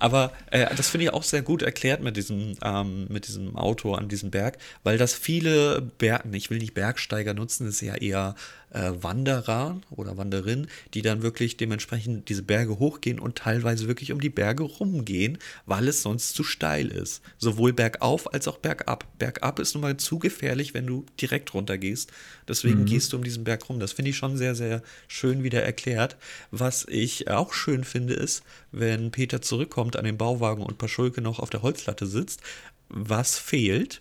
Aber 0.01 0.31
äh, 0.53 0.66
das 0.77 0.90
finde 0.90 1.07
ich 1.07 1.12
auch 1.12 1.25
sehr 1.25 1.42
gut 1.42 1.62
erklärt 1.62 1.88
mit 1.96 2.16
diesem, 2.16 2.57
ähm, 2.62 3.07
mit 3.09 3.27
diesem 3.27 3.57
Auto 3.57 3.94
an 3.94 4.09
diesem 4.09 4.31
Berg, 4.31 4.59
weil 4.83 4.98
das 4.98 5.14
viele 5.14 5.81
Berg, 5.81 6.24
ich 6.33 6.51
will 6.51 6.59
nicht 6.59 6.74
Bergsteiger 6.74 7.35
nutzen, 7.35 7.66
ist 7.66 7.81
ja 7.81 7.94
eher 7.94 8.35
äh, 8.70 8.92
Wanderer 9.00 9.81
oder 9.90 10.16
Wanderinnen, 10.16 10.68
die 10.94 11.02
dann 11.02 11.22
wirklich 11.22 11.57
dementsprechend 11.57 12.28
diese 12.28 12.42
Berge 12.42 12.78
hochgehen 12.78 13.18
und 13.18 13.37
teilweise 13.37 13.88
wirklich 13.88 14.12
um 14.12 14.20
die 14.20 14.31
Berge 14.31 14.62
rumgehen, 14.62 15.38
weil 15.66 15.88
es 15.88 16.02
sonst 16.02 16.35
zu 16.35 16.44
steil 16.44 16.88
ist. 16.88 17.22
Sowohl 17.38 17.72
bergauf 17.72 18.33
als 18.33 18.48
auch 18.48 18.59
bergab. 18.59 19.07
Bergab 19.18 19.59
ist 19.59 19.74
nun 19.74 19.83
mal 19.83 19.96
zu 19.96 20.18
gefährlich, 20.18 20.74
wenn 20.74 20.87
du 20.87 21.04
direkt 21.20 21.54
runtergehst. 21.54 22.12
Deswegen 22.46 22.85
gehst 22.85 23.12
du 23.12 23.16
um 23.16 23.24
diesen 23.24 23.44
Berg 23.44 23.68
rum. 23.68 23.81
Das 23.81 23.92
finde 23.92 24.11
ich 24.11 24.16
schon 24.16 24.37
sehr, 24.37 24.54
sehr 24.54 24.83
schön 25.07 25.42
wieder 25.42 25.62
erklärt. 25.62 26.16
Was 26.50 26.87
ich 26.88 27.28
auch 27.31 27.52
schön 27.52 27.85
finde, 27.85 28.14
ist, 28.14 28.42
wenn 28.72 29.11
Peter 29.11 29.42
zurückkommt 29.42 29.96
an 29.96 30.04
den 30.04 30.18
Bauwagen 30.18 30.62
und 30.62 30.78
Paschulke 30.78 31.20
noch 31.20 31.38
auf 31.38 31.50
der 31.50 31.62
Holzlatte 31.62 32.07
sitzt, 32.07 32.40
was 32.88 33.38
fehlt? 33.38 34.00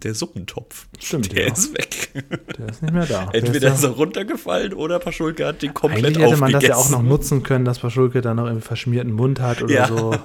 Der 0.00 0.14
Suppentopf. 0.14 0.86
Stimmt, 0.98 1.36
Der 1.36 1.46
ja. 1.48 1.52
ist 1.52 1.72
weg. 1.76 2.24
Der 2.58 2.68
ist 2.68 2.82
nicht 2.82 2.92
mehr 2.94 3.06
da. 3.06 3.26
Der 3.32 3.42
Entweder 3.42 3.68
ist 3.68 3.78
ist 3.78 3.84
er 3.84 3.90
runtergefallen 3.90 4.72
oder 4.74 4.98
Paschulke 4.98 5.46
hat 5.46 5.62
den 5.62 5.74
komplett 5.74 6.04
Eigentlich 6.04 6.26
hätte 6.26 6.36
man 6.38 6.52
das 6.52 6.64
ja 6.64 6.76
auch 6.76 6.90
noch 6.90 7.02
nutzen 7.02 7.42
können, 7.42 7.64
dass 7.64 7.78
Paschulke 7.78 8.20
dann 8.20 8.36
noch 8.38 8.46
irgendwie 8.46 8.66
verschmierten 8.66 9.12
Mund 9.12 9.40
hat 9.40 9.62
oder 9.62 9.72
Ja. 9.72 9.86
so. 9.88 10.14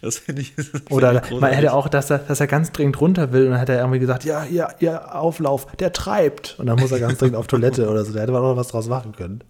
Das 0.00 0.18
finde 0.18 0.42
ich. 0.42 0.54
das 0.56 0.68
Oder 0.90 1.22
ich 1.24 1.40
man 1.40 1.52
hätte 1.52 1.72
auch, 1.72 1.88
dass 1.88 2.10
er, 2.10 2.18
dass 2.18 2.40
er 2.40 2.46
ganz 2.46 2.72
dringend 2.72 3.00
runter 3.00 3.32
will 3.32 3.46
und 3.46 3.52
dann 3.52 3.60
hat 3.60 3.68
er 3.68 3.78
irgendwie 3.78 3.98
gesagt, 3.98 4.24
ja, 4.24 4.44
ja, 4.44 4.72
ja, 4.80 5.12
Auflauf, 5.12 5.66
der 5.78 5.92
treibt. 5.92 6.56
Und 6.58 6.66
dann 6.66 6.78
muss 6.78 6.92
er 6.92 7.00
ganz 7.00 7.18
dringend 7.18 7.36
auf 7.36 7.46
Toilette 7.46 7.88
oder 7.88 8.04
so. 8.04 8.12
Da 8.12 8.20
hätte 8.20 8.32
man 8.32 8.42
auch 8.42 8.56
was 8.56 8.68
draus 8.68 8.88
machen 8.88 9.12
können. 9.12 9.42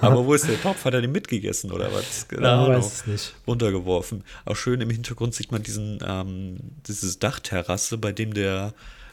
Aber 0.00 0.24
wo 0.24 0.34
ist 0.34 0.48
der 0.48 0.60
Topf? 0.60 0.84
Hat 0.84 0.94
er 0.94 1.00
den 1.00 1.12
mitgegessen 1.12 1.72
oder 1.72 1.92
was? 1.92 2.28
Keine 2.28 2.46
Ja, 2.46 2.68
weiß 2.68 2.86
es 2.86 3.06
nicht. 3.06 3.34
Runtergeworfen. 3.46 4.24
Auch 4.44 4.56
schön 4.56 4.80
im 4.80 4.90
Hintergrund 4.90 5.34
sieht 5.34 5.52
man 5.52 5.62
diesen, 5.62 5.98
ähm, 6.06 6.56
dieses 6.86 7.18
Dachterrasse, 7.18 7.98
bei 7.98 8.12
dem 8.12 8.34
der 8.34 8.72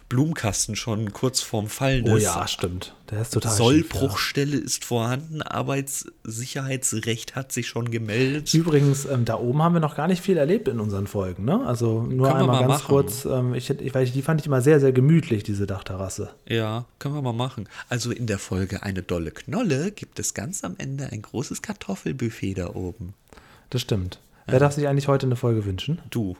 Blumenkasten 0.09 0.75
schon 0.75 1.13
kurz 1.13 1.41
vorm 1.41 1.67
Fallen 1.67 2.07
Oh 2.07 2.15
ist. 2.15 2.23
ja, 2.23 2.47
stimmt. 2.47 2.93
Der 3.09 3.21
ist 3.21 3.33
total 3.33 3.51
schief, 3.51 3.57
Sollbruchstelle 3.57 4.55
ist 4.57 4.85
vorhanden, 4.85 5.41
Arbeitssicherheitsrecht 5.41 7.35
hat 7.35 7.51
sich 7.51 7.67
schon 7.67 7.89
gemeldet. 7.91 8.49
ja. 8.53 8.59
Übrigens, 8.59 9.05
ähm, 9.05 9.25
da 9.25 9.35
oben 9.39 9.61
haben 9.61 9.73
wir 9.73 9.79
noch 9.79 9.95
gar 9.95 10.07
nicht 10.07 10.21
viel 10.21 10.37
erlebt 10.37 10.67
in 10.67 10.79
unseren 10.79 11.07
Folgen. 11.07 11.45
Ne? 11.45 11.65
Also 11.65 12.03
nur 12.03 12.27
Können 12.27 12.41
einmal 12.41 12.61
mal 12.61 12.67
ganz 12.67 12.81
machen. 12.83 12.87
kurz. 12.87 13.25
Ähm, 13.25 13.53
ich, 13.53 13.69
ich, 13.69 13.93
weil 13.95 14.03
ich, 14.03 14.13
die 14.13 14.21
fand 14.21 14.41
ich 14.41 14.47
immer 14.47 14.61
sehr, 14.61 14.79
sehr 14.79 14.91
gemütlich, 14.91 15.43
diese 15.43 15.65
Dachterrasse. 15.67 16.29
Ja, 16.47 16.85
können 16.99 17.15
wir 17.15 17.21
mal 17.21 17.33
machen. 17.33 17.67
Also 17.89 18.11
in 18.11 18.27
der 18.27 18.39
Folge 18.39 18.83
Eine 18.83 19.01
dolle 19.03 19.31
Knolle 19.31 19.91
gibt 19.91 20.19
es 20.19 20.33
ganz 20.33 20.63
am 20.63 20.75
Ende 20.77 21.07
ein 21.11 21.21
großes 21.21 21.61
Kartoffelbuffet 21.61 22.53
da 22.55 22.69
oben. 22.75 23.13
Das 23.69 23.81
stimmt. 23.81 24.19
Wer 24.47 24.59
darf 24.59 24.73
sich 24.73 24.87
eigentlich 24.87 25.07
heute 25.07 25.25
eine 25.25 25.35
Folge 25.35 25.65
wünschen? 25.65 25.99
Du. 26.11 26.37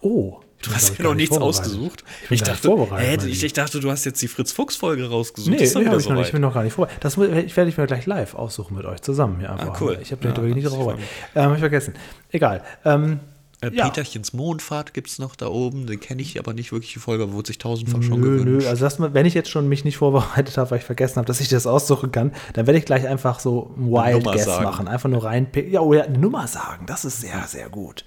Oh, 0.00 0.40
ich 0.60 0.68
Du 0.68 0.74
hast 0.74 0.92
ich, 0.92 0.98
ja 0.98 1.04
noch 1.04 1.14
nicht 1.14 1.30
nichts 1.30 1.36
ausgesucht. 1.44 2.04
Ich 2.24 2.30
nicht 2.30 2.48
dachte, 2.48 2.68
mein 2.90 3.20
ich, 3.28 3.44
ich 3.44 3.52
dachte, 3.52 3.80
du 3.80 3.90
hast 3.90 4.04
jetzt 4.04 4.22
die 4.22 4.28
Fritz-Fuchs-Folge 4.28 5.10
rausgesucht. 5.10 5.50
Nee, 5.58 5.66
doch 5.68 5.80
nee 5.80 5.86
habe 5.88 6.00
ich, 6.00 6.08
noch 6.08 6.16
nicht- 6.16 6.26
ich 6.26 6.32
bin 6.32 6.40
noch 6.40 6.54
gar 6.54 6.62
nicht 6.62 6.72
vor. 6.72 6.88
Das 7.00 7.16
mu- 7.18 7.24
ich 7.24 7.54
werde 7.56 7.68
ich 7.68 7.76
mir 7.76 7.86
gleich 7.86 8.06
live 8.06 8.34
aussuchen 8.34 8.74
mit 8.76 8.86
euch 8.86 9.02
zusammen 9.02 9.44
einfach. 9.44 9.74
Ah, 9.74 9.76
cool. 9.80 9.98
Ich 10.00 10.10
habe 10.12 10.22
den 10.22 10.30
Ja, 10.30 10.36
wirklich 10.38 10.54
nicht 10.54 10.66
das 10.66 10.72
drauf. 10.72 10.94
Ähm, 11.34 11.42
habe 11.42 11.54
ich 11.54 11.60
vergessen. 11.60 11.94
Egal. 12.30 12.62
Ähm, 12.84 13.20
Äh, 13.60 13.70
ja. 13.74 13.84
Peterchens 13.88 14.32
Mondfahrt 14.32 14.92
gibt 14.94 15.08
es 15.08 15.18
noch 15.18 15.36
da 15.36 15.46
oben. 15.46 15.86
Den 15.86 16.00
kenne 16.00 16.20
ich 16.22 16.38
aber 16.38 16.52
nicht 16.54 16.72
wirklich, 16.72 16.92
die 16.94 16.98
Folge, 16.98 17.32
wurde 17.32 17.46
sich 17.46 17.58
tausendfach 17.58 18.02
schon 18.02 18.20
Nö, 18.20 18.38
gewünscht. 18.38 18.64
nö, 18.64 18.68
also 18.68 18.84
das, 18.84 18.98
wenn 19.00 19.26
ich 19.26 19.32
jetzt 19.34 19.48
schon 19.50 19.68
mich 19.68 19.84
nicht 19.84 19.96
vorbereitet 19.98 20.56
habe, 20.58 20.70
weil 20.70 20.78
ich 20.78 20.84
vergessen 20.84 21.16
habe, 21.16 21.26
dass 21.26 21.40
ich 21.40 21.48
das 21.48 21.66
aussuchen 21.66 22.10
kann, 22.10 22.32
dann 22.54 22.66
werde 22.66 22.78
ich 22.78 22.84
gleich 22.86 23.06
einfach 23.06 23.38
so 23.40 23.70
ein 23.78 23.90
Wild 23.90 24.24
Guess 24.24 24.44
sagen. 24.46 24.64
machen. 24.64 24.88
Einfach 24.88 25.08
nur 25.10 25.24
reinpicken. 25.24 25.72
Ja, 25.72 25.80
oder 25.80 26.04
eine 26.04 26.18
Nummer 26.18 26.46
sagen. 26.48 26.86
Das 26.86 27.04
ist 27.04 27.20
sehr, 27.20 27.44
sehr 27.46 27.68
gut. 27.68 28.04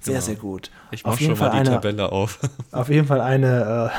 Sehr, 0.00 0.20
sehr 0.22 0.36
gut. 0.36 0.70
ich 0.90 1.04
mach 1.04 1.12
auf 1.12 1.20
jeden 1.20 1.36
schon 1.36 1.44
mal 1.44 1.50
Fall 1.50 1.62
die 1.62 1.68
eine, 1.68 1.76
Tabelle 1.76 2.12
auf. 2.12 2.38
Auf 2.72 2.88
jeden 2.88 3.06
Fall 3.06 3.20
eine 3.20 3.92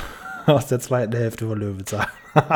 äh, 0.48 0.52
aus 0.52 0.68
der 0.68 0.80
zweiten 0.80 1.16
Hälfte 1.16 1.46
von 1.48 1.60
Löwenzahn. 1.60 2.08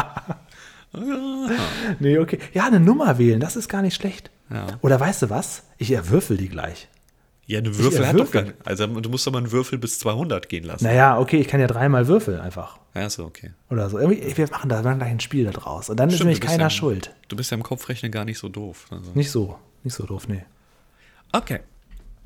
nee, 1.99 2.17
okay. 2.17 2.39
Ja, 2.53 2.65
eine 2.65 2.79
Nummer 2.79 3.17
wählen, 3.17 3.39
das 3.39 3.55
ist 3.55 3.69
gar 3.69 3.81
nicht 3.81 3.95
schlecht. 3.95 4.31
Ja. 4.49 4.67
Oder 4.81 4.99
weißt 4.99 5.23
du 5.23 5.29
was? 5.29 5.63
Ich 5.77 5.91
erwürfel 5.91 6.37
die 6.37 6.49
gleich. 6.49 6.87
ja, 7.47 7.59
eine 7.59 7.77
Würfel 7.77 8.07
hat 8.07 8.17
doch 8.19 8.31
gar 8.31 8.43
nicht. 8.43 8.55
Also 8.63 8.87
du 8.87 9.09
musst 9.09 9.27
doch 9.27 9.31
mal 9.31 9.39
einen 9.39 9.51
Würfel 9.51 9.77
bis 9.77 9.99
200 9.99 10.49
gehen 10.49 10.63
lassen. 10.63 10.85
Naja, 10.85 11.19
okay, 11.19 11.37
ich 11.37 11.47
kann 11.47 11.59
ja 11.59 11.67
dreimal 11.67 12.07
würfeln 12.07 12.39
einfach. 12.39 12.79
Ja, 12.95 13.05
ist 13.05 13.19
okay. 13.19 13.51
Oder 13.69 13.89
so. 13.89 13.99
Wir 13.99 14.47
machen 14.49 14.69
da 14.69 14.83
wir 14.83 14.89
machen 14.89 14.99
gleich 14.99 15.11
ein 15.11 15.19
Spiel 15.19 15.45
daraus. 15.51 15.89
Und 15.89 15.99
dann 15.99 16.09
ist 16.09 16.15
Stimmt, 16.15 16.27
nämlich 16.27 16.39
du 16.39 16.45
bist 16.45 16.51
keiner 16.51 16.65
ja, 16.65 16.69
schuld. 16.69 17.13
Du 17.27 17.35
bist 17.35 17.51
ja 17.51 17.57
im 17.57 17.63
Kopfrechnen 17.63 18.11
gar 18.11 18.25
nicht 18.25 18.39
so 18.39 18.49
doof. 18.49 18.85
Also. 18.89 19.11
Nicht 19.13 19.31
so. 19.31 19.59
Nicht 19.83 19.93
so 19.95 20.05
doof, 20.05 20.27
nee. 20.27 20.45
Okay. 21.31 21.59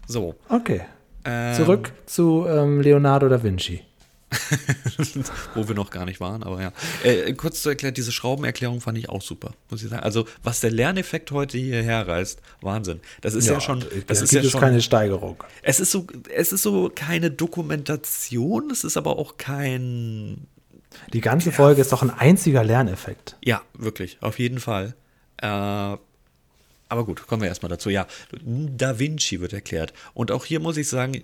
So. 0.05 0.35
Okay. 0.47 0.81
Ähm, 1.25 1.55
Zurück 1.55 1.91
zu 2.05 2.45
ähm, 2.47 2.81
Leonardo 2.81 3.27
da 3.29 3.41
Vinci. 3.43 3.81
Wo 5.55 5.67
wir 5.67 5.75
noch 5.75 5.89
gar 5.89 6.05
nicht 6.05 6.19
waren, 6.19 6.43
aber 6.43 6.61
ja. 6.61 6.71
Äh, 7.03 7.33
kurz 7.33 7.63
zu 7.63 7.69
erklären, 7.69 7.95
diese 7.95 8.11
Schraubenerklärung 8.11 8.79
fand 8.79 8.97
ich 8.97 9.09
auch 9.09 9.21
super, 9.21 9.53
muss 9.71 9.81
ich 9.81 9.89
sagen. 9.89 10.03
Also, 10.03 10.25
was 10.43 10.59
der 10.59 10.71
Lerneffekt 10.71 11.31
heute 11.31 11.57
hierher 11.57 12.07
reißt, 12.07 12.39
Wahnsinn. 12.61 12.99
Das 13.21 13.33
ist 13.33 13.47
ja, 13.47 13.59
schon. 13.59 13.79
Das 13.79 14.19
da 14.19 14.23
ist 14.23 14.29
gibt 14.29 14.43
ja 14.43 14.49
schon 14.49 14.61
keine 14.61 14.81
Steigerung. 14.81 15.43
es 15.63 15.79
ist 15.79 15.91
so, 15.91 16.05
es 16.33 16.53
ist 16.53 16.61
so 16.61 16.91
keine 16.93 17.31
Dokumentation, 17.31 18.69
es 18.69 18.83
ist 18.83 18.97
aber 18.97 19.17
auch 19.17 19.37
kein. 19.37 20.47
Die 21.13 21.21
ganze 21.21 21.51
Folge 21.51 21.81
ist 21.81 21.91
doch 21.91 22.03
ein 22.03 22.11
einziger 22.11 22.63
Lerneffekt. 22.63 23.35
Ja, 23.43 23.61
wirklich, 23.73 24.17
auf 24.21 24.37
jeden 24.37 24.59
Fall. 24.59 24.95
Äh, 25.37 25.97
aber 26.89 27.05
gut, 27.05 27.25
kommen 27.27 27.43
wir 27.43 27.49
erstmal 27.49 27.69
dazu. 27.69 27.89
Ja, 27.89 28.07
Da 28.43 28.99
Vinci 28.99 29.39
wird 29.39 29.53
erklärt. 29.53 29.93
Und 30.13 30.31
auch 30.31 30.45
hier 30.45 30.59
muss 30.59 30.77
ich 30.77 30.89
sagen, 30.89 31.23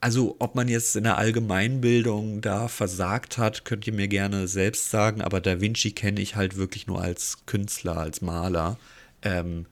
also 0.00 0.36
ob 0.38 0.54
man 0.54 0.68
jetzt 0.68 0.94
in 0.96 1.04
der 1.04 1.18
Allgemeinbildung 1.18 2.40
da 2.40 2.68
versagt 2.68 3.36
hat, 3.36 3.64
könnt 3.64 3.86
ihr 3.86 3.92
mir 3.92 4.08
gerne 4.08 4.46
selbst 4.46 4.90
sagen, 4.90 5.20
aber 5.20 5.40
Da 5.40 5.60
Vinci 5.60 5.90
kenne 5.90 6.20
ich 6.20 6.36
halt 6.36 6.56
wirklich 6.56 6.86
nur 6.86 7.02
als 7.02 7.38
Künstler, 7.46 7.96
als 7.96 8.22
Maler. 8.22 8.78
Ähm, 9.22 9.66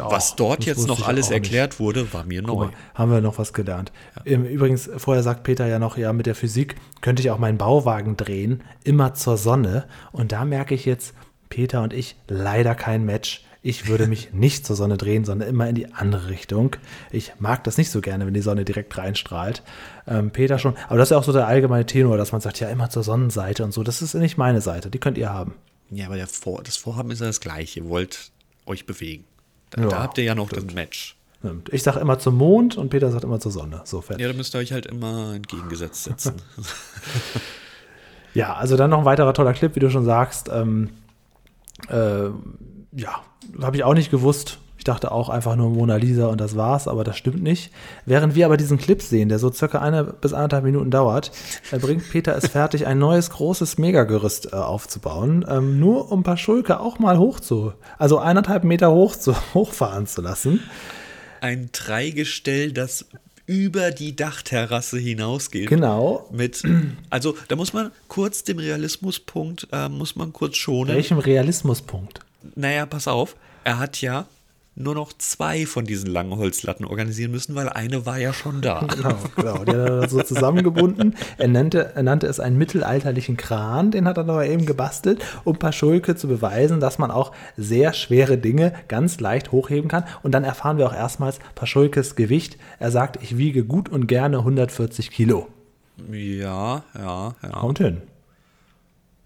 auch. 0.00 0.10
was 0.10 0.34
dort 0.34 0.64
jetzt 0.64 0.88
noch 0.88 1.06
alles 1.06 1.26
auch 1.26 1.30
nicht. 1.30 1.44
erklärt 1.44 1.78
wurde, 1.78 2.12
war 2.12 2.24
mir 2.24 2.42
neu. 2.42 2.66
mal, 2.66 2.72
haben 2.94 3.12
wir 3.12 3.20
noch 3.20 3.38
was 3.38 3.52
gelernt. 3.52 3.92
Im 4.24 4.44
Übrigens, 4.44 4.90
vorher 4.96 5.22
sagt 5.22 5.44
Peter 5.44 5.66
ja 5.68 5.78
noch, 5.78 5.96
ja, 5.96 6.12
mit 6.12 6.26
der 6.26 6.34
Physik 6.34 6.74
könnte 7.00 7.22
ich 7.22 7.30
auch 7.30 7.38
meinen 7.38 7.58
Bauwagen 7.58 8.16
drehen, 8.16 8.64
immer 8.82 9.14
zur 9.14 9.36
Sonne. 9.36 9.86
Und 10.10 10.32
da 10.32 10.44
merke 10.44 10.74
ich 10.74 10.84
jetzt, 10.84 11.14
Peter 11.48 11.82
und 11.82 11.92
ich, 11.92 12.16
leider 12.26 12.74
kein 12.74 13.04
Match. 13.04 13.44
Ich 13.68 13.86
würde 13.86 14.06
mich 14.06 14.30
nicht 14.32 14.64
zur 14.64 14.76
Sonne 14.76 14.96
drehen, 14.96 15.26
sondern 15.26 15.46
immer 15.46 15.68
in 15.68 15.74
die 15.74 15.92
andere 15.92 16.30
Richtung. 16.30 16.76
Ich 17.10 17.32
mag 17.38 17.64
das 17.64 17.76
nicht 17.76 17.90
so 17.90 18.00
gerne, 18.00 18.26
wenn 18.26 18.32
die 18.32 18.40
Sonne 18.40 18.64
direkt 18.64 18.96
reinstrahlt. 18.96 19.62
Ähm, 20.06 20.30
Peter 20.30 20.58
schon. 20.58 20.74
Aber 20.88 20.96
das 20.96 21.08
ist 21.08 21.10
ja 21.10 21.18
auch 21.18 21.24
so 21.24 21.32
der 21.32 21.46
allgemeine 21.46 21.84
Tenor, 21.84 22.16
dass 22.16 22.32
man 22.32 22.40
sagt, 22.40 22.60
ja, 22.60 22.68
immer 22.70 22.88
zur 22.88 23.02
Sonnenseite 23.02 23.64
und 23.64 23.72
so. 23.72 23.82
Das 23.82 24.00
ist 24.00 24.14
nicht 24.14 24.38
meine 24.38 24.62
Seite. 24.62 24.88
Die 24.88 24.98
könnt 24.98 25.18
ihr 25.18 25.28
haben. 25.30 25.54
Ja, 25.90 26.06
aber 26.06 26.16
Vor 26.26 26.62
das 26.62 26.78
Vorhaben 26.78 27.10
ist 27.10 27.20
ja 27.20 27.26
das 27.26 27.40
gleiche. 27.40 27.80
Ihr 27.80 27.88
wollt 27.90 28.30
euch 28.64 28.86
bewegen. 28.86 29.24
Da, 29.68 29.82
Ja, 29.82 29.88
da 29.88 30.02
habt 30.02 30.16
ihr 30.16 30.24
ja 30.24 30.34
noch 30.34 30.48
das 30.48 30.64
Match. 30.72 31.16
Stimmt. 31.40 31.68
Ich 31.70 31.82
sage 31.82 32.00
immer 32.00 32.18
zum 32.18 32.36
Mond 32.36 32.78
und 32.78 32.88
Peter 32.88 33.12
sagt 33.12 33.24
immer 33.24 33.38
zur 33.38 33.52
Sonne. 33.52 33.82
So 33.84 34.00
fertig. 34.00 34.22
Ja, 34.22 34.32
da 34.32 34.36
müsst 34.36 34.54
ihr 34.54 34.58
euch 34.58 34.72
halt 34.72 34.86
immer 34.86 35.34
entgegengesetzt 35.34 36.04
setzen. 36.04 36.34
Ja, 38.34 38.54
also 38.54 38.76
dann 38.76 38.90
noch 38.90 39.00
ein 39.00 39.04
weiterer 39.04 39.32
toller 39.32 39.54
Clip, 39.54 39.74
wie 39.74 39.80
du 39.80 39.90
schon 39.90 40.04
sagst. 40.04 40.48
Ähm, 40.52 40.90
äh, 41.88 42.28
ja, 42.92 43.22
habe 43.60 43.76
ich 43.76 43.84
auch 43.84 43.94
nicht 43.94 44.10
gewusst. 44.10 44.58
Ich 44.78 44.84
dachte 44.84 45.10
auch 45.10 45.28
einfach 45.28 45.56
nur 45.56 45.70
Mona 45.70 45.96
Lisa 45.96 46.28
und 46.28 46.40
das 46.40 46.56
war's, 46.56 46.86
aber 46.86 47.02
das 47.02 47.16
stimmt 47.16 47.42
nicht. 47.42 47.72
Während 48.06 48.36
wir 48.36 48.46
aber 48.46 48.56
diesen 48.56 48.78
Clip 48.78 49.02
sehen, 49.02 49.28
der 49.28 49.40
so 49.40 49.52
circa 49.52 49.80
eine 49.80 50.04
bis 50.04 50.32
anderthalb 50.32 50.64
Minuten 50.64 50.90
dauert, 50.90 51.32
äh, 51.72 51.78
bringt 51.78 52.08
Peter 52.08 52.36
es 52.36 52.46
fertig, 52.46 52.86
ein 52.86 52.98
neues 52.98 53.30
großes 53.30 53.76
Megagerüst 53.78 54.52
äh, 54.52 54.56
aufzubauen, 54.56 55.44
ähm, 55.48 55.80
nur 55.80 56.12
um 56.12 56.22
Paschulke 56.22 56.78
auch 56.78 57.00
mal 57.00 57.18
hoch 57.18 57.40
zu, 57.40 57.72
also 57.98 58.18
eineinhalb 58.18 58.62
Meter 58.62 58.92
hoch 58.92 59.16
zu, 59.16 59.34
hochfahren 59.54 60.06
zu 60.06 60.22
lassen. 60.22 60.60
Ein 61.40 61.70
Dreigestell, 61.72 62.72
das 62.72 63.06
über 63.46 63.90
die 63.90 64.14
Dachterrasse 64.14 64.98
hinausgeht. 64.98 65.68
Genau. 65.68 66.28
Mit, 66.30 66.62
also 67.10 67.34
da 67.48 67.56
muss 67.56 67.72
man 67.72 67.90
kurz 68.06 68.44
dem 68.44 68.58
Realismuspunkt, 68.58 69.68
äh, 69.72 69.88
muss 69.88 70.14
man 70.16 70.32
kurz 70.32 70.56
schonen. 70.56 70.94
Welchem 70.94 71.18
Realismuspunkt? 71.18 72.20
Naja, 72.54 72.86
pass 72.86 73.08
auf, 73.08 73.36
er 73.64 73.78
hat 73.78 74.00
ja 74.00 74.26
nur 74.80 74.94
noch 74.94 75.12
zwei 75.12 75.66
von 75.66 75.84
diesen 75.84 76.08
langen 76.08 76.36
Holzlatten 76.36 76.86
organisieren 76.86 77.32
müssen, 77.32 77.56
weil 77.56 77.68
eine 77.68 78.06
war 78.06 78.18
ja 78.18 78.32
schon 78.32 78.60
da. 78.62 78.86
Genau, 78.98 79.16
genau. 79.34 79.64
Die 79.64 79.70
hat 79.72 79.76
er 79.76 80.08
so 80.08 80.22
zusammengebunden. 80.22 81.16
Er 81.36 81.48
nannte, 81.48 81.92
er 81.94 82.02
nannte 82.04 82.28
es 82.28 82.38
einen 82.38 82.56
mittelalterlichen 82.56 83.36
Kran, 83.36 83.90
den 83.90 84.06
hat 84.06 84.18
er 84.18 84.22
aber 84.28 84.46
eben 84.46 84.66
gebastelt, 84.66 85.24
um 85.44 85.58
Paschulke 85.58 86.14
zu 86.14 86.28
beweisen, 86.28 86.78
dass 86.78 86.98
man 86.98 87.10
auch 87.10 87.32
sehr 87.56 87.92
schwere 87.92 88.38
Dinge 88.38 88.72
ganz 88.86 89.18
leicht 89.18 89.50
hochheben 89.50 89.88
kann. 89.90 90.04
Und 90.22 90.32
dann 90.32 90.44
erfahren 90.44 90.78
wir 90.78 90.86
auch 90.86 90.94
erstmals 90.94 91.40
Paschulkes 91.56 92.14
Gewicht. 92.14 92.56
Er 92.78 92.92
sagt, 92.92 93.20
ich 93.22 93.36
wiege 93.36 93.64
gut 93.64 93.88
und 93.88 94.06
gerne 94.06 94.38
140 94.38 95.10
Kilo. 95.10 95.48
Ja, 96.10 96.84
ja, 96.96 97.34
ja. 97.42 97.48
Kommt 97.50 97.78
hin. 97.78 98.02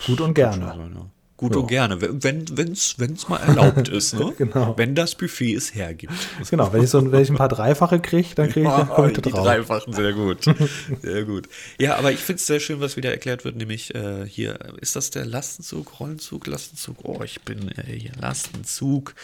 Gut 0.06 0.20
und 0.22 0.34
gerne. 0.34 0.70
Also, 0.70 0.82
ja. 0.82 1.06
Gut 1.42 1.56
und 1.56 1.66
gerne, 1.66 2.00
wenn 2.00 2.44
es 2.70 2.94
wenn's 2.98 3.28
mal 3.28 3.38
erlaubt 3.38 3.88
ist, 3.88 4.14
ne? 4.14 4.32
Genau. 4.38 4.74
Wenn 4.76 4.94
das 4.94 5.16
Buffet 5.16 5.54
es 5.54 5.74
hergibt. 5.74 6.12
Genau, 6.48 6.72
wenn 6.72 6.84
ich 6.84 6.90
so 6.90 6.98
ein, 6.98 7.10
wenn 7.10 7.20
ich 7.20 7.30
ein 7.30 7.36
paar 7.36 7.48
Dreifache 7.48 7.98
kriege, 7.98 8.28
dann 8.36 8.48
kriege 8.48 8.68
ich, 8.68 8.78
ich 8.78 8.88
da 8.88 9.08
die 9.08 9.30
drauf. 9.30 9.44
Dreifachen, 9.44 9.92
sehr 9.92 10.12
gut. 10.12 10.44
Sehr 11.02 11.24
gut. 11.24 11.48
Ja, 11.80 11.96
aber 11.96 12.12
ich 12.12 12.20
finde 12.20 12.38
es 12.38 12.46
sehr 12.46 12.60
schön, 12.60 12.80
was 12.80 12.96
wieder 12.96 13.10
erklärt 13.10 13.44
wird, 13.44 13.56
nämlich 13.56 13.92
äh, 13.92 14.24
hier, 14.24 14.56
ist 14.80 14.94
das 14.94 15.10
der 15.10 15.24
Lastenzug, 15.24 15.98
Rollenzug, 15.98 16.46
Lastenzug? 16.46 16.98
Oh, 17.02 17.22
ich 17.24 17.40
bin 17.42 17.72
äh, 17.72 17.92
hier, 17.92 18.12
Lastenzug. 18.20 19.14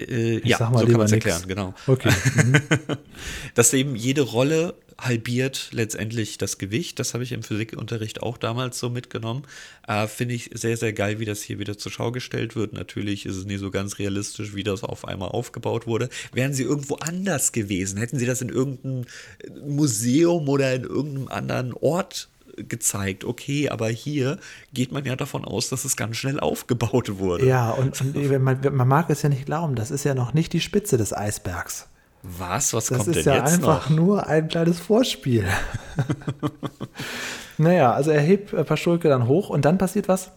Äh, 0.00 0.46
ja, 0.46 0.58
sag 0.58 0.70
mal 0.72 0.80
so 0.80 0.86
kann 0.86 0.96
man 0.96 1.06
es 1.06 1.12
nix. 1.12 1.24
erklären, 1.24 1.48
genau. 1.48 1.74
Okay. 1.86 2.10
Dass 3.54 3.72
eben 3.72 3.96
jede 3.96 4.20
Rolle 4.20 4.74
halbiert 4.98 5.68
letztendlich 5.72 6.38
das 6.38 6.58
Gewicht. 6.58 6.98
Das 6.98 7.14
habe 7.14 7.24
ich 7.24 7.32
im 7.32 7.42
Physikunterricht 7.42 8.22
auch 8.22 8.38
damals 8.38 8.78
so 8.78 8.90
mitgenommen. 8.90 9.44
Äh, 9.86 10.06
Finde 10.06 10.34
ich 10.34 10.50
sehr, 10.54 10.76
sehr 10.76 10.92
geil, 10.92 11.18
wie 11.18 11.24
das 11.24 11.42
hier 11.42 11.58
wieder 11.58 11.78
zur 11.78 11.92
Schau 11.92 12.12
gestellt 12.12 12.56
wird. 12.56 12.72
Natürlich 12.72 13.26
ist 13.26 13.36
es 13.36 13.44
nicht 13.44 13.60
so 13.60 13.70
ganz 13.70 13.98
realistisch, 13.98 14.54
wie 14.54 14.62
das 14.62 14.82
auf 14.82 15.06
einmal 15.06 15.28
aufgebaut 15.28 15.86
wurde. 15.86 16.08
Wären 16.32 16.54
sie 16.54 16.62
irgendwo 16.62 16.96
anders 16.96 17.52
gewesen, 17.52 17.98
hätten 17.98 18.18
sie 18.18 18.26
das 18.26 18.42
in 18.42 18.48
irgendeinem 18.48 19.04
Museum 19.66 20.48
oder 20.48 20.74
in 20.74 20.84
irgendeinem 20.84 21.28
anderen 21.28 21.72
Ort 21.74 22.28
gezeigt, 22.56 23.24
okay, 23.24 23.70
aber 23.70 23.88
hier 23.88 24.38
geht 24.72 24.92
man 24.92 25.04
ja 25.04 25.16
davon 25.16 25.44
aus, 25.44 25.68
dass 25.68 25.84
es 25.84 25.96
ganz 25.96 26.16
schnell 26.16 26.38
aufgebaut 26.40 27.18
wurde. 27.18 27.46
Ja, 27.46 27.70
und, 27.70 28.00
und 28.00 28.42
man, 28.42 28.60
man 28.72 28.88
mag 28.88 29.10
es 29.10 29.22
ja 29.22 29.28
nicht 29.28 29.46
glauben, 29.46 29.74
das 29.74 29.90
ist 29.90 30.04
ja 30.04 30.14
noch 30.14 30.34
nicht 30.34 30.52
die 30.52 30.60
Spitze 30.60 30.96
des 30.96 31.16
Eisbergs. 31.16 31.88
Was? 32.22 32.72
Was 32.72 32.86
Das 32.86 32.98
kommt 32.98 33.16
ist 33.16 33.26
denn 33.26 33.34
ja 33.34 33.40
jetzt 33.40 33.54
einfach 33.54 33.90
noch? 33.90 33.96
nur 33.96 34.26
ein 34.26 34.48
kleines 34.48 34.78
Vorspiel. 34.80 35.44
naja, 37.58 37.92
also 37.92 38.10
er 38.10 38.20
hebt 38.20 38.52
äh, 38.52 38.64
Paschulke 38.64 39.08
dann 39.08 39.26
hoch 39.26 39.50
und 39.50 39.64
dann 39.64 39.78
passiert 39.78 40.08
was, 40.08 40.30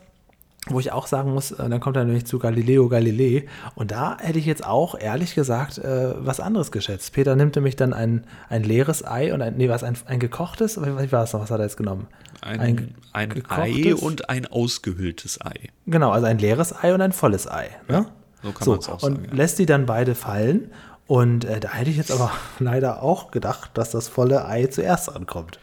wo 0.68 0.80
ich 0.80 0.92
auch 0.92 1.06
sagen 1.06 1.32
muss, 1.34 1.52
äh, 1.52 1.70
dann 1.70 1.80
kommt 1.80 1.96
er 1.96 2.06
nämlich 2.06 2.26
zu 2.26 2.40
Galileo 2.40 2.90
Galilei 2.90 3.46
und 3.76 3.92
da 3.92 4.18
hätte 4.20 4.40
ich 4.40 4.46
jetzt 4.48 4.66
auch 4.66 4.98
ehrlich 5.00 5.36
gesagt 5.36 5.78
äh, 5.78 6.14
was 6.18 6.40
anderes 6.40 6.72
geschätzt. 6.72 7.14
Peter 7.14 7.36
nimmt 7.36 7.56
nämlich 7.56 7.76
dann 7.76 7.94
ein, 7.94 8.26
ein 8.50 8.64
leeres 8.64 9.06
Ei 9.06 9.32
und 9.34 9.42
ein, 9.44 9.56
nee, 9.58 9.70
was, 9.70 9.84
ein, 9.84 9.96
ein 10.08 10.20
gekochtes, 10.20 10.82
wie 10.82 11.12
war 11.12 11.24
es 11.24 11.34
noch, 11.34 11.42
was 11.42 11.52
hat 11.52 11.60
er 11.60 11.66
jetzt 11.66 11.78
genommen? 11.78 12.08
Ein, 12.42 12.60
ein, 12.60 12.96
Ei 13.14 13.26
gekochtes- 13.28 14.02
und 14.02 14.30
ein 14.30 14.48
ausgehöhltes 14.48 15.40
Ei. 15.42 15.70
Genau, 15.86 16.12
also 16.12 16.26
ein 16.26 16.40
leeres 16.40 16.74
Ei 16.84 16.94
und 16.94 17.02
ein 17.02 17.12
volles 17.12 17.48
Ei. 17.50 17.70
Ne? 17.88 18.08
so 18.44 18.52
kann 18.52 18.68
man's 18.70 18.90
auch 18.90 19.02
Und 19.04 19.16
sagen, 19.16 19.26
ja. 19.30 19.34
lässt 19.36 19.60
die 19.60 19.66
dann 19.66 19.86
beide 19.86 20.14
fallen. 20.16 20.72
Und 21.08 21.46
äh, 21.46 21.60
da 21.60 21.74
hätte 21.74 21.90
ich 21.90 21.98
jetzt 21.98 22.12
aber 22.12 22.32
leider 22.60 23.04
auch 23.04 23.32
gedacht, 23.32 23.72
dass 23.76 23.92
das 23.92 24.08
volle 24.08 24.46
Ei 24.48 24.68
zuerst 24.68 25.14
ankommt. 25.16 25.60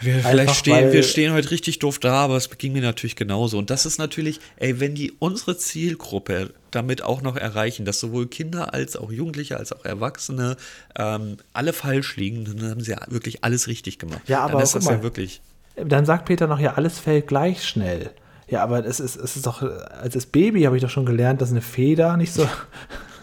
Wir, 0.00 0.16
Einfach 0.16 0.30
vielleicht 0.30 0.54
stehen, 0.56 0.92
wir 0.92 1.02
stehen 1.02 1.32
heute 1.32 1.50
richtig 1.50 1.78
doof 1.78 1.98
da, 1.98 2.16
aber 2.24 2.36
es 2.36 2.50
ging 2.58 2.74
mir 2.74 2.82
natürlich 2.82 3.16
genauso. 3.16 3.56
Und 3.56 3.70
das 3.70 3.86
ist 3.86 3.98
natürlich, 3.98 4.40
ey, 4.56 4.78
wenn 4.78 4.94
die 4.94 5.12
unsere 5.18 5.56
Zielgruppe 5.56 6.52
damit 6.70 7.02
auch 7.02 7.22
noch 7.22 7.36
erreichen, 7.36 7.86
dass 7.86 7.98
sowohl 7.98 8.26
Kinder 8.26 8.74
als 8.74 8.96
auch 8.96 9.10
Jugendliche 9.10 9.56
als 9.56 9.72
auch 9.72 9.86
Erwachsene 9.86 10.58
ähm, 10.98 11.38
alle 11.54 11.72
falsch 11.72 12.16
liegen, 12.16 12.44
dann 12.44 12.70
haben 12.70 12.80
sie 12.80 12.90
ja 12.90 12.98
wirklich 13.08 13.42
alles 13.42 13.68
richtig 13.68 13.98
gemacht. 13.98 14.20
Ja, 14.26 14.40
aber 14.40 14.54
dann 14.54 14.62
ist 14.62 14.74
das 14.74 14.84
ja 14.84 14.92
mal. 14.92 15.02
wirklich. 15.02 15.40
Dann 15.76 16.04
sagt 16.04 16.26
Peter 16.26 16.46
noch, 16.46 16.58
ja, 16.60 16.74
alles 16.74 16.98
fällt 16.98 17.26
gleich 17.26 17.64
schnell. 17.64 18.10
Ja, 18.48 18.62
aber 18.62 18.84
es 18.84 19.00
ist, 19.00 19.16
es 19.16 19.36
ist 19.36 19.46
doch, 19.46 19.62
als 19.62 20.12
das 20.12 20.26
Baby 20.26 20.62
habe 20.64 20.76
ich 20.76 20.82
doch 20.82 20.90
schon 20.90 21.06
gelernt, 21.06 21.40
dass 21.40 21.50
eine 21.50 21.62
Feder 21.62 22.18
nicht 22.18 22.32
so 22.34 22.46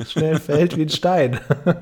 schnell 0.07 0.39
fällt 0.39 0.77
wie 0.77 0.83
ein 0.83 0.89
Stein. 0.89 1.39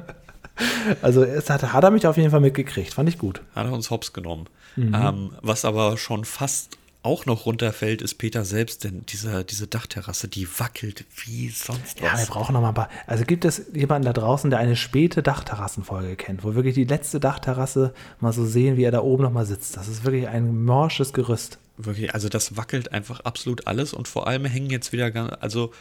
Also 1.01 1.23
es 1.23 1.49
hat, 1.49 1.63
hat 1.73 1.83
er 1.83 1.91
mich 1.91 2.05
auf 2.05 2.17
jeden 2.17 2.29
Fall 2.29 2.41
mitgekriegt, 2.41 2.93
fand 2.93 3.09
ich 3.09 3.17
gut. 3.17 3.41
Hat 3.55 3.65
er 3.65 3.73
uns 3.73 3.89
hops 3.89 4.13
genommen. 4.13 4.47
Mhm. 4.75 4.93
Ähm, 4.93 5.31
was 5.41 5.65
aber 5.65 5.97
schon 5.97 6.23
fast 6.23 6.77
auch 7.03 7.25
noch 7.25 7.47
runterfällt, 7.47 8.01
ist 8.01 8.15
Peter 8.15 8.45
selbst, 8.45 8.83
denn 8.83 9.03
diese, 9.07 9.43
diese 9.43 9.65
Dachterrasse, 9.65 10.27
die 10.27 10.47
wackelt 10.59 11.05
wie 11.25 11.49
sonst 11.49 11.99
Ja, 11.99 12.11
wir 12.11 12.13
was. 12.13 12.27
brauchen 12.27 12.53
noch 12.53 12.61
mal 12.61 12.69
ein 12.69 12.73
paar. 12.75 12.89
Also 13.07 13.23
gibt 13.25 13.43
es 13.43 13.63
jemanden 13.73 14.05
da 14.05 14.13
draußen, 14.13 14.51
der 14.51 14.59
eine 14.59 14.75
späte 14.75 15.23
Dachterrassenfolge 15.23 16.15
kennt, 16.15 16.43
wo 16.43 16.53
wirklich 16.53 16.75
die 16.75 16.83
letzte 16.83 17.19
Dachterrasse 17.19 17.93
mal 18.19 18.33
so 18.33 18.45
sehen, 18.45 18.77
wie 18.77 18.83
er 18.83 18.91
da 18.91 19.01
oben 19.01 19.23
noch 19.23 19.31
mal 19.31 19.47
sitzt. 19.47 19.77
Das 19.77 19.87
ist 19.87 20.03
wirklich 20.03 20.27
ein 20.27 20.63
morsches 20.63 21.11
Gerüst. 21.11 21.57
Wirklich, 21.77 22.13
also 22.13 22.29
das 22.29 22.55
wackelt 22.55 22.91
einfach 22.91 23.21
absolut 23.21 23.65
alles 23.65 23.93
und 23.93 24.07
vor 24.07 24.27
allem 24.27 24.45
hängen 24.45 24.69
jetzt 24.69 24.91
wieder 24.91 25.09
ganz, 25.09 25.33
also 25.39 25.71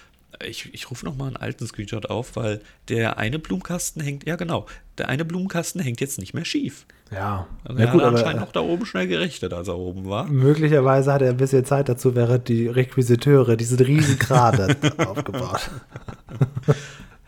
ich, 0.46 0.72
ich 0.72 0.90
rufe 0.90 1.04
nochmal 1.04 1.28
einen 1.28 1.36
alten 1.36 1.66
Screenshot 1.66 2.06
auf, 2.06 2.36
weil 2.36 2.60
der 2.88 3.18
eine 3.18 3.38
Blumenkasten 3.38 4.02
hängt, 4.02 4.26
ja 4.26 4.36
genau, 4.36 4.66
der 4.98 5.08
eine 5.08 5.24
Blumenkasten 5.24 5.80
hängt 5.80 6.00
jetzt 6.00 6.18
nicht 6.18 6.34
mehr 6.34 6.44
schief. 6.44 6.86
Ja, 7.12 7.48
Also 7.64 7.78
na 7.78 7.86
er 7.86 7.92
gut, 7.92 8.02
hat 8.02 8.14
anscheinend 8.14 8.40
noch 8.40 8.52
da 8.52 8.60
oben 8.60 8.86
schnell 8.86 9.08
gerichtet, 9.08 9.52
als 9.52 9.66
er 9.68 9.76
oben 9.76 10.08
war. 10.08 10.26
möglicherweise 10.28 11.12
hat 11.12 11.22
er 11.22 11.30
ein 11.30 11.36
bisschen 11.36 11.64
Zeit 11.64 11.88
dazu, 11.88 12.14
während 12.14 12.46
die 12.48 12.68
Requisiteure 12.68 13.56
diesen 13.56 13.78
riesen 13.80 14.18
Krater 14.18 14.76
aufgebaut. 15.08 15.70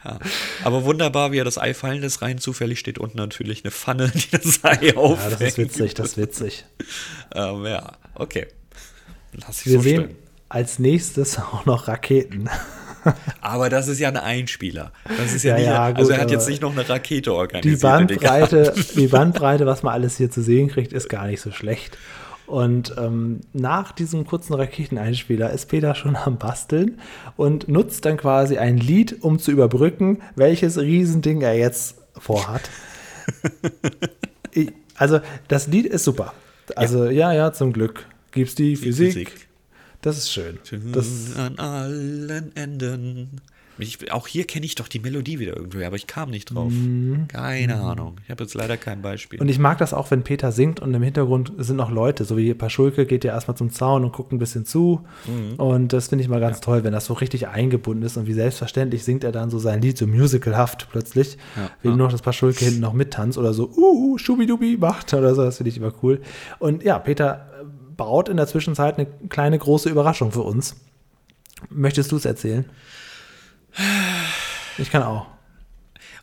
Ja. 0.05 0.19
Aber 0.65 0.85
wunderbar, 0.85 1.31
wie 1.33 1.39
er 1.39 1.45
das 1.45 1.59
Ei 1.59 1.75
fallen 1.75 2.01
lässt. 2.01 2.23
Rein 2.23 2.39
zufällig 2.39 2.79
steht 2.81 2.99
unten 2.99 3.19
natürlich 3.19 3.65
eine 3.65 3.71
Pfanne, 3.71 4.11
die 4.15 4.31
das 4.31 4.65
Ei 4.65 4.97
aufhängt. 4.97 5.31
Ja, 5.33 5.39
das 5.39 5.41
ist 5.49 5.59
witzig, 5.59 5.95
das 5.95 6.07
ist 6.09 6.17
witzig. 6.17 6.65
Ähm, 7.35 7.65
ja, 7.67 7.93
okay. 8.15 8.49
Lass 9.33 9.61
ich 9.61 9.67
Wir 9.67 9.73
so 9.79 9.83
sehen 9.83 10.03
stehen. 10.05 10.17
als 10.49 10.79
nächstes 10.79 11.39
auch 11.39 11.67
noch 11.67 11.87
Raketen. 11.89 12.49
Aber 13.41 13.69
das 13.69 13.89
ist 13.89 13.99
ja 13.99 14.09
ein 14.09 14.17
Einspieler. 14.17 14.93
Das 15.19 15.33
ist 15.33 15.43
ja, 15.43 15.53
Ja, 15.53 15.59
nicht, 15.59 15.67
ja, 15.67 15.89
gut, 15.91 15.99
also 15.99 16.13
er 16.13 16.21
hat 16.21 16.31
jetzt 16.31 16.49
nicht 16.49 16.63
noch 16.63 16.73
eine 16.73 16.89
Rakete 16.89 17.23
Die 17.23 17.31
organisiert. 17.31 17.83
den 17.83 17.89
Bandbreite, 17.89 18.75
die 18.97 19.07
Bandbreite, 19.09 19.67
was 19.67 19.83
man 19.83 19.93
alles 19.95 20.17
hier 20.17 20.31
zu 20.31 20.43
sehen 20.43 20.69
kriegt, 20.69 20.93
ist 20.93 21.09
gar 21.09 21.27
nicht 21.27 21.41
so 21.41 21.51
schlecht. 21.51 21.99
Und 22.47 22.95
ähm, 22.99 23.41
nach 23.53 23.93
diesem 23.93 24.27
kurzen 24.27 24.53
Raketeneinspieler 24.55 25.51
ist 25.51 25.67
Peter 25.67 25.95
schon 25.95 26.17
am 26.17 26.37
Basteln 26.39 26.99
und 27.37 27.69
nutzt 27.69 28.05
dann 28.05 28.17
quasi 28.19 28.59
ein 28.59 28.77
Lied, 28.77 29.17
um 29.23 29.39
zu 29.39 29.51
überbrücken, 29.53 30.21
welches 30.37 30.79
Riesending 30.79 31.41
er 31.41 31.55
jetzt 31.57 31.97
vorhat. 32.19 32.63
Ich- 34.55 34.73
also, 34.97 35.21
das 35.49 35.67
Lied 35.67 35.87
ist 35.87 36.05
super. 36.05 36.35
Also, 36.77 37.07
ja, 37.09 37.33
ja, 37.33 37.53
zum 37.53 37.73
Glück. 37.73 38.05
Gibt's 38.33 38.55
die 38.55 38.77
Physik. 38.77 39.13
Physik. 39.15 39.49
Das 40.03 40.19
ist 40.19 40.33
schön. 40.33 40.59
Das, 40.93 41.37
an 41.37 41.59
allen 41.59 42.55
Enden. 42.57 43.41
Ich, 43.79 44.13
auch 44.13 44.27
hier 44.27 44.45
kenne 44.45 44.67
ich 44.67 44.75
doch 44.75 44.87
die 44.87 44.99
Melodie 44.99 45.39
wieder 45.39 45.57
irgendwo, 45.57 45.85
aber 45.85 45.97
ich 45.97 46.07
kam 46.07 46.31
nicht 46.31 46.55
drauf. 46.55 46.73
Keine 47.29 47.77
Ahnung. 47.77 48.17
Ich 48.25 48.31
habe 48.31 48.45
jetzt 48.45 48.55
leider 48.55 48.77
kein 48.77 49.01
Beispiel. 49.01 49.41
Und 49.41 49.49
ich 49.49 49.59
mag 49.59 49.79
das 49.79 49.95
auch, 49.95 50.11
wenn 50.11 50.25
Peter 50.25 50.53
singt 50.53 50.81
und 50.81 50.93
im 50.93 51.03
Hintergrund 51.03 51.53
sind 51.57 51.77
noch 51.77 51.91
Leute, 51.91 52.25
so 52.25 52.37
wie 52.37 52.53
Paschulke 52.53 53.07
geht 53.07 53.25
ja 53.25 53.33
erstmal 53.33 53.57
zum 53.57 53.71
Zaun 53.71 54.05
und 54.05 54.13
guckt 54.13 54.33
ein 54.33 54.39
bisschen 54.39 54.67
zu. 54.67 55.07
Und 55.57 55.93
das 55.93 56.09
finde 56.09 56.23
ich 56.23 56.29
mal 56.29 56.41
ganz 56.41 56.61
toll, 56.61 56.85
wenn 56.85 56.93
das 56.93 57.07
so 57.07 57.15
richtig 57.15 57.49
eingebunden 57.49 58.03
ist 58.03 58.17
und 58.17 58.27
wie 58.27 58.35
selbstverständlich 58.35 59.05
singt 59.05 59.25
er 59.25 59.33
dann 59.33 59.51
so 59.51 59.59
sein 59.59 59.81
Lied 59.81 59.97
so 59.97 60.07
musicalhaft 60.07 60.89
plötzlich. 60.91 61.39
Ja, 61.57 61.71
Will 61.83 61.93
ja. 61.93 61.97
nur 61.97 62.07
noch, 62.07 62.13
dass 62.13 62.23
Paschulke 62.23 62.65
hinten 62.65 62.81
noch 62.81 62.93
mittanzt 62.93 63.39
oder 63.39 63.55
so, 63.55 63.71
uh, 63.71 64.13
uh 64.13 64.19
schubidubi 64.19 64.77
macht 64.79 65.15
oder 65.15 65.35
so, 65.35 65.43
das 65.43 65.57
finde 65.57 65.71
ich 65.71 65.79
immer 65.79 65.93
cool. 66.03 66.21
Und 66.59 66.83
ja, 66.83 66.99
Peter 66.99 67.49
baut 68.05 68.29
in 68.29 68.37
der 68.37 68.49
Zwischenzeit 68.49 68.99
eine 68.99 69.07
kleine 69.29 69.57
große 69.57 69.89
Überraschung 69.89 70.33
für 70.33 70.43
uns. 70.43 70.75
Möchtest 71.71 72.11
du 72.11 72.17
es 72.17 72.25
erzählen? 72.25 72.69
Ich 74.77 74.91
kann 74.91 75.05
auch. 75.05 75.27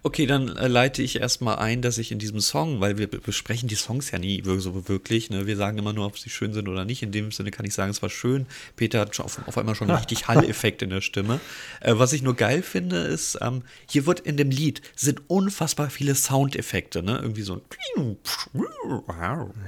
Okay, 0.02 0.26
dann 0.26 0.56
äh, 0.56 0.68
leite 0.68 1.02
ich 1.04 1.20
erstmal 1.20 1.58
ein, 1.58 1.82
dass 1.82 1.98
ich 1.98 2.12
in 2.14 2.20
diesem 2.20 2.40
Song, 2.40 2.80
weil 2.80 2.98
wir 2.98 3.08
be- 3.08 3.20
besprechen 3.20 3.68
die 3.68 3.76
Songs 3.76 4.12
ja 4.12 4.18
nie 4.20 4.42
so 4.46 4.88
wirklich, 4.88 5.30
ne? 5.30 5.46
wir 5.46 5.58
sagen 5.58 5.78
immer 5.78 5.92
nur, 5.92 6.06
ob 6.06 6.18
sie 6.18 6.30
schön 6.30 6.54
sind 6.54 6.70
oder 6.70 6.86
nicht. 6.86 7.04
In 7.04 7.12
dem 7.12 7.32
Sinne 7.34 7.52
kann 7.52 7.66
ich 7.66 7.74
sagen, 7.74 7.92
es 7.92 8.02
war 8.02 8.10
schön. 8.10 8.46
Peter 8.78 9.02
hat 9.02 9.20
auf, 9.20 9.46
auf 9.46 9.58
einmal 9.58 9.76
schon 9.76 9.92
richtig 9.92 10.28
Hall-Effekt 10.30 10.82
in 10.82 10.90
der 10.90 11.02
Stimme. 11.02 11.42
Äh, 11.82 11.96
was 11.98 12.14
ich 12.14 12.22
nur 12.22 12.36
geil 12.36 12.62
finde, 12.62 12.98
ist, 12.98 13.38
ähm, 13.42 13.64
hier 13.90 14.06
wird 14.06 14.22
in 14.22 14.38
dem 14.38 14.52
Lied 14.52 14.82
sind 14.96 15.22
unfassbar 15.30 15.90
viele 15.90 16.16
Soundeffekte, 16.16 17.04
ne? 17.04 17.20
Irgendwie 17.22 17.42
so 17.42 17.56
ein 17.56 18.18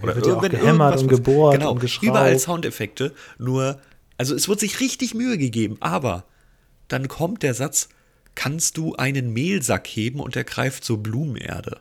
oder 0.01 0.15
wird 0.15 0.25
ja 0.27 0.35
auch 0.35 0.41
gehämmert 0.49 1.01
und 1.01 1.07
gebohrt 1.09 1.57
genau, 1.57 1.71
und 1.71 1.79
geschraubt. 1.81 2.03
Überall 2.07 2.39
Soundeffekte, 2.39 3.13
nur, 3.37 3.79
also 4.17 4.33
es 4.35 4.47
wird 4.47 4.59
sich 4.59 4.79
richtig 4.79 5.13
Mühe 5.13 5.37
gegeben, 5.37 5.77
aber 5.81 6.25
dann 6.87 7.07
kommt 7.07 7.43
der 7.43 7.53
Satz, 7.53 7.89
kannst 8.35 8.77
du 8.77 8.95
einen 8.95 9.33
Mehlsack 9.33 9.87
heben 9.87 10.19
und 10.19 10.35
er 10.35 10.43
greift 10.43 10.83
zur 10.83 11.01
Blumenerde. 11.01 11.79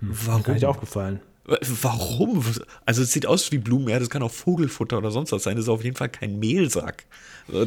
Warum? 0.00 0.42
Gar 0.42 0.54
nicht 0.54 0.66
aufgefallen. 0.66 1.20
Warum? 1.82 2.42
Also 2.86 3.02
es 3.02 3.12
sieht 3.12 3.26
aus 3.26 3.52
wie 3.52 3.58
Blumenerde, 3.58 4.02
es 4.04 4.10
kann 4.10 4.22
auch 4.22 4.30
Vogelfutter 4.30 4.96
oder 4.98 5.10
sonst 5.10 5.30
was 5.32 5.42
sein, 5.42 5.56
das 5.56 5.66
ist 5.66 5.68
auf 5.68 5.84
jeden 5.84 5.96
Fall 5.96 6.08
kein 6.08 6.38
Mehlsack. 6.38 7.04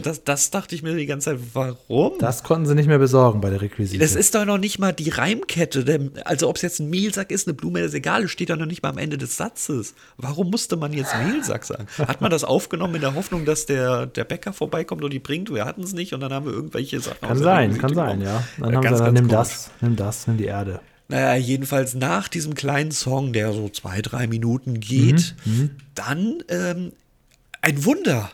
Das, 0.02 0.24
das 0.24 0.50
dachte 0.50 0.74
ich 0.74 0.82
mir 0.82 0.96
die 0.96 1.06
ganze 1.06 1.32
Zeit, 1.32 1.40
warum? 1.54 2.14
Das 2.20 2.42
konnten 2.42 2.66
sie 2.66 2.74
nicht 2.74 2.88
mehr 2.88 2.98
besorgen 2.98 3.40
bei 3.42 3.52
der 3.52 3.62
Requisite. 3.62 4.00
Das 4.00 4.16
ist 4.16 4.34
doch 4.34 4.46
noch 4.46 4.58
nicht 4.58 4.80
mal 4.80 4.92
die 4.92 5.10
Reimkette. 5.10 5.86
Der, 5.86 6.00
also 6.26 6.50
ob 6.50 6.56
es 6.56 6.64
jetzt 6.64 6.80
ein 6.80 6.90
Mehlsack 6.90 7.30
ist, 7.30 7.48
eine 7.48 7.54
Blume, 7.54 7.82
ist 7.82 7.94
egal, 7.94 8.24
es 8.24 8.32
steht 8.32 8.50
doch 8.50 8.58
noch 8.58 8.66
nicht 8.66 8.82
mal 8.82 8.90
am 8.90 8.98
Ende 8.98 9.20
des 9.20 9.38
Satzes. 9.38 9.94
Warum 10.18 10.50
musste 10.50 10.78
man 10.78 10.94
jetzt 10.94 11.14
Mehlsack 11.28 11.64
sagen? 11.64 11.86
Hat 12.00 12.22
man 12.22 12.32
das 12.32 12.44
aufgenommen 12.44 12.96
in 12.96 13.02
der 13.02 13.14
Hoffnung, 13.14 13.46
dass 13.46 13.68
der, 13.68 14.08
der 14.08 14.24
Bäcker 14.24 14.52
vorbeikommt 14.54 15.04
und 15.04 15.14
die 15.14 15.20
bringt? 15.20 15.54
Wir 15.54 15.66
hatten 15.66 15.84
es 15.84 15.94
nicht 15.94 16.14
und 16.14 16.22
dann 16.22 16.34
haben 16.34 16.48
wir 16.48 16.54
irgendwelche 16.54 17.00
Sachen 17.00 17.22
Kann 17.22 17.38
sein, 17.38 17.78
kann 17.78 17.94
sein, 17.94 18.22
ja. 18.22 18.44
Dann 18.58 18.72
Äh, 18.72 18.76
haben 18.78 18.82
ganz, 18.84 18.98
sie 18.98 19.04
dann, 19.04 19.14
nimm 19.14 19.28
komisch. 19.28 19.38
das, 19.38 19.72
nimm 19.82 19.96
das, 19.96 20.26
nimm 20.26 20.38
die 20.38 20.46
Erde. 20.46 20.80
Naja, 21.10 21.36
jedenfalls 21.36 21.96
nach 21.96 22.28
diesem 22.28 22.54
kleinen 22.54 22.92
Song, 22.92 23.32
der 23.34 23.54
so 23.54 23.70
zwei, 23.70 24.02
drei 24.02 24.28
Minuten 24.28 24.80
geht, 24.80 25.36
Mhm, 25.46 25.72
dann 25.96 26.44
ähm, 26.50 26.92
ein 27.62 27.86
Wunder. 27.86 28.30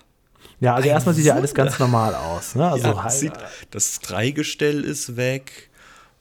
Ja, 0.60 0.76
also 0.76 0.88
Ein 0.88 0.94
erstmal 0.96 1.14
sieht 1.16 1.26
ja 1.26 1.36
alles 1.36 1.52
Wunder. 1.52 1.66
ganz 1.66 1.80
normal 1.80 2.16
aus. 2.16 2.56
Ne? 2.56 2.68
Also 2.70 2.88
ja, 2.88 3.04
halt, 3.04 3.12
sieht, 3.14 3.34
das 3.72 4.00
Dreigestell 4.00 4.84
ist 4.84 5.16
weg. 5.18 5.70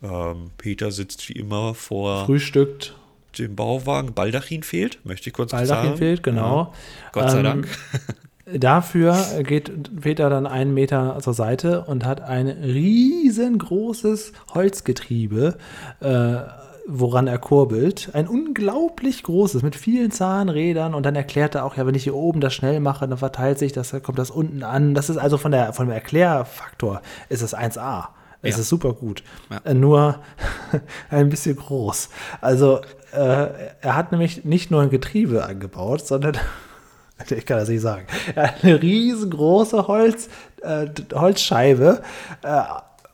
Ähm, 0.03 0.51
Peter 0.59 0.91
sitzt 0.91 1.29
wie 1.29 1.35
immer 1.35 1.75
vor 1.75 2.27
frühstückt, 2.27 2.97
dem 3.39 3.55
Bauwagen. 3.57 4.13
Baldachin 4.15 4.63
fehlt, 4.63 4.99
möchte 5.05 5.29
ich 5.31 5.35
kurz 5.35 5.53
Baldachin 5.53 5.85
sagen. 5.91 5.97
fehlt, 5.99 6.23
genau. 6.23 6.73
Ja. 6.75 7.11
Gott 7.13 7.31
sei 7.31 7.39
Ähm, 7.39 7.45
Dank. 7.45 7.69
Dafür 8.45 9.17
geht 9.45 10.01
Peter 10.01 10.29
dann 10.29 10.47
einen 10.47 10.75
Meter 10.75 11.19
zur 11.21 11.33
Seite 11.35 11.83
und 11.85 12.05
hat 12.05 12.21
ein 12.23 12.49
riesengroßes 12.49 14.33
Holzgetriebe, 14.53 15.57
äh, 16.01 16.37
woran 16.89 17.29
er 17.29 17.39
kurbelt. 17.39 18.11
Ein 18.15 18.27
unglaublich 18.27 19.23
großes, 19.23 19.63
mit 19.63 19.77
vielen 19.77 20.11
Zahnrädern. 20.11 20.95
Und 20.95 21.07
dann 21.07 21.15
erklärt 21.15 21.55
er 21.55 21.65
auch, 21.65 21.77
ja, 21.77 21.87
wenn 21.87 21.95
ich 21.95 22.03
hier 22.03 22.17
oben 22.17 22.41
das 22.41 22.53
schnell 22.55 22.81
mache, 22.81 23.07
dann 23.07 23.19
verteilt 23.19 23.59
sich 23.61 23.73
das, 23.73 23.91
dann 23.91 24.03
kommt 24.03 24.19
das 24.19 24.31
unten 24.31 24.65
an. 24.65 24.95
Das 24.95 25.09
ist 25.09 25.19
also 25.19 25.39
von 25.39 25.53
der, 25.53 25.73
von 25.73 25.87
dem 25.87 25.93
Erklärfaktor 25.93 27.01
ist 27.29 27.43
es 27.43 27.55
1A. 27.55 28.09
Es 28.45 28.57
Ja. 28.57 28.61
ist 28.63 28.69
super 28.69 28.93
gut. 28.95 29.23
Ja. 29.51 29.61
Äh, 29.65 29.75
Nur 29.75 30.17
ein 31.11 31.29
bisschen 31.29 31.55
groß. 31.55 32.09
Also, 32.41 32.81
äh, 33.13 33.47
er 33.81 33.95
hat 33.97 34.11
nämlich 34.11 34.45
nicht 34.45 34.73
nur 34.73 34.83
ein 34.83 34.91
Getriebe 34.91 35.45
angebaut, 35.45 36.05
sondern 36.05 36.37
ich 37.31 37.47
kann 37.47 37.59
das 37.59 37.69
nicht 37.69 37.81
sagen. 37.81 38.07
Eine 38.35 38.83
riesengroße 38.83 39.87
Holz, 39.87 40.29
äh, 40.63 40.87
Holzscheibe 41.15 42.03
äh, 42.43 42.63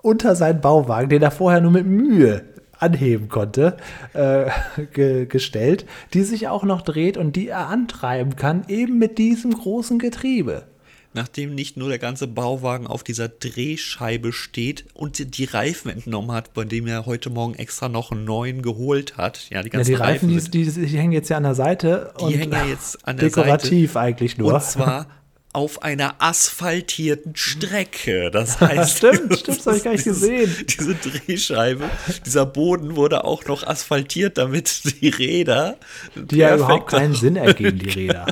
unter 0.03 0.37
seinen 0.37 0.61
Bauwagen, 0.61 1.09
den 1.09 1.23
er 1.23 1.31
vorher 1.31 1.61
nur 1.61 1.73
mit 1.73 1.87
Mühe 1.87 2.45
anheben 2.79 3.29
konnte, 3.29 3.77
äh, 4.15 4.47
ge 4.93 5.27
gestellt, 5.27 5.87
die 6.15 6.23
sich 6.23 6.49
auch 6.49 6.65
noch 6.65 6.83
dreht 6.83 7.17
und 7.17 7.37
die 7.37 7.49
er 7.49 7.69
antreiben 7.69 8.37
kann, 8.37 8.65
eben 8.69 8.99
mit 8.99 9.19
diesem 9.19 9.53
großen 9.53 9.99
Getriebe. 9.99 10.68
Nachdem 11.15 11.55
nicht 11.55 11.77
nur 11.77 11.89
der 11.89 11.99
ganze 11.99 12.27
Bauwagen 12.27 12.87
auf 12.87 13.03
dieser 13.03 13.29
Drehscheibe 13.29 14.33
steht 14.33 14.85
und 14.95 15.19
die- 15.19 15.25
die 15.25 15.45
Reifen 15.45 15.91
entnommen 15.91 16.33
hat, 16.33 16.53
bei 16.55 16.65
dem 16.65 16.87
er 16.87 17.07
heute 17.07 17.31
Morgen 17.31 17.55
extra 17.55 17.89
noch 17.89 18.13
einen 18.13 18.25
neuen 18.25 18.61
geholt 18.63 19.17
hat. 19.17 19.49
Ja, 19.51 19.63
die 19.63 19.69
Ja, 19.69 19.73
ganzen 19.73 19.91
die 19.91 19.95
Reifen, 19.95 20.29
die, 20.29 20.39
sind- 20.39 20.55
die, 20.55 20.65
die 20.87 20.99
hängen 20.99 21.13
jetzt 21.13 21.31
ja 21.31 21.39
an 21.39 21.45
der 21.45 21.55
Seite. 21.55 22.13
Die 22.21 22.37
hängen 22.37 22.53
ja 22.53 22.65
jetzt 22.67 23.07
an 23.09 23.17
der 23.17 23.29
dekorativ 23.31 23.93
Seite. 23.93 24.05
eigentlich 24.07 24.37
nur. 24.39 24.53
Und 24.55 24.63
zwar 24.63 25.07
auf 25.55 25.83
einer 25.83 26.17
asphaltierten 26.19 27.35
Strecke. 27.35 28.31
Das 28.31 28.61
heißt, 28.61 28.99
Stimmt, 28.99 29.39
stimmt, 29.39 29.49
das 29.59 29.67
hab 29.67 29.77
ich 29.77 29.85
gar 29.85 29.93
nicht 29.93 30.05
dieses- 30.05 30.21
gesehen. 30.21 30.67
Diese 30.69 30.95
Drehscheibe, 30.95 31.85
dieser 32.27 32.45
Boden 32.47 32.97
wurde 32.97 33.25
auch 33.25 33.45
noch 33.47 33.67
asphaltiert, 33.67 34.37
damit 34.37 34.83
die 35.01 35.09
Räder 35.09 35.79
die 36.15 36.37
ja 36.37 36.55
überhaupt 36.55 36.91
keinen 36.91 37.15
Sinn 37.15 37.37
ergeben, 37.37 37.79
die 37.79 37.89
Räder. 37.89 38.27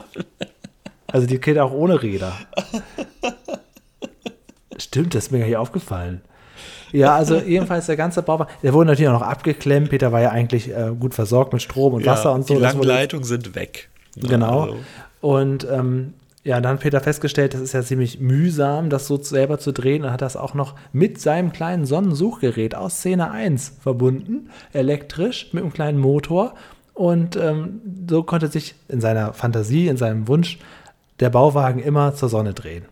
Also 1.17 1.27
die 1.27 1.41
geht 1.41 1.59
auch 1.59 1.73
ohne 1.73 2.03
Räder. 2.03 2.35
Stimmt, 4.79 5.15
das 5.15 5.25
ist 5.25 5.31
mir 5.33 5.39
gar 5.39 5.47
nicht 5.47 5.57
aufgefallen. 5.57 6.21
Ja, 6.93 7.15
also 7.17 7.37
jedenfalls 7.37 7.87
der 7.87 7.97
ganze 7.97 8.23
Bauwagen, 8.23 8.51
der 8.63 8.73
wurde 8.75 8.89
natürlich 8.91 9.09
auch 9.09 9.15
noch 9.21 9.27
abgeklemmt. 9.27 9.89
Peter 9.91 10.13
war 10.13 10.21
ja 10.21 10.31
eigentlich 10.31 10.69
äh, 10.71 10.93
gut 10.99 11.15
versorgt 11.15 11.53
mit 11.55 11.63
Strom 11.63 11.95
und 11.95 12.05
Wasser 12.07 12.33
und 12.33 12.47
so. 12.47 12.55
Die 12.55 12.61
Das 12.61 12.69
langen 12.73 12.79
wurde- 12.81 12.89
Leitungen 12.89 13.25
sind 13.25 13.55
weg. 13.55 13.89
Genau. 14.17 14.61
Also, 14.63 14.77
Und 15.23 15.67
ähm, 15.71 16.13
ja, 16.45 16.61
dann 16.61 16.75
hat 16.75 16.81
Peter 16.81 17.01
festgestellt, 17.01 17.55
das 17.55 17.61
ist 17.63 17.73
ja 17.73 17.83
ziemlich 17.83 18.21
mühsam, 18.21 18.89
das 18.91 19.07
so 19.07 19.17
selber 19.21 19.59
zu 19.59 19.73
drehen 19.73 20.05
und 20.05 20.13
hat 20.13 20.23
das 20.23 20.37
auch 20.37 20.53
noch 20.55 20.75
mit 20.93 21.19
seinem 21.21 21.53
kleinen 21.53 21.87
Sonnensuchgerät 21.87 22.75
aus 22.75 22.99
Szene 22.99 23.31
1 23.31 23.79
verbunden, 23.81 24.51
elektrisch, 24.75 25.49
mit 25.53 25.63
einem 25.65 25.73
kleinen 25.73 25.99
Motor. 25.99 26.55
Und 26.95 27.37
ähm, 27.37 27.81
so 28.09 28.23
konnte 28.23 28.49
sich 28.49 28.75
in 28.89 29.01
seiner 29.03 29.33
Fantasie, 29.35 29.89
in 29.89 29.97
seinem 29.97 30.29
Wunsch, 30.29 30.59
der 31.21 31.31
Bauwagen 31.31 31.81
immer 31.81 32.15
zur 32.15 32.29
Sonne 32.29 32.55
drehen. 32.55 32.85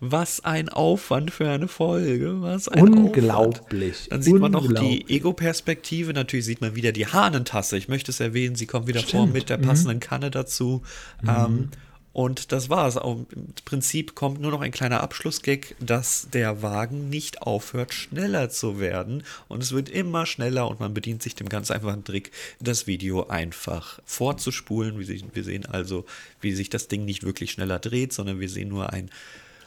was 0.00 0.44
ein 0.44 0.68
Aufwand 0.68 1.32
für 1.32 1.48
eine 1.50 1.66
Folge. 1.66 2.40
Was 2.40 2.68
ein 2.68 2.82
Aufwand. 2.82 2.96
Unglaublich. 3.16 4.06
Dann 4.10 4.22
sieht 4.22 4.38
man 4.38 4.52
noch 4.52 4.62
Unglaublich. 4.62 5.06
die 5.06 5.14
Ego-Perspektive. 5.16 6.12
Natürlich 6.12 6.46
sieht 6.46 6.60
man 6.60 6.76
wieder 6.76 6.92
die 6.92 7.06
Hahnentasse. 7.08 7.76
Ich 7.76 7.88
möchte 7.88 8.12
es 8.12 8.20
erwähnen, 8.20 8.54
sie 8.54 8.66
kommt 8.66 8.86
wieder 8.86 9.00
vor 9.00 9.08
Stimmt. 9.08 9.26
Mhm. 9.28 9.32
mit 9.32 9.48
der 9.50 9.56
passenden 9.58 9.98
Kanne 9.98 10.30
dazu. 10.30 10.82
Ähm, 11.26 11.70
und 12.18 12.50
das 12.50 12.68
war's. 12.68 12.96
Auch 12.96 13.26
Im 13.30 13.54
Prinzip 13.64 14.16
kommt 14.16 14.40
nur 14.40 14.50
noch 14.50 14.60
ein 14.60 14.72
kleiner 14.72 15.02
Abschlussgag, 15.04 15.76
dass 15.78 16.26
der 16.32 16.62
Wagen 16.62 17.08
nicht 17.08 17.42
aufhört, 17.42 17.94
schneller 17.94 18.50
zu 18.50 18.80
werden. 18.80 19.22
Und 19.46 19.62
es 19.62 19.70
wird 19.70 19.88
immer 19.88 20.26
schneller 20.26 20.66
und 20.66 20.80
man 20.80 20.94
bedient 20.94 21.22
sich 21.22 21.36
dem 21.36 21.48
ganz 21.48 21.70
einfachen 21.70 22.02
Trick, 22.02 22.32
das 22.58 22.88
Video 22.88 23.28
einfach 23.28 24.00
vorzuspulen. 24.04 24.98
Wir 24.98 25.06
sehen, 25.06 25.30
wir 25.32 25.44
sehen 25.44 25.64
also, 25.66 26.06
wie 26.40 26.50
sich 26.54 26.68
das 26.68 26.88
Ding 26.88 27.04
nicht 27.04 27.22
wirklich 27.22 27.52
schneller 27.52 27.78
dreht, 27.78 28.12
sondern 28.12 28.40
wir 28.40 28.48
sehen 28.48 28.70
nur 28.70 28.92
ein 28.92 29.10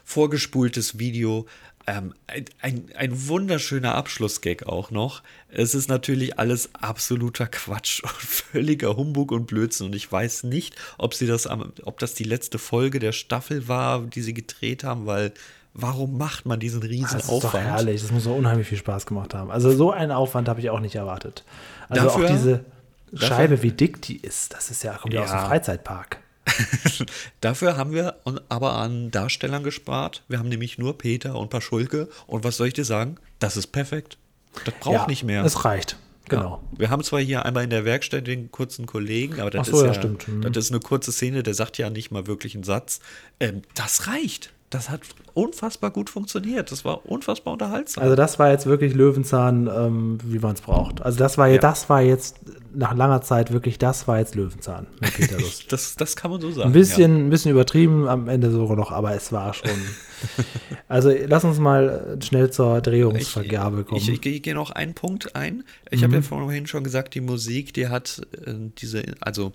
vorgespultes 0.04 1.00
Video. 1.00 1.46
Ähm, 1.88 2.13
ein, 2.62 2.86
ein, 2.96 3.28
wunderschöner 3.28 3.96
Abschlussgag 3.96 4.63
auch 4.67 4.91
noch. 4.91 5.24
Es 5.50 5.74
ist 5.74 5.89
natürlich 5.89 6.38
alles 6.38 6.70
absoluter 6.76 7.48
Quatsch 7.48 8.02
und 8.04 8.12
völliger 8.12 8.96
Humbug 8.96 9.32
und 9.32 9.48
Blödsinn. 9.48 9.88
Und 9.88 9.96
ich 9.96 10.12
weiß 10.12 10.44
nicht, 10.44 10.76
ob 10.98 11.13
sie 11.15 11.26
das, 11.28 11.48
am- 11.48 11.74
ob 11.84 12.00
das 12.00 12.13
die 12.13 12.24
letzte 12.24 12.60
Folge 12.60 13.00
der 13.00 13.12
Staffel 13.13 13.67
war, 13.67 14.02
die 14.02 14.22
sie 14.22 14.34
gedreht 14.34 14.84
haben, 14.84 15.06
weil 15.08 15.34
warum 15.74 16.17
macht 16.17 16.46
man 16.46 16.60
diesen 16.60 16.84
riesen 16.84 17.13
Das 17.17 17.24
ist 17.24 17.30
doch 17.30 17.46
Aufwand? 17.46 17.63
herrlich. 17.65 18.02
Das 18.02 18.12
muss 18.12 18.26
doch 18.26 18.36
unheimlich 18.36 18.67
viel 18.67 18.78
Spaß 18.78 19.06
gemacht 19.08 19.34
haben. 19.34 19.50
Also 19.50 19.72
so 19.72 19.91
einen 19.91 20.12
Aufwand 20.12 20.50
habe 20.50 20.60
ich 20.60 20.70
auch 20.70 20.82
nicht 20.82 20.96
erwartet. 20.96 21.44
Also 21.89 22.06
Dafür- 22.06 22.26
auch 22.26 22.30
diese 22.32 22.65
Scheibe, 23.13 23.62
wie 23.63 23.72
dick 23.72 24.02
die 24.04 24.17
ist, 24.17 24.54
das 24.54 24.70
ist 24.72 24.84
ja, 24.84 24.94
kommt 24.98 25.13
ja, 25.13 25.24
aus 25.24 25.32
dem. 25.32 25.39
Freizeitpark. 25.39 26.17
Dafür 27.41 27.77
haben 27.77 27.93
wir 27.93 28.15
aber 28.49 28.73
an 28.73 29.12
Darstellern 29.12 29.63
gespart. 29.63 30.23
Wir 30.27 30.39
haben 30.39 30.49
nämlich 30.49 30.77
nur 30.77 30.97
Peter 30.97 31.36
und 31.36 31.49
Paschulke. 31.49 32.10
Und 32.27 32.43
was 32.43 32.58
soll 32.58 32.67
ich 32.67 32.73
dir 32.73 32.86
sagen? 32.86 33.17
Das 33.39 33.58
ist 33.58 33.67
perfekt. 33.67 34.17
Das 34.65 34.73
braucht 34.80 34.93
ja, 34.93 35.08
nicht 35.08 35.23
mehr. 35.23 35.43
Es 35.43 35.65
reicht. 35.65 35.97
Genau. 36.27 36.63
Wir 36.77 36.89
haben 36.89 37.04
zwar 37.04 37.19
hier 37.19 37.45
einmal 37.45 37.63
in 37.63 37.69
der 37.69 37.84
Werkstatt 37.84 38.25
den 38.25 38.51
kurzen 38.51 38.86
Kollegen, 38.86 39.41
aber 39.41 39.49
das, 39.49 39.67
so, 39.67 39.77
ist, 39.77 39.82
ja, 39.82 39.88
ja, 39.88 39.93
stimmt. 39.93 40.27
Mhm. 40.27 40.54
das 40.54 40.65
ist 40.65 40.71
eine 40.71 40.80
kurze 40.80 41.12
Szene, 41.12 41.43
der 41.43 41.54
sagt 41.54 41.77
ja 41.77 41.89
nicht 41.89 42.12
mal 42.12 42.25
wirklich 42.25 42.56
einen 42.56 42.63
Satz. 42.63 43.01
Ähm, 43.39 43.63
das 43.75 44.08
reicht. 44.08 44.54
Das 44.71 44.89
hat 44.89 45.01
unfassbar 45.34 45.91
gut 45.91 46.10
funktioniert. 46.10 46.71
Das 46.71 46.86
war 46.86 47.05
unfassbar 47.05 47.53
unterhaltsam. 47.53 48.03
Also 48.03 48.15
das 48.15 48.39
war 48.39 48.51
jetzt 48.51 48.65
wirklich 48.65 48.93
Löwenzahn, 48.93 49.67
ähm, 49.67 50.17
wie 50.23 50.39
man 50.39 50.53
es 50.53 50.62
braucht. 50.62 51.01
Also 51.01 51.19
das 51.19 51.38
war, 51.38 51.49
ja. 51.49 51.57
das 51.57 51.89
war 51.89 52.01
jetzt 52.01 52.39
nach 52.73 52.95
langer 52.95 53.21
Zeit 53.21 53.51
wirklich, 53.51 53.77
das 53.77 54.07
war 54.07 54.19
jetzt 54.19 54.34
Löwenzahn 54.34 54.88
mit 55.01 55.13
Peter 55.17 55.38
Lust. 55.38 55.71
das, 55.73 55.97
das 55.97 56.15
kann 56.15 56.31
man 56.31 56.39
so 56.39 56.51
sagen. 56.51 56.69
Ein 56.69 56.73
bisschen, 56.73 57.27
ein 57.27 57.29
bisschen 57.29 57.51
übertrieben 57.51 58.07
am 58.07 58.29
Ende 58.29 58.49
sogar 58.49 58.77
noch, 58.77 58.93
aber 58.93 59.13
es 59.13 59.34
war 59.34 59.53
schon. 59.53 59.69
also 60.88 61.13
lass 61.27 61.43
uns 61.43 61.60
mal 61.60 62.17
schnell 62.23 62.49
zur 62.49 62.79
Drehungsvergabe 62.79 63.84
kommen. 63.84 63.99
Ich, 63.99 64.07
ich, 64.07 64.25
ich 64.25 64.41
gehe 64.41 64.55
noch 64.55 64.71
einen 64.71 64.93
Punkt 64.93 65.36
ein. 65.36 65.65
Ich 65.89 66.01
habe 66.01 66.15
ja 66.15 66.21
vorhin 66.21 66.65
schon 66.65 66.86
gesagt, 66.86 67.13
die 67.13 67.21
Musik, 67.21 67.73
die 67.73 67.89
hat 67.89 68.21
äh, 68.45 68.53
diese, 68.77 69.03
also 69.19 69.51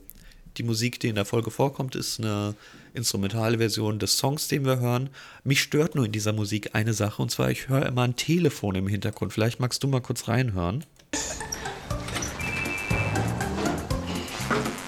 die 0.59 0.62
Musik, 0.62 1.01
die 1.01 1.09
in 1.09 1.14
der 1.14 1.25
Folge 1.25 1.51
vorkommt, 1.51 1.95
ist 1.95 2.19
eine 2.21 2.55
instrumentale 2.95 3.59
Version 3.59 3.99
des 3.99 4.16
Songs, 4.16 4.49
den 4.49 4.64
wir 4.64 4.81
hören. 4.81 5.11
Mich 5.45 5.61
stört 5.61 5.95
nur 5.95 6.07
in 6.07 6.12
dieser 6.12 6.33
Musik 6.33 6.71
eine 6.75 6.95
Sache, 6.95 7.21
und 7.23 7.31
zwar, 7.31 7.51
ich 7.51 7.69
höre 7.69 7.87
immer 7.87 8.03
ein 8.03 8.16
Telefon 8.16 8.75
im 8.75 8.88
Hintergrund. 8.88 9.33
Vielleicht 9.33 9.61
magst 9.61 9.83
du 9.83 9.88
mal 9.88 10.01
kurz 10.01 10.29
reinhören. 10.29 10.85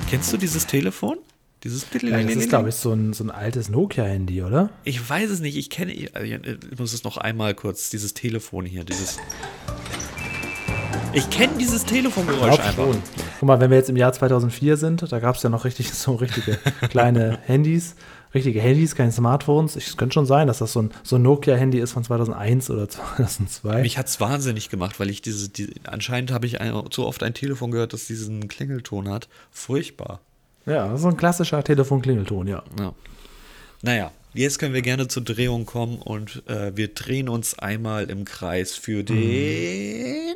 Kennst 0.09 0.33
du 0.33 0.38
dieses 0.38 0.66
Telefon? 0.66 1.18
Dieses 1.64 1.87
ja, 2.00 2.22
das 2.22 2.37
ist, 2.37 2.48
glaube 2.48 2.68
ich, 2.68 2.76
so 2.76 2.92
ein, 2.92 3.12
so 3.12 3.24
ein 3.24 3.31
altes 3.31 3.68
Nokia-Handy, 3.68 4.42
oder? 4.42 4.70
Ich 4.85 5.07
weiß 5.09 5.28
es 5.28 5.40
nicht, 5.40 5.57
ich 5.57 5.70
kenne, 5.70 5.92
ich 5.92 6.78
muss 6.78 6.92
es 6.92 7.02
noch 7.02 7.16
einmal 7.16 7.54
kurz, 7.54 7.90
dieses 7.90 8.14
Telefon 8.14 8.64
hier, 8.64 8.85
dieses. 8.85 9.18
Ich 11.12 11.28
kenne 11.31 11.54
dieses 11.59 11.85
Telefongeräusch 11.85 12.61
einfach. 12.61 12.74
schon. 12.74 13.02
Guck 13.38 13.46
mal, 13.46 13.61
wenn 13.61 13.70
wir 13.70 13.79
jetzt 13.79 13.88
im 13.88 13.96
Jahr 13.96 14.12
2004 14.12 14.77
sind, 14.77 15.12
da 15.12 15.20
gab 15.20 15.37
es 15.37 15.42
ja 15.44 15.51
noch 15.51 15.64
richtig 15.64 15.92
so 15.94 16.16
richtige 16.16 16.59
kleine 16.88 17.38
Handys. 17.44 17.94
Richtige 18.35 18.61
Handys, 18.61 18.94
keine 18.94 19.11
Smartphones. 19.11 19.74
Es 19.77 19.96
könnte 19.96 20.14
schon 20.14 20.27
sein, 20.27 20.48
dass 20.48 20.59
das 20.59 20.74
so 20.74 20.83
ein, 20.83 20.90
so 21.03 21.16
ein 21.16 21.22
Nokia-Handy 21.22 21.79
ist 21.79 21.92
von 21.92 22.05
2001 22.05 22.68
oder 22.68 22.88
2002. 22.90 23.83
Mich 23.83 23.96
hat's 23.96 24.20
wahnsinnig 24.20 24.68
gemacht, 24.68 25.01
weil 25.01 25.09
ich 25.09 25.22
diese, 25.22 25.48
die, 25.48 25.72
anscheinend 25.85 26.33
habe 26.33 26.46
ich 26.46 26.61
ein, 26.61 26.74
so 26.90 27.07
oft 27.07 27.22
ein 27.22 27.33
Telefon 27.33 27.70
gehört, 27.70 27.92
das 27.92 28.07
diesen 28.07 28.48
Klingelton 28.48 29.09
hat. 29.09 29.29
Furchtbar. 29.51 30.20
ja, 30.66 30.96
so 30.96 31.09
ein 31.09 31.16
klassischer 31.16 31.62
Telefonklingelton, 31.62 32.48
ja. 32.48 32.62
Ja. 32.79 32.92
Naja, 33.83 34.11
jetzt 34.35 34.59
können 34.59 34.74
wir 34.74 34.83
gerne 34.83 35.09
zur 35.09 35.22
Drehung 35.22 35.64
kommen 35.64 35.98
und 35.98 36.42
äh, 36.48 36.77
wir 36.77 36.88
drehen 36.88 37.29
uns 37.29 37.59
einmal 37.59 38.11
im 38.11 38.24
Kreis 38.24 38.74
für 38.74 39.05
den. 39.05 40.35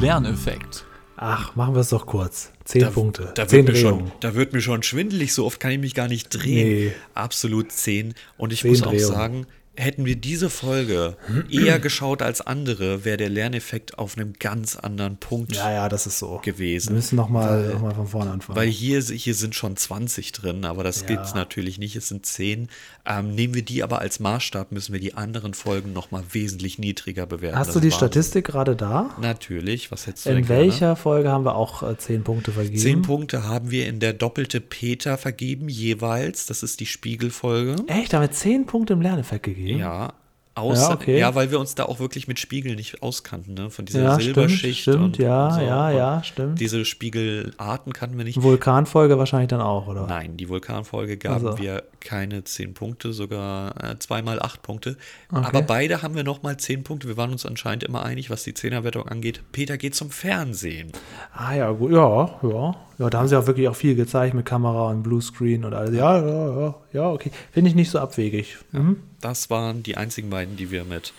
Lerneffekt. 0.00 0.84
Ach, 1.16 1.56
machen 1.56 1.74
wir 1.74 1.80
es 1.80 1.88
doch 1.88 2.04
kurz. 2.06 2.52
Zehn 2.64 2.82
Da, 2.82 2.90
Punkte. 2.90 3.32
da, 3.34 3.46
Zehn 3.48 3.66
wird 3.66 3.76
Drehungen. 3.78 4.00
schon, 4.08 4.12
da 4.20 4.34
wird 4.34 4.52
mir 4.52 4.60
schon 4.60 4.82
schwindelig, 4.82 5.32
so 5.32 5.46
oft 5.46 5.60
kann 5.60 5.70
ich 5.70 5.78
mich 5.78 5.94
gar 5.94 6.08
nicht 6.08 6.28
drehen. 6.28 6.68
Nee. 6.68 6.92
Absolut 7.14 7.72
zehn. 7.72 8.14
Und 8.36 8.52
ich 8.52 8.60
Zehn 8.62 8.72
muss 8.72 8.82
auch 8.82 8.90
Drehungen. 8.90 9.06
sagen, 9.06 9.46
hätten 9.76 10.04
wir 10.04 10.16
diese 10.16 10.50
Folge 10.50 11.16
eher 11.50 11.78
geschaut 11.78 12.22
als 12.22 12.40
andere, 12.40 13.04
wäre 13.04 13.16
der 13.16 13.28
Lerneffekt 13.28 13.98
auf 13.98 14.16
einem 14.16 14.32
ganz 14.38 14.76
anderen 14.76 15.16
Punkt 15.18 15.54
Ja, 15.56 15.70
ja, 15.72 15.88
das 15.88 16.06
ist 16.06 16.18
so. 16.18 16.40
gewesen. 16.44 16.88
Wir 16.90 16.96
müssen 16.96 17.16
nochmal 17.16 17.68
noch 17.74 17.82
mal 17.82 17.94
von 17.94 18.06
vorne 18.06 18.30
anfangen. 18.30 18.56
Weil 18.56 18.68
hier, 18.68 19.00
hier 19.02 19.34
sind 19.34 19.54
schon 19.54 19.76
20 19.76 20.32
drin, 20.32 20.64
aber 20.64 20.82
das 20.84 21.02
Ja. 21.02 21.06
gibt's 21.08 21.34
natürlich 21.34 21.78
nicht. 21.78 21.96
Es 21.96 22.08
sind 22.08 22.26
10. 22.26 22.68
Ähm, 23.04 23.34
nehmen 23.34 23.54
wir 23.54 23.62
die 23.62 23.82
aber 23.82 24.00
als 24.00 24.20
Maßstab, 24.20 24.72
müssen 24.72 24.92
wir 24.92 25.00
die 25.00 25.14
anderen 25.14 25.54
Folgen 25.54 25.92
nochmal 25.92 26.22
wesentlich 26.32 26.78
niedriger 26.78 27.26
bewerten. 27.26 27.58
Hast 27.58 27.68
Das 27.68 27.74
du 27.74 27.80
die. 27.80 27.90
Statistik 27.90 28.46
gerade 28.46 28.76
da? 28.76 29.10
Natürlich. 29.20 29.90
Was 29.90 30.06
hättest 30.06 30.26
du 30.26 30.30
In 30.30 30.36
denn 30.36 30.46
gerne? 30.46 30.60
welcher 30.62 30.96
Folge 30.96 31.30
haben 31.30 31.44
wir 31.44 31.54
auch 31.54 31.82
äh, 31.82 31.96
zehn 31.98 32.24
Punkte 32.24 32.52
vergeben? 32.52 32.78
Zehn 32.78 33.02
Punkte 33.02 33.44
haben 33.44 33.70
wir 33.70 33.86
in 33.86 34.00
der 34.00 34.12
doppelte 34.12 34.60
Peter 34.60 35.16
vergeben, 35.18 35.68
jeweils. 35.68 36.46
Das 36.46 36.62
ist 36.62 36.80
die 36.80 36.86
Spiegelfolge. 36.86 37.76
Echt? 37.86 38.14
Haben 38.14 38.22
wir 38.22 38.30
zehn 38.32 38.66
Punkte 38.66 38.92
im 38.94 39.00
Lerneffekt 39.00 39.44
gegeben? 39.44 39.65
Ja. 39.66 40.12
Außer, 40.58 40.98
Ja, 41.06 41.12
ja, 41.18 41.28
okay. 41.28 41.34
weil 41.36 41.50
wir 41.50 41.60
uns 41.60 41.74
da 41.74 41.84
auch 41.84 41.98
wirklich 42.00 42.28
mit 42.28 42.38
Spiegeln 42.38 42.76
nicht 42.76 43.02
auskannten, 43.02 43.52
ne? 43.52 43.68
Von 43.68 43.84
dieser 43.84 44.02
Ja, 44.02 44.14
stimmt, 44.18 44.34
Silberschicht. 44.36 44.80
stimmt, 44.80 45.02
und, 45.02 45.18
ja, 45.18 45.48
und 45.48 45.54
so. 45.54 45.60
ja, 45.60 45.90
ja, 45.90 46.22
stimmt. 46.24 46.58
Diese 46.58 46.86
Spiegelarten 46.86 47.92
kannten 47.92 48.16
wir 48.16 48.24
nicht. 48.24 48.42
Vulkanfolge 48.42 49.18
wahrscheinlich 49.18 49.48
dann 49.48 49.60
auch, 49.60 49.86
oder? 49.86 50.06
Nein, 50.06 50.38
die 50.38 50.48
Vulkanfolge 50.48 51.18
gaben 51.18 51.46
Also. 51.46 51.58
wir 51.58 51.82
keine 52.00 52.42
10 52.44 52.72
Punkte, 52.72 53.12
sogar 53.12 53.74
äh, 53.84 53.98
zweimal 53.98 54.40
8 54.40 54.62
Punkte. 54.62 54.96
Aber 55.30 55.60
beide 55.60 56.00
haben 56.00 56.14
wir 56.14 56.24
nochmal 56.24 56.56
10 56.56 56.84
Punkte. 56.84 57.06
Wir 57.08 57.18
waren 57.18 57.32
uns 57.32 57.44
anscheinend 57.44 57.84
immer 57.84 58.02
einig, 58.02 58.30
was 58.30 58.42
die 58.42 58.54
Zehnerwertung 58.54 59.06
angeht. 59.06 59.42
Peter 59.52 59.76
geht 59.76 59.94
zum 59.94 60.10
Fernsehen. 60.10 60.90
Ah 61.34 61.54
ja, 61.54 61.70
gut, 61.70 61.92
ja, 61.92 62.30
ja. 62.42 62.74
Ja, 62.98 63.10
da 63.10 63.18
haben 63.18 63.28
sie 63.28 63.38
auch 63.38 63.46
wirklich 63.46 63.68
auch 63.68 63.76
viel 63.76 63.94
gezeigt 63.94 64.34
mit 64.34 64.46
Kamera 64.46 64.90
und 64.90 65.02
Bluescreen 65.02 65.64
und 65.64 65.74
alles. 65.74 65.94
Ja, 65.94 66.18
ja, 66.18 66.60
ja, 66.60 66.74
ja, 66.92 67.10
okay. 67.10 67.30
Finde 67.52 67.68
ich 67.70 67.76
nicht 67.76 67.90
so 67.90 67.98
abwegig. 67.98 68.56
Mhm. 68.72 69.02
Das 69.20 69.50
waren 69.50 69.82
die 69.82 69.96
einzigen 69.96 70.30
beiden, 70.30 70.56
die 70.56 70.70
wir 70.70 70.84
mit 70.84 71.12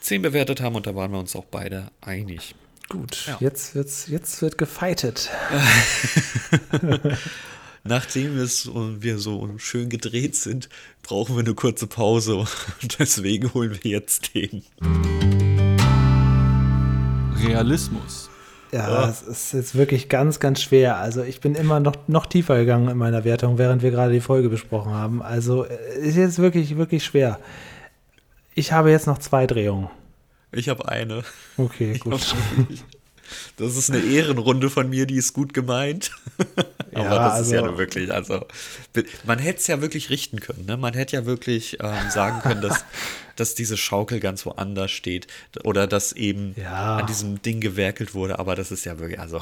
10 0.00 0.22
bewertet 0.22 0.60
haben 0.60 0.76
und 0.76 0.86
da 0.86 0.94
waren 0.94 1.10
wir 1.10 1.18
uns 1.18 1.34
auch 1.34 1.44
beide 1.46 1.88
einig. 2.00 2.54
Gut, 2.88 3.26
Ja. 3.26 3.36
jetzt, 3.40 3.74
wird's, 3.74 4.06
jetzt 4.08 4.42
wird 4.42 4.58
gefeitet. 4.58 5.30
Nachdem 7.86 8.38
es, 8.38 8.66
äh, 8.66 8.70
wir 9.02 9.18
so 9.18 9.50
schön 9.58 9.88
gedreht 9.88 10.36
sind, 10.36 10.68
brauchen 11.02 11.34
wir 11.36 11.40
eine 11.42 11.54
kurze 11.54 11.86
Pause 11.86 12.36
und 12.82 12.98
deswegen 12.98 13.52
holen 13.54 13.76
wir 13.82 13.90
jetzt 13.90 14.34
den. 14.34 14.62
Realismus. 17.42 18.30
Ja, 18.72 19.08
es 19.08 19.22
ist 19.22 19.52
jetzt 19.52 19.74
wirklich 19.76 20.08
ganz, 20.08 20.40
ganz 20.40 20.60
schwer. 20.60 20.96
Also 20.96 21.22
ich 21.22 21.40
bin 21.40 21.54
immer 21.54 21.80
noch, 21.80 21.94
noch 22.08 22.26
tiefer 22.26 22.56
gegangen 22.56 22.88
in 22.88 22.96
meiner 22.96 23.24
Wertung, 23.24 23.58
während 23.58 23.82
wir 23.82 23.90
gerade 23.90 24.12
die 24.12 24.20
Folge 24.20 24.48
besprochen 24.48 24.92
haben. 24.92 25.22
Also 25.22 25.64
äh, 25.64 25.98
ist 25.98 26.16
jetzt 26.16 26.38
wirklich, 26.38 26.76
wirklich 26.76 27.04
schwer. 27.04 27.38
Ich 28.54 28.72
habe 28.72 28.90
jetzt 28.90 29.06
noch 29.06 29.18
zwei 29.18 29.46
Drehungen. 29.46 29.88
Ich 30.52 30.68
habe 30.68 30.88
eine. 30.88 31.22
Okay, 31.56 31.98
gut. 31.98 32.34
Das 33.56 33.76
ist 33.76 33.90
eine 33.90 34.00
Ehrenrunde 34.02 34.70
von 34.70 34.88
mir, 34.88 35.06
die 35.06 35.16
ist 35.16 35.32
gut 35.32 35.54
gemeint. 35.54 36.10
Aber 36.94 37.04
Ja, 37.04 37.28
das 37.30 37.40
ist 37.46 37.52
ja 37.52 37.58
also- 37.58 37.70
nur 37.70 37.78
wirklich, 37.78 38.12
also 38.12 38.44
man 39.24 39.38
hätte 39.38 39.58
es 39.60 39.66
ja 39.66 39.80
wirklich 39.80 40.10
richten 40.10 40.40
können. 40.40 40.64
Ne? 40.66 40.76
Man 40.76 40.94
hätte 40.94 41.16
ja 41.16 41.26
wirklich 41.26 41.78
ähm, 41.80 42.10
sagen 42.10 42.40
können, 42.40 42.62
dass, 42.62 42.84
dass 43.36 43.54
diese 43.54 43.76
Schaukel 43.76 44.20
ganz 44.20 44.46
woanders 44.46 44.90
steht 44.90 45.26
oder 45.64 45.86
dass 45.86 46.12
eben 46.12 46.54
Ja. 46.56 46.96
an 46.98 47.06
diesem 47.06 47.42
Ding 47.42 47.60
gewerkelt 47.60 48.14
wurde. 48.14 48.38
Aber 48.38 48.54
das 48.54 48.70
ist 48.70 48.84
ja 48.84 48.98
wirklich, 48.98 49.18
also 49.20 49.40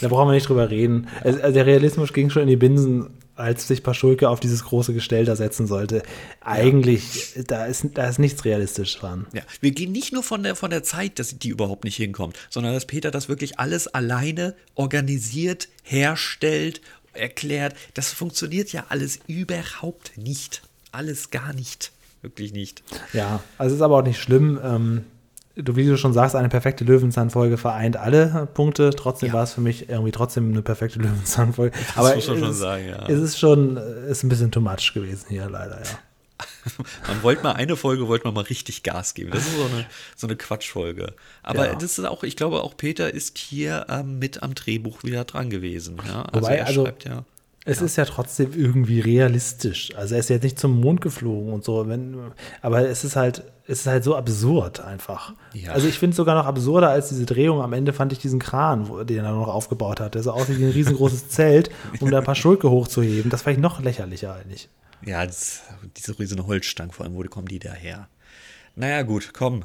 Da 0.00 0.08
brauchen 0.08 0.28
wir 0.28 0.34
nicht 0.34 0.48
drüber 0.48 0.70
reden. 0.70 1.08
Also, 1.22 1.40
also 1.40 1.54
der 1.54 1.66
Realismus 1.66 2.12
ging 2.12 2.30
schon 2.30 2.42
in 2.42 2.48
die 2.48 2.56
Binsen, 2.56 3.08
als 3.36 3.68
sich 3.68 3.82
Paschulke 3.82 4.28
auf 4.28 4.40
dieses 4.40 4.64
große 4.64 4.94
Gestell 4.94 5.24
da 5.24 5.36
setzen 5.36 5.66
sollte. 5.66 6.02
Eigentlich, 6.40 7.34
da, 7.46 7.66
ist, 7.66 7.86
da 7.94 8.08
ist 8.08 8.18
nichts 8.18 8.44
realistisch 8.44 8.96
dran. 8.96 9.26
Ja, 9.32 9.42
wir 9.60 9.70
gehen 9.70 9.92
nicht 9.92 10.12
nur 10.12 10.22
von 10.22 10.42
der, 10.42 10.56
von 10.56 10.70
der 10.70 10.82
Zeit, 10.82 11.18
dass 11.18 11.38
die 11.38 11.48
überhaupt 11.48 11.84
nicht 11.84 11.96
hinkommt, 11.96 12.36
sondern 12.50 12.72
dass 12.72 12.86
Peter 12.86 13.10
das 13.10 13.28
wirklich 13.28 13.58
alles 13.58 13.86
alleine 13.88 14.54
organisiert, 14.74 15.68
herstellt, 15.82 16.80
erklärt. 17.12 17.74
Das 17.94 18.12
funktioniert 18.12 18.72
ja 18.72 18.86
alles 18.88 19.20
überhaupt 19.26 20.16
nicht. 20.16 20.62
Alles 20.90 21.30
gar 21.30 21.52
nicht. 21.52 21.92
Wirklich 22.22 22.52
nicht. 22.52 22.82
Ja, 23.12 23.42
also 23.58 23.76
ist 23.76 23.82
aber 23.82 23.98
auch 23.98 24.02
nicht 24.04 24.20
schlimm. 24.20 24.58
Ähm, 24.62 25.04
du, 25.56 25.74
wie 25.76 25.86
du 25.86 25.96
schon 25.96 26.12
sagst, 26.12 26.36
eine 26.36 26.48
perfekte 26.48 26.84
Löwenzahn-Folge 26.84 27.56
vereint 27.58 27.96
alle 27.96 28.48
Punkte. 28.54 28.90
Trotzdem 28.90 29.28
Ja. 29.28 29.34
war 29.34 29.42
es 29.44 29.54
für 29.54 29.60
mich 29.60 29.88
irgendwie 29.88 30.12
trotzdem 30.12 30.50
eine 30.52 30.62
perfekte 30.62 30.98
Löwenzahn-Folge. 31.00 31.76
Aber 31.96 32.14
muss 32.14 32.26
man 32.28 32.34
es 32.36 32.40
schon 32.42 32.50
ist- 32.50 32.58
sagen, 32.58 32.88
ja. 32.88 33.06
Es 33.08 33.18
ist 33.20 33.38
schon, 33.38 33.76
äh, 33.76 34.10
ist 34.10 34.22
ein 34.22 34.28
bisschen 34.28 34.50
too 34.50 34.60
much 34.60 34.92
gewesen 34.94 35.26
hier, 35.28 35.48
leider, 35.50 35.78
ja. 35.82 35.98
Man 37.08 37.22
wollte 37.22 37.42
mal 37.44 37.52
eine 37.52 37.76
Folge, 37.76 38.08
wollte 38.08 38.26
man 38.26 38.34
mal 38.34 38.42
richtig 38.42 38.82
Gas 38.82 39.14
geben. 39.14 39.30
Das 39.30 39.46
ist 39.46 39.56
so 39.56 39.64
eine, 39.64 39.86
so 40.16 40.26
eine 40.26 40.36
Quatschfolge. 40.36 41.14
Aber 41.42 41.66
Ja. 41.68 41.74
das 41.74 41.98
ist 41.98 42.04
auch, 42.04 42.24
ich 42.24 42.36
glaube, 42.36 42.62
auch 42.62 42.76
Peter 42.76 43.12
ist 43.14 43.38
hier 43.38 43.86
ähm, 43.88 44.18
mit 44.18 44.42
am 44.42 44.54
Drehbuch 44.54 45.02
wieder 45.02 45.24
dran 45.24 45.48
gewesen. 45.48 45.96
Ja? 46.06 46.22
Also 46.24 46.40
Wobei, 46.42 46.56
er 46.56 46.66
also- 46.66 46.84
schreibt 46.84 47.04
ja. 47.04 47.24
Es 47.68 47.82
ist 47.82 47.96
ja 47.96 48.04
trotzdem 48.04 48.52
irgendwie 48.54 49.00
realistisch. 49.00 49.94
Also 49.96 50.14
er 50.14 50.20
ist 50.20 50.30
jetzt 50.30 50.44
nicht 50.44 50.58
zum 50.58 50.80
Mond 50.80 51.00
geflogen 51.00 51.52
und 51.52 51.64
so, 51.64 51.88
wenn, 51.88 52.16
aber 52.62 52.88
es 52.88 53.02
ist 53.02 53.16
halt, 53.16 53.42
es 53.66 53.80
ist 53.80 53.86
halt 53.86 54.04
so 54.04 54.14
absurd 54.14 54.78
einfach. 54.80 55.34
Ja. 55.52 55.72
Also 55.72 55.88
ich 55.88 55.98
finde 55.98 56.12
es 56.12 56.16
sogar 56.16 56.36
noch 56.36 56.46
absurder 56.46 56.90
als 56.90 57.08
diese 57.08 57.26
Drehung. 57.26 57.60
Am 57.60 57.72
Ende 57.72 57.92
fand 57.92 58.12
ich 58.12 58.20
diesen 58.20 58.38
Kran, 58.38 58.88
wo- 58.88 59.02
den 59.02 59.24
er 59.24 59.32
noch 59.32 59.48
aufgebaut 59.48 59.98
hat. 59.98 60.14
Der 60.14 60.22
so 60.22 60.30
aussieht 60.30 60.60
wie 60.60 60.64
ein 60.64 60.70
riesengroßes 60.70 61.28
Zelt, 61.30 61.70
um 61.98 62.10
da 62.10 62.18
ein 62.18 62.24
paar 62.24 62.36
Schulke 62.36 62.70
hochzuheben. 62.70 63.30
Das 63.30 63.42
fand 63.42 63.56
ich 63.56 63.62
noch 63.62 63.82
lächerlicher 63.82 64.34
eigentlich. 64.36 64.68
Ja, 65.04 65.26
das, 65.26 65.62
diese 65.96 66.16
riesen 66.18 66.46
Holzstangen, 66.46 66.92
vor 66.92 67.04
allem, 67.04 67.16
wo 67.16 67.22
kommen 67.24 67.48
die 67.48 67.58
daher? 67.58 68.08
Naja, 68.76 69.02
gut, 69.02 69.30
komm. 69.34 69.64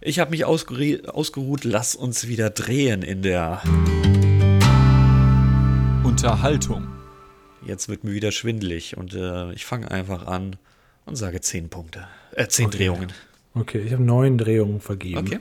Ich 0.00 0.18
habe 0.20 0.30
mich 0.30 0.44
ausgeru 0.46 1.06
ausgeruht, 1.08 1.64
lass 1.64 1.94
uns 1.94 2.26
wieder 2.28 2.48
drehen 2.48 3.02
in 3.02 3.20
der. 3.22 3.60
Unterhaltung. 6.04 6.86
Jetzt 7.66 7.88
wird 7.88 8.04
mir 8.04 8.12
wieder 8.12 8.30
schwindelig 8.30 8.96
und 8.96 9.14
äh, 9.14 9.52
ich 9.52 9.64
fange 9.64 9.90
einfach 9.90 10.26
an 10.26 10.56
und 11.04 11.16
sage 11.16 11.40
10 11.40 11.68
Punkte. 11.68 12.06
Äh, 12.32 12.46
10 12.46 12.70
Drehungen. 12.70 13.12
Okay, 13.54 13.80
ich 13.80 13.92
habe 13.92 14.02
neun 14.02 14.38
Drehungen 14.38 14.80
vergeben. 14.80 15.18
Okay. 15.18 15.40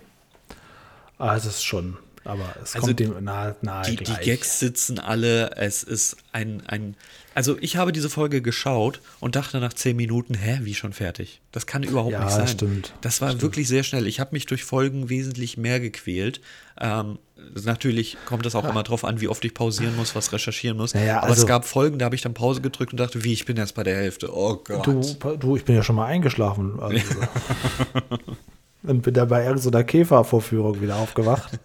Ah, 1.18 1.36
es 1.36 1.46
ist 1.46 1.64
schon, 1.64 1.98
aber 2.26 2.56
es 2.62 2.76
Also 2.76 2.88
kommt 2.88 3.00
dem 3.00 3.24
nahe, 3.24 3.56
nahe 3.62 3.86
Die, 3.90 3.96
die. 3.96 4.14
Gags 4.14 4.60
sitzen 4.60 5.00
alle. 5.00 5.52
Es 5.56 5.84
ist 5.84 6.18
ein, 6.34 6.62
ein. 6.68 6.96
Also, 7.36 7.58
ich 7.60 7.76
habe 7.78 7.92
diese 7.92 8.10
Folge 8.10 8.42
geschaut 8.42 9.02
und 9.20 9.36
dachte 9.36 9.60
nach 9.60 9.74
10 9.74 9.96
Minuten, 9.96 10.34
hä, 10.36 10.60
wie 10.64 10.74
schon 10.74 10.94
fertig? 10.94 11.42
Das 11.52 11.66
kann 11.66 11.84
überhaupt 11.84 12.14
Ja, 12.14 12.24
nicht 12.24 12.34
sein. 12.34 12.48
stimmt. 12.48 12.94
Das 13.02 13.22
war 13.22 13.42
wirklich 13.42 13.68
sehr 13.68 13.84
schnell. 13.84 14.08
Ich 14.08 14.20
habe 14.20 14.30
mich 14.34 14.46
durch 14.46 14.64
Folgen 14.64 15.10
wesentlich 15.10 15.58
mehr 15.58 15.80
gequält. 15.80 16.40
Ähm, 16.80 17.20
natürlich 17.64 18.18
kommt 18.26 18.46
das 18.46 18.56
auch 18.56 18.64
immer 18.68 18.84
drauf 18.84 19.04
an, 19.06 19.20
wie 19.22 19.28
oft 19.28 19.44
ich 19.46 19.54
pausieren 19.54 19.96
muss, 19.98 20.16
was 20.16 20.32
recherchieren 20.34 20.78
muss. 20.78 20.94
Naja, 20.94 21.18
Aber 21.18 21.28
also- 21.28 21.42
es 21.42 21.48
gab 21.48 21.66
Folgen, 21.66 22.00
da 22.00 22.06
habe 22.06 22.16
ich 22.16 22.22
dann 22.22 22.34
Pause 22.34 22.62
gedrückt 22.62 22.94
und 22.94 23.00
dachte, 23.00 23.24
wie, 23.24 23.34
ich 23.34 23.46
bin 23.46 23.58
erst 23.58 23.76
bei 23.76 23.84
der 23.84 23.98
Hälfte. 23.98 24.34
Oh 24.36 24.56
Gott. 24.64 24.88
Du, 24.88 25.02
du, 25.38 25.56
ich 25.58 25.66
bin 25.66 25.76
ja 25.76 25.84
schon 25.84 25.96
mal 25.98 26.06
eingeschlafen. 26.06 26.80
Also. 26.80 26.98
und 28.84 29.02
bin 29.02 29.14
da 29.14 29.26
bei 29.26 29.46
irgendeiner 29.46 29.84
Käfervorführung 29.84 30.82
wieder 30.82 30.96
aufgewacht. 30.96 31.60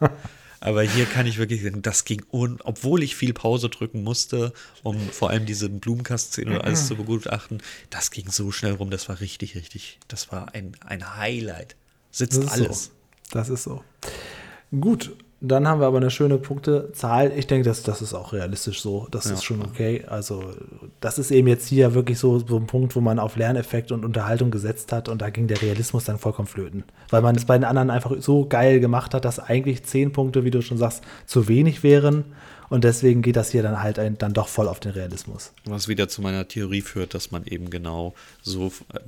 Aber 0.60 0.82
hier 0.82 1.06
kann 1.06 1.26
ich 1.26 1.38
wirklich 1.38 1.62
sagen, 1.62 1.82
das 1.82 2.04
ging 2.04 2.24
un, 2.32 2.58
obwohl 2.64 3.04
ich 3.04 3.14
viel 3.14 3.32
Pause 3.32 3.68
drücken 3.68 4.02
musste, 4.02 4.52
um 4.82 4.98
vor 5.10 5.30
allem 5.30 5.46
diese 5.46 5.68
Blumenkastenszene 5.68 6.58
und 6.58 6.64
alles 6.64 6.88
zu 6.88 6.96
begutachten, 6.96 7.62
das 7.90 8.10
ging 8.10 8.28
so 8.28 8.50
schnell 8.50 8.72
rum, 8.72 8.90
das 8.90 9.08
war 9.08 9.20
richtig, 9.20 9.54
richtig, 9.54 10.00
das 10.08 10.32
war 10.32 10.54
ein, 10.54 10.72
ein 10.84 11.16
Highlight. 11.16 11.76
Sitzt 12.10 12.42
Das 12.42 12.50
alles. 12.50 12.84
so. 12.86 12.90
Das 13.30 13.48
ist 13.50 13.62
so. 13.62 13.84
Gut, 14.72 15.14
dann 15.40 15.68
haben 15.68 15.80
wir 15.80 15.86
aber 15.86 15.98
eine 15.98 16.10
schöne 16.10 16.36
Punktezahl. 16.36 17.32
Ich 17.36 17.46
denke, 17.46 17.68
das, 17.68 17.84
das 17.84 18.02
ist 18.02 18.12
auch 18.12 18.32
realistisch 18.32 18.82
so. 18.82 19.06
Das 19.12 19.26
ist 19.26 19.44
schon 19.44 19.62
okay. 19.62 20.04
Also, 20.08 20.52
das 21.00 21.18
ist 21.18 21.30
eben 21.30 21.46
jetzt 21.46 21.68
hier 21.68 21.94
wirklich 21.94 22.18
so, 22.18 22.40
so 22.40 22.56
ein 22.56 22.66
Punkt, 22.66 22.96
wo 22.96 23.00
man 23.00 23.20
auf 23.20 23.36
Lerneffekt 23.36 23.92
und 23.92 24.04
Unterhaltung 24.04 24.50
gesetzt 24.50 24.90
hat 24.90 25.08
und 25.08 25.22
da 25.22 25.30
ging 25.30 25.46
der 25.46 25.62
Realismus 25.62 26.04
dann 26.04 26.18
vollkommen 26.18 26.48
flöten. 26.48 26.82
Weil 27.10 27.22
man 27.22 27.36
es 27.36 27.44
bei 27.44 27.56
den 27.56 27.64
anderen 27.64 27.90
einfach 27.90 28.12
so 28.18 28.46
geil 28.46 28.80
gemacht 28.80 29.14
hat, 29.14 29.24
dass 29.24 29.38
eigentlich 29.38 29.84
zehn 29.84 30.12
Punkte, 30.12 30.44
wie 30.44 30.50
du 30.50 30.60
schon 30.60 30.78
sagst, 30.78 31.04
zu 31.26 31.46
wenig 31.46 31.84
wären. 31.84 32.24
Und 32.68 32.82
deswegen 32.84 33.22
geht 33.22 33.36
das 33.36 33.50
hier 33.50 33.62
dann 33.62 33.80
halt 33.80 33.98
ein, 33.98 34.18
dann 34.18 34.34
doch 34.34 34.48
voll 34.48 34.68
auf 34.68 34.80
den 34.80 34.92
Realismus. 34.92 35.52
Was 35.64 35.86
wieder 35.86 36.08
zu 36.08 36.20
meiner 36.20 36.48
Theorie 36.48 36.82
führt, 36.82 37.14
dass 37.14 37.30
man 37.30 37.46
eben 37.46 37.70
genau 37.70 38.14
so 38.42 38.72
äh, 38.92 38.98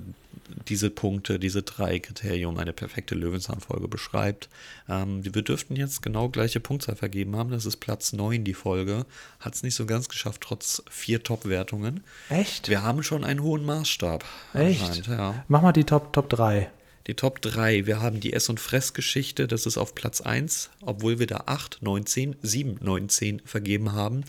diese 0.68 0.90
Punkte, 0.90 1.38
diese 1.38 1.62
drei 1.62 1.98
Kriterien 1.98 2.58
eine 2.58 2.72
perfekte 2.72 3.14
Löwenzahnfolge 3.14 3.88
beschreibt. 3.88 4.48
Ähm, 4.88 5.24
wir 5.24 5.42
dürften 5.42 5.76
jetzt 5.76 6.02
genau 6.02 6.28
gleiche 6.28 6.60
Punktzahl 6.60 6.96
vergeben 6.96 7.36
haben. 7.36 7.50
Das 7.50 7.66
ist 7.66 7.78
Platz 7.78 8.12
9, 8.12 8.44
die 8.44 8.54
Folge. 8.54 9.06
Hat 9.38 9.54
es 9.54 9.62
nicht 9.62 9.74
so 9.74 9.86
ganz 9.86 10.08
geschafft, 10.08 10.42
trotz 10.42 10.82
vier 10.90 11.22
Top-Wertungen. 11.22 12.02
Echt? 12.28 12.68
Wir 12.68 12.82
haben 12.82 13.02
schon 13.02 13.24
einen 13.24 13.42
hohen 13.42 13.64
Maßstab. 13.64 14.24
Echt? 14.54 15.06
Ja. 15.06 15.44
Mach 15.48 15.62
mal 15.62 15.72
die 15.72 15.84
Top, 15.84 16.12
Top 16.12 16.28
3. 16.28 16.70
Die 17.10 17.16
Top 17.16 17.42
3, 17.42 17.86
wir 17.86 18.00
haben 18.00 18.20
die 18.20 18.32
Ess- 18.32 18.50
und 18.50 18.60
Fressgeschichte, 18.60 19.48
das 19.48 19.66
ist 19.66 19.76
auf 19.78 19.96
Platz 19.96 20.20
1, 20.20 20.70
obwohl 20.80 21.18
wir 21.18 21.26
da 21.26 21.42
8, 21.46 21.78
19, 21.80 22.36
7, 22.40 22.78
19 22.80 23.42
vergeben 23.44 23.94
haben. 23.94 24.22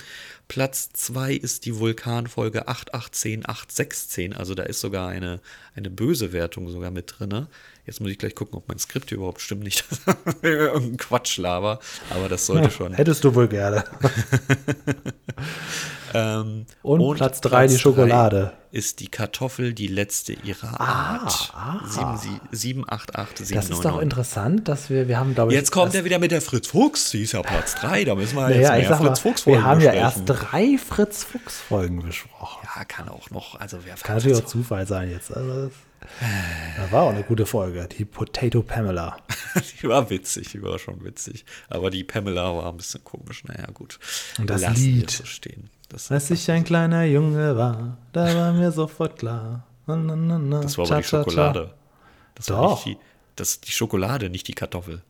Platz 0.48 0.90
2 0.92 1.36
ist 1.36 1.66
die 1.66 1.78
Vulkanfolge 1.78 2.68
8, 2.68 2.96
18, 2.96 3.48
8, 3.48 3.72
16, 3.72 4.34
also 4.34 4.56
da 4.56 4.64
ist 4.64 4.80
sogar 4.80 5.10
eine, 5.10 5.42
eine 5.76 5.92
böse 5.92 6.34
Wertung 6.34 6.70
sogar 6.70 6.90
mit 6.90 7.20
drin. 7.20 7.46
Jetzt 7.92 8.00
muss 8.00 8.10
ich 8.10 8.18
gleich 8.18 8.36
gucken, 8.36 8.56
ob 8.58 8.70
mein 8.70 8.80
Skript 8.80 9.10
hier 9.10 9.18
überhaupt 9.18 9.42
stimmt, 9.42 9.64
nicht 9.64 9.84
dass 10.06 10.36
ich 10.38 10.44
irgendein 10.44 10.96
Quatsch 10.96 11.38
laber, 11.38 11.80
aber 12.10 12.30
das 12.30 12.46
sollte 12.46 12.72
schon. 12.72 12.94
Hättest 12.94 13.22
du 13.26 13.36
wohl 13.36 13.50
gerne. 13.50 13.84
Ähm, 16.14 16.66
Und 16.82 17.16
Platz 17.16 17.40
drei, 17.40 17.68
die 17.68 17.74
drei 17.76 17.80
Schokolade. 17.80 18.52
Ist 18.72 19.00
die 19.00 19.08
Kartoffel 19.08 19.74
die 19.74 19.88
letzte 19.88 20.34
ihrer 20.34 20.80
Ah, 20.80 21.20
Art. 21.24 21.54
ah. 21.56 22.18
7, 22.20 22.42
7, 22.52 22.86
8, 22.86 23.16
8, 23.16 23.38
7, 23.38 23.56
Das 23.56 23.70
9, 23.70 23.78
ist 23.78 23.86
doch 23.86 23.92
9. 23.96 24.04
interessant, 24.04 24.68
dass 24.68 24.90
wir, 24.90 25.08
wir 25.08 25.18
haben, 25.20 25.34
glaube 25.36 25.54
ich. 25.54 25.58
Jetzt 25.58 25.72
kommt 25.72 25.96
er 25.96 26.04
wieder 26.04 26.20
mit 26.20 26.32
der 26.32 26.42
Fritz 26.42 26.68
Fuchs. 26.68 27.12
Die 27.12 27.22
ist 27.24 27.32
ja 27.32 27.42
Platz 27.42 27.76
3. 27.76 28.04
Da 28.04 28.16
müssen 28.16 28.36
wir 28.36 28.50
jetzt 28.50 28.68
Naja, 28.68 28.80
mehr 28.82 28.90
sag 28.90 29.00
mal, 29.00 29.06
Fritz 29.08 29.20
Fuchs 29.22 29.42
Folgen 29.44 29.60
wir 29.60 29.64
haben 29.66 29.80
ja 29.82 29.94
erst 29.94 30.26
besprechen. 30.26 30.50
drei 30.52 30.78
Fritz 30.78 31.24
Fuchs 31.24 31.58
Folgen 31.62 32.02
besprochen. 32.02 32.31
Ja, 32.64 32.86
kann 32.86 33.10
auch 33.10 33.30
noch. 33.30 33.60
Also 33.60 33.80
wer 33.84 33.96
Kann 33.96 34.18
natürlich 34.18 34.38
auch 34.38 34.46
Zufall 34.46 34.88
sein 34.88 35.10
jetzt. 35.10 35.36
Also 35.36 35.66
das, 35.66 35.72
das 36.78 36.92
war 36.92 37.04
auch 37.04 37.10
eine 37.12 37.24
gute 37.24 37.46
Folge. 37.46 37.88
Die 37.88 38.06
Potato 38.06 38.62
Pamela. 38.64 39.18
Die 39.82 39.88
war 39.88 40.10
witzig, 40.10 40.50
die 40.52 40.62
war 40.62 40.80
schon 40.80 41.04
witzig. 41.04 41.46
Aber 41.70 41.90
die 41.90 42.04
Pamela 42.04 42.56
war 42.56 42.70
ein 42.70 42.78
bisschen 42.78 43.04
komisch. 43.04 43.44
Naja, 43.44 43.68
gut. 43.74 44.00
Und 44.38 44.50
das 44.50 44.62
Lassen 44.62 44.76
Lied. 44.76 45.12
so 45.12 45.26
stehen. 45.26 45.70
Das, 45.90 46.10
Als 46.10 46.32
ich 46.32 46.50
ein 46.50 46.64
kleiner 46.64 47.04
Junge 47.04 47.58
war, 47.58 47.98
da 48.14 48.34
war 48.34 48.54
mir 48.54 48.72
sofort 48.72 49.20
klar. 49.20 49.68
Na, 49.88 49.96
na, 49.98 50.16
na, 50.16 50.62
das 50.62 50.78
war 50.78 50.86
aber 50.86 50.98
die 50.98 51.04
cha, 51.04 51.10
cha, 51.10 51.24
cha. 51.24 51.30
Schokolade. 51.30 51.74
Das 52.36 52.50
war 52.50 52.62
Doch. 52.62 52.86
nicht 52.86 52.98
die, 52.98 53.04
das 53.36 53.60
die 53.60 53.72
Schokolade, 53.72 54.30
nicht 54.30 54.48
die 54.48 54.54
Kartoffel. 54.54 55.02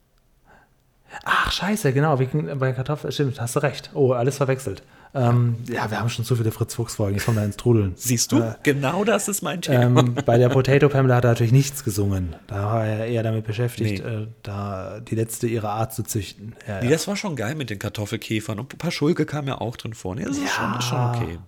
Ach, 1.24 1.52
scheiße, 1.52 1.92
genau. 1.92 2.18
Wie, 2.18 2.26
bei 2.26 2.72
Kartoffeln, 2.72 3.12
stimmt, 3.12 3.40
hast 3.40 3.54
du 3.54 3.60
recht. 3.60 3.90
Oh, 3.94 4.12
alles 4.12 4.38
verwechselt. 4.38 4.82
Ähm, 5.14 5.56
ja, 5.68 5.90
wir 5.90 6.00
haben 6.00 6.08
schon 6.08 6.24
zu 6.24 6.36
viele 6.36 6.50
Fritz 6.52 6.74
Fuchs 6.74 6.94
Folgen. 6.94 7.16
Ich 7.18 7.24
komme 7.24 7.38
da 7.38 7.44
ins 7.44 7.56
Trudeln. 7.58 7.92
Siehst 7.96 8.32
du? 8.32 8.38
Äh, 8.38 8.54
genau 8.62 9.04
das 9.04 9.28
ist 9.28 9.42
mein 9.42 9.60
Thema. 9.60 10.00
Ähm, 10.00 10.14
bei 10.24 10.38
der 10.38 10.48
Potato 10.48 10.88
Pamela 10.88 11.16
hat 11.16 11.24
er 11.24 11.30
natürlich 11.32 11.52
nichts 11.52 11.84
gesungen. 11.84 12.34
Da 12.46 12.64
war 12.64 12.86
er 12.86 13.06
eher 13.06 13.22
damit 13.22 13.44
beschäftigt, 13.46 14.02
Nee. 14.02 14.10
äh, 14.10 14.26
da 14.42 15.00
die 15.00 15.14
letzte 15.14 15.46
ihrer 15.48 15.68
Art 15.70 15.92
zu 15.92 16.02
züchten. 16.02 16.54
Ja, 16.66 16.78
Nee, 16.80 16.86
ja. 16.86 16.92
das 16.92 17.06
war 17.08 17.16
schon 17.16 17.36
geil 17.36 17.54
mit 17.54 17.68
den 17.68 17.78
Kartoffelkäfern. 17.78 18.58
Und 18.58 18.72
ein 18.74 18.78
paar 18.78 18.90
Schulke 18.90 19.26
kam 19.26 19.46
ja 19.48 19.60
auch 19.60 19.76
drin 19.76 19.92
vor. 19.92 20.14
Nee, 20.14 20.24
das 20.24 20.38
ist 20.38 20.48
schon, 20.50 20.74
ist 20.78 20.84
schon 20.84 20.98
okay. 21.00 21.38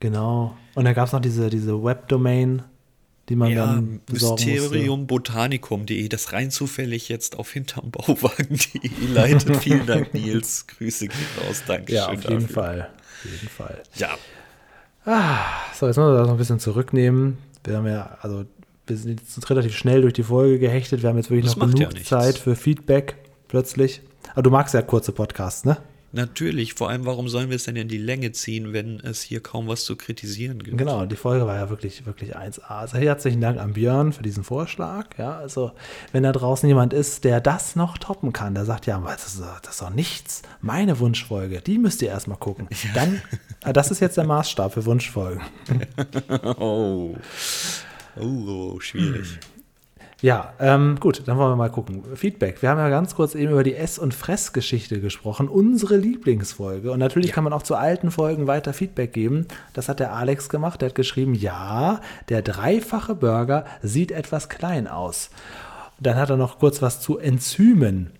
Genau. 0.00 0.56
Und 0.74 0.84
dann 0.84 0.94
gab 0.94 1.06
es 1.08 1.12
noch 1.12 1.20
diese, 1.20 1.50
diese 1.50 1.82
Webdomain, 1.82 2.62
die 3.28 3.36
man 3.36 3.50
Ja, 3.50 3.66
dann 3.66 4.00
besorgen 4.06 4.44
mysteriumbotanicum.de, 4.44 6.08
das 6.08 6.32
rein 6.32 6.50
zufällig 6.50 7.08
jetzt 7.08 7.38
auf 7.38 7.52
hintermbauwagen.de 7.52 8.90
leitet. 9.12 9.56
Vielen 9.56 9.86
Dank, 9.86 10.14
Nils. 10.14 10.66
Grüße 10.66 11.08
gehen 11.08 11.18
raus. 11.46 11.62
Dankeschön. 11.66 11.96
Ja, 11.96 12.06
auf 12.06 12.12
jeden 12.22 12.40
dafür. 12.40 12.48
Fall. 12.48 12.80
Auf 13.24 13.30
jeden 13.30 13.48
Fall. 13.48 13.82
Ja, 13.96 14.10
So, 15.74 15.86
jetzt 15.86 15.96
müssen 15.96 16.10
wir 16.12 16.18
das 16.18 16.26
noch 16.26 16.34
ein 16.34 16.38
bisschen 16.38 16.58
zurücknehmen. 16.60 17.38
Wir 17.64 17.76
haben 17.76 17.86
ja, 17.86 18.16
also 18.20 18.44
wir 18.86 18.96
sind 18.96 19.20
jetzt 19.20 19.50
relativ 19.50 19.76
schnell 19.76 20.02
durch 20.02 20.14
die 20.14 20.22
Folge 20.22 20.58
gehechtet. 20.58 21.02
Wir 21.02 21.08
haben 21.10 21.16
jetzt 21.16 21.30
wirklich 21.30 21.46
Das 21.46 21.56
noch 21.56 21.68
ja 21.68 21.74
genug 21.74 21.94
nichts. 21.94 22.08
Zeit 22.08 22.38
für 22.38 22.56
Feedback 22.56 23.16
plötzlich. 23.48 24.00
Aber 24.32 24.42
du 24.42 24.50
magst 24.50 24.74
ja 24.74 24.82
kurze 24.82 25.12
Podcasts, 25.12 25.64
ne? 25.64 25.78
Natürlich. 26.12 26.74
Vor 26.74 26.88
allem, 26.88 27.04
warum 27.06 27.28
sollen 27.28 27.48
wir 27.50 27.56
es 27.56 27.64
denn 27.64 27.76
in 27.76 27.88
die 27.88 27.98
Länge 27.98 28.32
ziehen, 28.32 28.72
wenn 28.72 29.00
es 29.00 29.22
hier 29.22 29.40
kaum 29.42 29.68
was 29.68 29.84
zu 29.84 29.96
kritisieren 29.96 30.62
gibt? 30.62 30.78
Genau, 30.78 31.06
die 31.06 31.16
Folge 31.16 31.46
war 31.46 31.56
ja 31.56 31.70
wirklich, 31.70 32.06
wirklich 32.06 32.36
1A. 32.36 32.60
Also 32.62 32.98
herzlichen 32.98 33.40
Dank 33.40 33.58
an 33.58 33.72
Björn 33.74 34.12
für 34.12 34.22
diesen 34.22 34.44
Vorschlag. 34.44 35.06
Ja, 35.18 35.36
also 35.38 35.72
wenn 36.12 36.22
da 36.22 36.32
draußen 36.32 36.68
jemand 36.68 36.92
ist, 36.92 37.24
der 37.24 37.40
das 37.40 37.76
noch 37.76 37.98
toppen 37.98 38.32
kann, 38.32 38.54
der 38.54 38.64
sagt, 38.64 38.86
ja, 38.86 38.98
das 39.00 39.26
ist, 39.34 39.40
doch- 39.40 39.60
das 39.60 39.74
ist 39.74 39.82
doch 39.82 39.90
nichts. 39.90 40.42
Meine 40.60 40.98
Wunschfolge, 40.98 41.60
die 41.60 41.78
müsst 41.78 42.02
ihr 42.02 42.08
erstmal 42.08 42.38
gucken. 42.38 42.68
Dann, 42.94 43.20
ah, 43.62 43.72
das 43.72 43.90
ist 43.90 44.00
jetzt 44.00 44.16
der 44.16 44.24
Maßstab 44.24 44.72
für 44.74 44.84
Wunschfolgen. 44.86 45.42
Oh. 46.58 47.16
Oh, 48.20 48.80
schwierig. 48.80 49.38
Ja, 50.20 50.52
ähm, 50.58 50.96
gut, 50.98 51.22
dann 51.26 51.38
wollen 51.38 51.52
wir 51.52 51.56
mal 51.56 51.70
gucken. 51.70 52.02
Feedback. 52.16 52.60
Wir 52.60 52.70
haben 52.70 52.78
ja 52.78 52.88
ganz 52.88 53.14
kurz 53.14 53.36
eben 53.36 53.52
über 53.52 53.62
die 53.62 53.76
Ess- 53.76 54.00
und 54.00 54.14
Fressgeschichte 54.14 55.00
gesprochen, 55.00 55.48
unsere 55.48 55.96
Lieblingsfolge. 55.96 56.90
Und 56.90 56.98
natürlich 56.98 57.30
kann 57.30 57.44
man 57.44 57.52
auch 57.52 57.62
zu 57.62 57.76
alten 57.76 58.10
Folgen 58.10 58.48
weiter 58.48 58.72
Feedback 58.72 59.12
geben. 59.12 59.46
Das 59.74 59.88
hat 59.88 60.00
der 60.00 60.12
Alex 60.12 60.48
gemacht. 60.48 60.80
Der 60.80 60.88
hat 60.88 60.96
geschrieben, 60.96 61.34
ja, 61.34 62.00
der 62.28 62.42
dreifache 62.42 63.14
Burger 63.14 63.64
sieht 63.80 64.10
etwas 64.10 64.48
klein 64.48 64.88
aus. 64.88 65.30
Dann 66.00 66.16
hat 66.16 66.30
er 66.30 66.36
noch 66.36 66.58
kurz 66.58 66.82
was 66.82 67.00
zu 67.00 67.18
Enzymen 67.18 68.10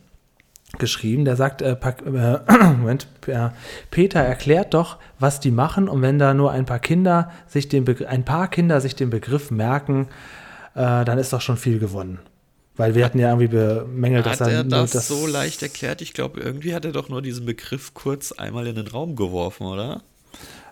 geschrieben. 0.78 1.24
Der 1.24 1.34
sagt, 1.34 1.62
äh, 1.62 1.72
äh, 1.72 2.38
Moment, 2.78 3.08
äh, 3.26 3.48
Peter 3.90 4.20
erklärt 4.20 4.72
doch, 4.72 4.98
was 5.18 5.40
die 5.40 5.50
machen 5.50 5.88
und 5.88 6.02
wenn 6.02 6.20
da 6.20 6.32
nur 6.32 6.52
ein 6.52 6.66
paar 6.66 6.78
Kinder 6.78 7.32
sich 7.48 7.68
den 7.68 7.84
Begr- 7.84 8.06
ein 8.06 8.24
paar 8.24 8.48
Kinder 8.48 8.80
sich 8.80 8.94
den 8.94 9.10
Begriff 9.10 9.50
merken, 9.50 10.06
äh, 10.78 11.04
dann 11.04 11.18
ist 11.18 11.32
doch 11.32 11.40
schon 11.40 11.56
viel 11.56 11.78
gewonnen. 11.78 12.20
Weil 12.76 12.94
wir 12.94 13.04
hatten 13.04 13.18
ja 13.18 13.30
irgendwie 13.30 13.48
bemängelt, 13.48 14.24
Hat 14.24 14.40
dass 14.40 14.48
er 14.48 14.62
nur 14.62 14.86
das, 14.86 15.08
so 15.08 15.26
leicht 15.26 15.62
erklärt? 15.62 16.00
Ich 16.00 16.12
glaube, 16.12 16.40
irgendwie 16.40 16.74
hat 16.74 16.84
er 16.84 16.92
doch 16.92 17.08
nur 17.08 17.20
diesen 17.20 17.44
Begriff 17.44 17.92
kurz 17.92 18.30
einmal 18.30 18.68
in 18.68 18.76
den 18.76 18.86
Raum 18.86 19.16
geworfen, 19.16 19.66
oder? 19.66 20.02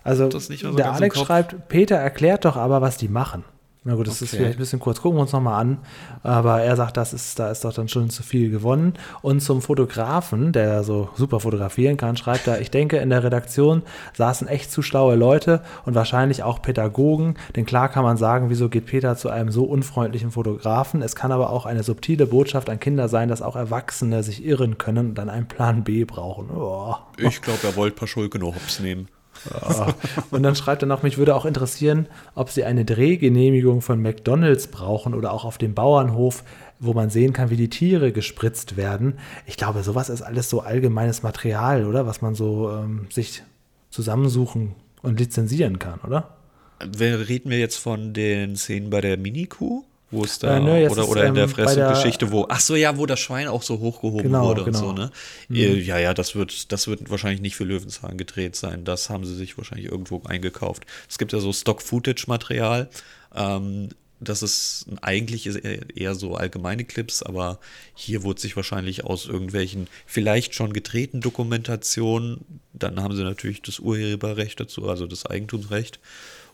Also 0.05 0.29
das 0.29 0.45
so 0.45 0.71
der 0.71 0.93
Alex 0.93 1.19
schreibt, 1.19 1.67
Peter 1.67 1.97
erklärt 1.97 2.45
doch 2.45 2.55
aber, 2.55 2.79
was 2.79 2.95
die 2.95 3.09
machen. 3.09 3.43
Na 3.89 3.95
gut, 3.95 4.05
das 4.05 4.21
ist 4.21 4.33
Okay. 4.33 4.37
vielleicht 4.41 4.57
ein 4.57 4.59
bisschen 4.59 4.79
kurz, 4.81 4.99
gucken 5.01 5.17
wir 5.17 5.21
uns 5.21 5.31
nochmal 5.31 5.61
an. 5.61 5.77
Aber 6.21 6.61
er 6.61 6.75
sagt, 6.75 6.97
das 6.97 7.13
ist, 7.13 7.39
da 7.39 7.49
ist 7.49 7.63
doch 7.63 7.71
dann 7.71 7.87
schon 7.87 8.09
zu 8.09 8.21
viel 8.21 8.49
gewonnen. 8.51 8.95
Und 9.21 9.39
zum 9.39 9.61
Fotografen, 9.61 10.51
der 10.51 10.83
so 10.83 11.07
super 11.15 11.39
fotografieren 11.39 11.95
kann, 11.95 12.17
schreibt 12.17 12.47
er, 12.47 12.59
ich 12.59 12.69
denke, 12.69 12.97
in 12.97 13.09
der 13.09 13.23
Redaktion 13.23 13.83
saßen 14.13 14.49
echt 14.49 14.73
zu 14.73 14.81
schlaue 14.81 15.15
Leute 15.15 15.61
und 15.85 15.95
wahrscheinlich 15.95 16.43
auch 16.43 16.61
Pädagogen. 16.61 17.35
Denn 17.55 17.65
klar 17.65 17.87
kann 17.87 18.03
man 18.03 18.17
sagen, 18.17 18.49
wieso 18.49 18.67
geht 18.67 18.87
Peter 18.87 19.15
zu 19.15 19.29
einem 19.29 19.51
so 19.51 19.63
unfreundlichen 19.63 20.31
Fotografen? 20.31 21.01
Es 21.01 21.15
kann 21.15 21.31
aber 21.31 21.49
auch 21.49 21.65
eine 21.65 21.83
subtile 21.83 22.27
Botschaft 22.27 22.69
an 22.69 22.81
Kinder 22.81 23.07
sein, 23.07 23.29
dass 23.29 23.41
auch 23.41 23.55
Erwachsene 23.55 24.21
sich 24.21 24.43
irren 24.43 24.77
können 24.77 25.11
und 25.11 25.15
dann 25.15 25.29
einen 25.29 25.47
Plan 25.47 25.85
B 25.85 26.03
brauchen. 26.03 26.49
Oh. 26.49 26.93
Ich 27.17 27.41
glaube, 27.41 27.59
er 27.63 27.77
wollte 27.77 27.95
Paschulke 27.95 28.37
nur 28.37 28.53
hops 28.53 28.81
nehmen. 28.81 29.07
Und 30.31 30.43
dann 30.43 30.55
schreibt 30.55 30.83
er 30.83 30.87
noch, 30.87 31.03
mich 31.03 31.17
würde 31.17 31.35
auch 31.35 31.45
interessieren, 31.45 32.07
ob 32.35 32.49
Sie 32.49 32.63
eine 32.63 32.85
Drehgenehmigung 32.85 33.81
von 33.81 34.01
McDonalds 34.01 34.67
brauchen 34.67 35.13
oder 35.13 35.31
auch 35.33 35.45
auf 35.45 35.57
dem 35.57 35.73
Bauernhof, 35.73 36.43
wo 36.79 36.93
man 36.93 37.09
sehen 37.09 37.33
kann, 37.33 37.49
wie 37.49 37.57
die 37.57 37.69
Tiere 37.69 38.11
gespritzt 38.11 38.77
werden. 38.77 39.19
Ich 39.45 39.57
glaube, 39.57 39.83
sowas 39.83 40.09
ist 40.09 40.21
alles 40.21 40.49
so 40.49 40.61
allgemeines 40.61 41.23
Material, 41.23 41.85
oder? 41.85 42.05
Was 42.05 42.21
man 42.21 42.35
so 42.35 42.71
ähm, 42.71 43.07
sich 43.09 43.43
zusammensuchen 43.89 44.75
und 45.01 45.19
lizenzieren 45.19 45.79
kann, 45.79 45.99
oder? 46.01 46.37
Wer 46.85 47.27
reden 47.27 47.49
wir 47.49 47.57
jetzt 47.57 47.77
von 47.77 48.13
den 48.13 48.55
Szenen 48.55 48.89
bei 48.89 49.01
der 49.01 49.17
Mini-Kuh? 49.17 49.83
Wo 50.09 50.23
es 50.23 50.39
da, 50.39 50.57
Äh, 50.57 50.59
nö, 50.61 50.77
jetzt 50.77 50.91
oder, 50.93 51.03
ist, 51.03 51.09
oder 51.09 51.25
in 51.25 51.35
der 51.35 51.43
ähm, 51.45 51.49
Fressgeschichte, 51.49 52.31
wo, 52.31 52.45
ach 52.49 52.61
so, 52.61 52.75
ja, 52.75 52.97
wo 52.97 53.05
das 53.05 53.19
Schwein 53.19 53.47
auch 53.47 53.61
so 53.61 53.79
hochgehoben 53.79 54.23
Genau, 54.23 54.47
wurde 54.47 54.61
und 54.63 54.73
genau. 54.73 54.79
so, 54.79 54.93
ne? 54.93 55.11
Äh, 55.49 55.79
Ja, 55.79 55.97
ja, 55.99 56.13
das 56.13 56.35
wird, 56.35 56.71
das 56.71 56.87
wird 56.87 57.09
wahrscheinlich 57.09 57.41
nicht 57.41 57.55
für 57.57 57.65
Löwenzahn 57.65 58.17
gedreht 58.17 58.55
sein. 58.55 58.85
Das 58.85 59.09
haben 59.09 59.25
sie 59.25 59.35
sich 59.35 59.57
wahrscheinlich 59.57 59.91
irgendwo 59.91 60.21
eingekauft. 60.23 60.85
Es 61.09 61.17
gibt 61.17 61.33
ja 61.33 61.39
so 61.39 61.51
Stock-Footage-Material. 61.51 62.89
Ähm, 63.35 63.89
das 64.19 64.41
ist 64.41 64.87
eigentlich 65.01 65.45
ist 65.45 65.57
eher 65.57 66.15
so 66.15 66.35
allgemeine 66.35 66.85
Clips, 66.85 67.21
aber 67.21 67.59
hier 67.93 68.23
wurde 68.23 68.41
sich 68.41 68.55
wahrscheinlich 68.55 69.03
aus 69.03 69.27
irgendwelchen 69.27 69.87
vielleicht 70.07 70.55
schon 70.55 70.73
gedrehten 70.73 71.21
Dokumentationen, 71.21 72.43
dann 72.73 73.01
haben 73.03 73.15
sie 73.15 73.23
natürlich 73.23 73.61
das 73.61 73.77
Urheberrecht 73.79 74.59
dazu, 74.59 74.89
also 74.89 75.05
das 75.05 75.25
Eigentumsrecht, 75.27 75.99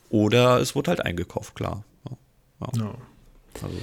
oder 0.09 0.59
es 0.59 0.75
wurde 0.75 0.89
halt 0.91 1.01
eingekauft, 1.05 1.55
klar. 1.55 1.85
Ja, 2.09 2.67
ja. 2.75 2.95
Ja. 3.61 3.67
Also, 3.67 3.77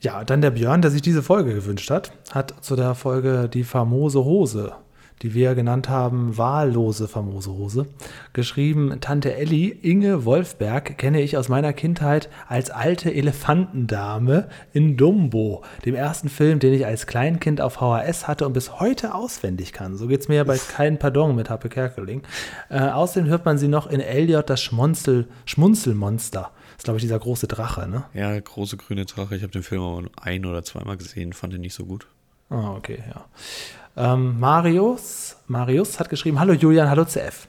Ja, 0.00 0.24
dann 0.24 0.40
der 0.40 0.50
Björn, 0.50 0.82
der 0.82 0.90
sich 0.90 1.02
diese 1.02 1.22
Folge 1.22 1.54
gewünscht 1.54 1.90
hat, 1.90 2.12
hat 2.32 2.54
zu 2.60 2.74
der 2.74 2.94
Folge 2.94 3.48
die 3.48 3.62
famose 3.64 4.24
Hose, 4.24 4.72
die 5.22 5.34
wir 5.34 5.54
genannt 5.54 5.88
haben, 5.88 6.36
wahllose 6.36 7.06
famose 7.06 7.52
Hose, 7.52 7.86
geschrieben, 8.32 8.98
Tante 9.00 9.36
Elli, 9.36 9.68
Inge 9.68 10.24
Wolfberg, 10.24 10.98
kenne 10.98 11.20
ich 11.20 11.36
aus 11.36 11.48
meiner 11.48 11.72
Kindheit 11.72 12.28
als 12.48 12.70
alte 12.70 13.14
Elefantendame 13.14 14.48
in 14.72 14.96
Dumbo, 14.96 15.62
dem 15.84 15.94
ersten 15.94 16.28
Film, 16.28 16.58
den 16.58 16.72
ich 16.74 16.84
als 16.84 17.06
Kleinkind 17.06 17.60
auf 17.60 17.74
VHS 17.74 18.26
hatte 18.26 18.46
und 18.46 18.52
bis 18.54 18.80
heute 18.80 19.14
auswendig 19.14 19.72
kann. 19.72 19.96
So 19.96 20.08
geht's 20.08 20.26
mir 20.26 20.36
ja 20.36 20.44
bei 20.44 20.58
Kein 20.58 20.98
Pardon 20.98 21.36
mit 21.36 21.48
Happe 21.50 21.68
Kerkeling. 21.68 22.22
Äh, 22.68 22.80
außerdem 22.80 23.28
hört 23.28 23.44
man 23.44 23.58
sie 23.58 23.68
noch 23.68 23.86
in 23.88 24.00
Elliot 24.00 24.50
das 24.50 24.60
Schmunzel, 24.60 25.28
Schmunzelmonster. 25.44 26.50
Das 26.72 26.78
ist, 26.78 26.84
glaube 26.84 26.98
ich, 26.98 27.02
dieser 27.02 27.18
große 27.18 27.46
Drache, 27.46 27.88
ne? 27.88 28.04
ja, 28.14 28.38
große 28.38 28.76
grüne 28.76 29.04
Drache. 29.04 29.36
Ich 29.36 29.42
habe 29.42 29.52
den 29.52 29.62
Film 29.62 29.82
aber 29.82 30.02
ein 30.20 30.46
oder 30.46 30.62
zweimal 30.62 30.96
gesehen, 30.96 31.32
fand 31.32 31.54
ihn 31.54 31.60
nicht 31.60 31.74
so 31.74 31.84
gut. 31.84 32.06
Ah, 32.50 32.74
okay, 32.74 33.02
ja. 33.08 33.24
Ähm, 33.96 34.40
Marius, 34.40 35.36
Marius 35.46 36.00
hat 36.00 36.08
geschrieben, 36.08 36.40
hallo 36.40 36.54
Julian, 36.54 36.88
hallo 36.88 37.04
CF. 37.04 37.48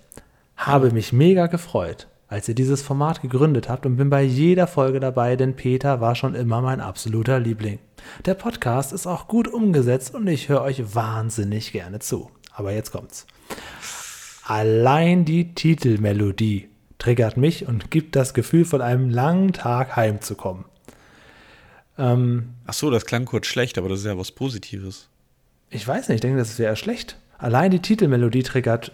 Habe 0.58 0.92
mich 0.92 1.14
mega 1.14 1.48
gefreut, 1.48 2.08
als 2.28 2.48
ihr 2.48 2.56
dieses 2.56 2.82
Format 2.82 3.22
gegründet 3.22 3.70
habt 3.70 3.86
und 3.86 3.96
bin 3.96 4.10
bei 4.10 4.24
jeder 4.24 4.68
Folge 4.68 5.00
dabei, 5.00 5.36
denn 5.36 5.56
Peter 5.56 6.02
war 6.02 6.16
schon 6.16 6.36
immer 6.36 6.62
mein 6.62 6.82
absoluter 6.82 7.40
Liebling. 7.40 7.80
Der 8.26 8.34
Podcast 8.34 8.94
ist 8.94 9.08
auch 9.08 9.28
gut 9.28 9.48
umgesetzt 9.48 10.14
und 10.16 10.28
ich 10.28 10.50
höre 10.50 10.62
euch 10.62 10.96
wahnsinnig 10.96 11.72
gerne 11.72 12.00
zu. 12.00 12.30
Aber 12.54 12.72
jetzt 12.72 12.92
kommt's. 12.92 13.26
Allein 14.46 15.26
die 15.26 15.56
Titelmelodie 15.56 16.70
triggert 17.04 17.36
mich 17.38 17.68
und 17.68 17.92
gibt 17.92 18.16
das 18.16 18.34
Gefühl, 18.34 18.64
von 18.66 18.82
einem 18.82 19.10
langen 19.10 19.52
Tag 19.52 19.96
heimzukommen. 19.98 20.66
Ach 21.98 22.74
so, 22.74 22.90
das 22.90 23.06
klang 23.06 23.26
kurz 23.26 23.46
schlecht, 23.46 23.78
aber 23.78 23.90
das 23.90 24.00
ist 24.00 24.06
ja 24.06 24.18
was 24.18 24.32
Positives. 24.32 25.10
Ich 25.70 25.88
weiß 25.88 26.08
nicht, 26.08 26.16
ich 26.16 26.22
denke, 26.22 26.38
das 26.40 26.58
wäre 26.58 26.76
schlecht. 26.76 27.18
Allein 27.38 27.72
die 27.72 27.80
Titelmelodie 27.82 28.42
triggert, 28.44 28.92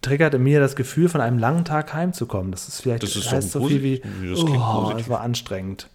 triggert 0.00 0.34
in 0.34 0.42
mir 0.42 0.58
das 0.58 0.74
Gefühl, 0.74 1.08
von 1.08 1.20
einem 1.20 1.38
langen 1.38 1.64
Tag 1.64 1.92
heimzukommen. 1.92 2.50
Das 2.50 2.66
ist 2.66 2.80
vielleicht 2.80 3.02
Das 3.04 3.14
ist 3.14 3.30
heißt 3.30 3.52
so 3.52 3.68
viel 3.68 3.82
wie. 3.82 4.02
Das 4.28 4.40
oh, 4.42 4.94
es 4.98 5.08
war 5.08 5.20
anstrengend. 5.20 5.88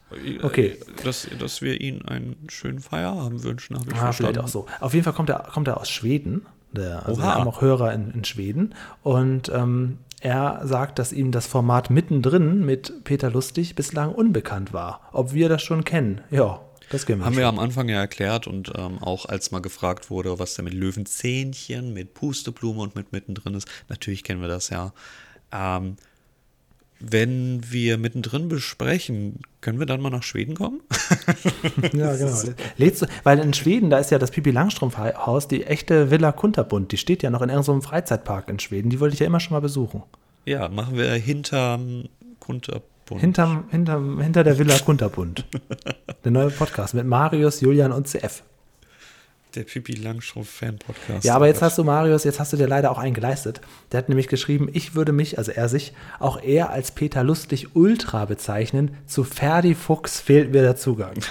Okay. 0.44 0.78
Äh, 0.80 1.04
Dass, 1.04 1.28
dass 1.40 1.62
wir 1.62 1.82
Ihnen 1.82 2.04
einen 2.06 2.36
schönen 2.50 2.80
Feierabend 2.80 3.44
wünschen, 3.44 3.76
habe 3.78 3.90
ich 3.90 3.96
Ah, 3.96 4.12
vielleicht 4.14 4.36
verstanden. 4.36 4.40
auch 4.40 4.48
so. 4.48 4.66
Auf 4.80 4.94
jeden 4.94 5.04
Fall 5.04 5.14
kommt 5.14 5.30
er, 5.30 5.40
kommt 5.52 5.68
er 5.68 5.78
aus 5.80 5.90
Schweden. 5.90 6.46
Der, 6.72 7.06
also 7.06 7.20
Oha. 7.22 7.28
wir 7.30 7.36
haben 7.36 7.48
auch 7.48 7.62
Hörer 7.62 7.94
in, 7.94 8.12
in 8.12 8.24
Schweden. 8.24 8.76
Und 9.04 9.50
ähm, 9.50 9.98
er 10.22 10.62
sagt, 10.64 11.00
dass 11.00 11.14
ihm 11.14 11.32
das 11.32 11.48
Format 11.48 11.90
mittendrin 11.90 12.66
mit 12.66 13.04
Peter 13.04 13.30
Lustig 13.32 13.76
bislang 13.76 14.14
unbekannt 14.14 14.74
war. 14.74 15.10
Ob 15.12 15.34
wir 15.34 15.50
das 15.50 15.62
schon 15.62 15.84
kennen? 15.84 16.22
Ja, 16.30 16.62
das 16.90 17.06
kennen 17.06 17.20
wir 17.22 17.26
Haben 17.26 17.34
schon. 17.34 17.42
wir 17.42 17.48
am 17.48 17.60
Anfang 17.60 17.88
ja 17.88 18.00
erklärt 18.00 18.48
und 18.48 18.72
ähm, 18.76 19.00
auch 19.00 19.26
als 19.26 19.52
mal 19.52 19.62
gefragt 19.62 20.10
wurde, 20.10 20.40
was 20.40 20.56
da 20.56 20.64
mit 20.64 20.74
Löwenzähnchen, 20.74 21.94
mit 21.94 22.14
Pusteblume 22.14 22.82
und 22.82 22.96
mit 22.96 23.12
mittendrin 23.12 23.54
ist. 23.54 23.68
Natürlich 23.88 24.24
kennen 24.24 24.42
wir 24.42 24.48
das 24.48 24.70
ja. 24.70 24.94
Ähm, 25.52 25.96
wenn 27.00 27.62
wir 27.70 27.98
mittendrin 27.98 28.50
besprechen, 28.50 29.40
können 29.62 29.80
wir 29.80 29.86
dann 29.86 30.02
mal 30.02 30.10
nach 30.10 30.24
Schweden 30.24 30.56
kommen? 30.56 30.82
Ja, 31.94 32.16
genau. 32.16 32.36
Lädst 32.78 33.02
du, 33.02 33.06
weil 33.24 33.40
in 33.40 33.54
Schweden, 33.54 33.90
da 33.90 33.98
ist 33.98 34.12
ja 34.12 34.20
das 34.20 34.32
Pipi 34.32 34.52
Langstrumpf-Haus, 34.52 35.48
die 35.48 35.64
echte 35.64 36.12
Villa 36.12 36.32
Kunterbund, 36.32 36.92
die 36.92 36.98
steht 36.98 37.24
ja 37.24 37.30
noch 37.30 37.42
in 37.42 37.50
irgendeinem 37.50 37.82
Freizeitpark 37.82 38.50
in 38.50 38.60
Schweden. 38.60 38.90
Die 38.90 39.00
wollte 39.00 39.14
ich 39.14 39.20
ja 39.20 39.26
immer 39.26 39.40
schon 39.40 39.54
mal 39.54 39.62
besuchen. 39.62 40.04
ja, 40.46 40.68
machen 40.70 40.98
wir 40.98 41.12
hinterm 41.14 42.06
Kunterbund. 42.40 43.22
Hinterm, 43.22 43.66
hinterm, 43.70 44.22
hinter 44.22 44.44
der 44.44 44.60
Villa 44.60 44.78
Kunterbund. 44.80 45.46
der 46.24 46.32
neue 46.32 46.50
Podcast 46.50 46.94
mit 46.94 47.06
Marius, 47.06 47.62
Julian 47.62 47.92
und 47.92 48.08
CF. 48.08 48.44
Der 49.56 49.64
Pipi 49.64 49.94
Langstrumpf 49.94 50.48
Fan 50.48 50.78
Podcast. 50.78 51.26
Ja, 51.26 51.36
aber 51.36 51.48
jetzt 51.48 51.64
hast 51.64 51.76
du, 51.80 51.84
Marius, 51.84 52.24
jetzt 52.24 52.40
hast 52.40 52.54
du 52.54 52.58
dir 52.58 52.68
leider 52.68 52.92
auch 52.92 53.00
einen 53.00 53.16
geleistet. 53.16 53.62
Der 53.92 53.98
hat 53.98 54.08
nämlich 54.08 54.28
geschrieben, 54.28 54.70
ich 54.72 54.94
würde 54.94 55.12
mich, 55.12 55.40
also 55.40 55.52
er 55.52 55.68
sich, 55.70 55.94
auch 56.20 56.40
eher 56.40 56.70
als 56.70 56.92
Peter 56.92 57.24
Lustig 57.24 57.76
Ultra 57.76 58.26
bezeichnen. 58.26 58.96
Zu 59.08 59.24
Ferdi 59.24 59.74
Fuchs 59.74 60.20
fehlt 60.20 60.52
mir 60.52 60.62
der 60.62 60.76
Zugang. 60.76 61.16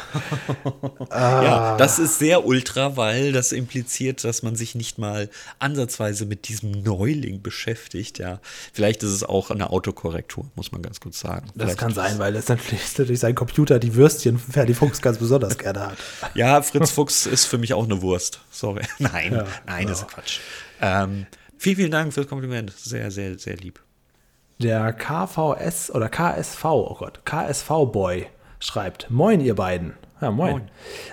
Ja, 1.10 1.76
das 1.76 1.98
ist 1.98 2.18
sehr 2.18 2.44
ultra, 2.44 2.96
weil 2.96 3.32
das 3.32 3.52
impliziert, 3.52 4.24
dass 4.24 4.42
man 4.42 4.56
sich 4.56 4.74
nicht 4.74 4.98
mal 4.98 5.30
ansatzweise 5.58 6.26
mit 6.26 6.48
diesem 6.48 6.70
Neuling 6.82 7.42
beschäftigt. 7.42 8.18
Ja, 8.18 8.40
vielleicht 8.72 9.02
ist 9.02 9.10
es 9.10 9.24
auch 9.24 9.50
eine 9.50 9.70
Autokorrektur, 9.70 10.44
muss 10.54 10.72
man 10.72 10.82
ganz 10.82 11.00
kurz 11.00 11.20
sagen. 11.20 11.46
Das 11.54 11.64
Vielleicht 11.64 11.78
kann 11.78 11.94
sein, 11.94 12.18
weil 12.18 12.34
das 12.34 12.48
natürlich, 12.48 12.98
natürlich 12.98 13.20
sein 13.20 13.34
Computer 13.34 13.78
die 13.78 13.94
Würstchen 13.94 14.38
von 14.38 14.52
Ferdi 14.52 14.74
Fuchs 14.74 15.00
ganz 15.00 15.18
besonders 15.18 15.56
gerne 15.58 15.88
hat. 15.88 15.98
Ja, 16.34 16.60
Fritz 16.62 16.90
Fuchs 16.90 17.26
ist 17.26 17.46
für 17.46 17.58
mich 17.58 17.74
auch 17.74 17.84
eine 17.84 18.02
Wurst. 18.02 18.07
Sorry. 18.50 18.82
Nein, 18.98 19.32
Ja, 19.32 19.44
nein, 19.66 19.86
das 19.86 20.00
ist 20.02 20.08
Quatsch. 20.08 20.40
Ähm, 20.80 21.26
vielen, 21.56 21.76
vielen 21.76 21.90
Dank 21.90 22.12
fürs 22.12 22.28
Kompliment. 22.28 22.72
Sehr, 22.72 23.10
sehr, 23.10 23.38
sehr 23.38 23.56
lieb. 23.56 23.80
Der 24.58 24.92
KVS 24.92 25.90
oder 25.92 26.08
KSV, 26.08 26.64
oh 26.64 26.96
Gott, 26.98 27.24
KSV-Boy 27.24 28.26
schreibt: 28.58 29.08
Moin, 29.10 29.40
ihr 29.40 29.54
beiden. 29.54 29.94
Ja, 30.20 30.32
moin. 30.32 30.50
Moin. 30.50 30.62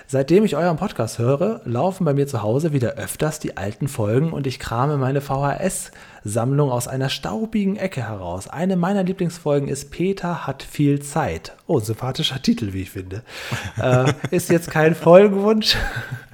Seitdem 0.08 0.44
ich 0.44 0.56
euren 0.56 0.76
Podcast 0.76 1.20
höre, 1.20 1.60
laufen 1.64 2.04
bei 2.04 2.12
mir 2.12 2.26
zu 2.26 2.42
Hause 2.42 2.72
wieder 2.72 2.94
öfters 2.94 3.38
die 3.38 3.56
alten 3.56 3.86
Folgen 3.86 4.32
und 4.32 4.48
ich 4.48 4.58
krame 4.58 4.96
meine 4.96 5.20
VHS-Sammlung 5.20 6.72
aus 6.72 6.88
einer 6.88 7.08
staubigen 7.08 7.76
Ecke 7.76 8.02
heraus. 8.02 8.48
Eine 8.48 8.76
meiner 8.76 9.04
Lieblingsfolgen 9.04 9.68
ist 9.68 9.92
Peter 9.92 10.48
hat 10.48 10.64
viel 10.64 11.02
Zeit. 11.02 11.54
Oh, 11.68 11.78
sympathischer 11.78 12.42
Titel, 12.42 12.72
wie 12.72 12.82
ich 12.82 12.90
finde. 12.90 13.22
äh, 13.80 14.12
ist 14.32 14.50
jetzt 14.50 14.72
kein 14.72 14.96
Folgenwunsch, 14.96 15.76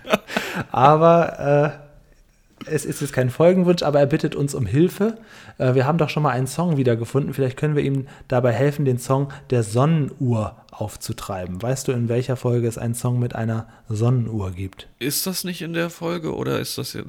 aber 0.72 1.78
äh, 1.78 1.81
es 2.66 2.84
ist 2.84 3.00
jetzt 3.00 3.12
kein 3.12 3.30
Folgenwunsch, 3.30 3.82
aber 3.82 4.00
er 4.00 4.06
bittet 4.06 4.34
uns 4.34 4.54
um 4.54 4.66
Hilfe. 4.66 5.18
Äh, 5.58 5.74
wir 5.74 5.86
haben 5.86 5.98
doch 5.98 6.08
schon 6.08 6.22
mal 6.22 6.30
einen 6.30 6.46
Song 6.46 6.76
wiedergefunden. 6.76 7.34
Vielleicht 7.34 7.56
können 7.56 7.76
wir 7.76 7.82
ihm 7.82 8.06
dabei 8.28 8.52
helfen, 8.52 8.84
den 8.84 8.98
Song 8.98 9.32
der 9.50 9.62
Sonnenuhr 9.62 10.56
aufzutreiben. 10.70 11.62
Weißt 11.62 11.88
du, 11.88 11.92
in 11.92 12.08
welcher 12.08 12.36
Folge 12.36 12.66
es 12.66 12.78
einen 12.78 12.94
Song 12.94 13.18
mit 13.18 13.34
einer 13.34 13.68
Sonnenuhr 13.88 14.50
gibt? 14.50 14.88
Ist 14.98 15.26
das 15.26 15.44
nicht 15.44 15.62
in 15.62 15.72
der 15.72 15.90
Folge 15.90 16.34
oder 16.34 16.60
ist 16.60 16.78
das, 16.78 16.94
in, 16.94 17.06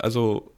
also, 0.00 0.52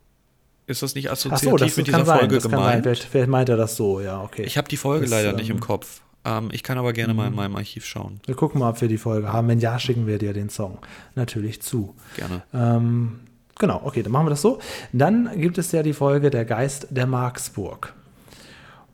ist 0.67 0.83
das 0.83 0.95
nicht 0.95 1.11
assoziativ 1.11 1.51
so, 1.51 1.57
das 1.57 1.77
mit 1.77 1.87
dieser 1.89 2.05
sein. 2.05 2.19
Folge 2.21 2.39
gemeint? 2.39 2.85
Vielleicht, 2.85 3.05
vielleicht 3.05 3.31
meint 3.31 3.49
er 3.49 3.57
das 3.57 3.77
so, 3.77 4.01
ja, 4.01 4.21
okay. 4.23 4.43
Ich 4.43 4.57
habe 4.57 4.69
die 4.69 4.77
Folge 4.77 5.03
Das, 5.03 5.11
leider 5.11 5.31
ähm, 5.31 5.37
nicht 5.37 5.51
im 5.51 5.61
Kopf. 5.61 6.01
Ähm, 6.25 6.49
ich 6.53 6.63
kann 6.63 6.79
aber 6.79 6.93
gerne 6.93 7.15
mal 7.15 7.29
in 7.29 7.35
meinem 7.35 7.57
Archiv 7.57 7.85
schauen. 7.85 8.21
Wir 8.27 8.35
gucken 8.35 8.61
mal, 8.61 8.71
ob 8.71 8.81
wir 8.81 8.89
die 8.89 8.99
Folge 8.99 9.33
haben. 9.33 9.49
Wenn 9.49 9.59
ja, 9.59 9.79
schicken 9.79 10.07
wir 10.07 10.19
dir 10.19 10.33
den 10.33 10.49
Song 10.49 10.79
natürlich 11.15 11.61
zu. 11.61 11.95
Gerne. 12.17 12.43
Ähm, 12.55 13.21
genau, 13.59 13.81
okay, 13.85 14.03
dann 14.03 14.13
machen 14.13 14.27
wir 14.27 14.31
das 14.31 14.43
so. 14.43 14.59
Dann 14.93 15.31
gibt 15.41 15.59
es 15.59 15.73
ja 15.73 15.83
die 15.83 15.93
Folge 15.93 16.31
Der 16.31 16.45
Geist 16.45 16.89
der 16.91 17.07
Marksburg. 17.07 17.95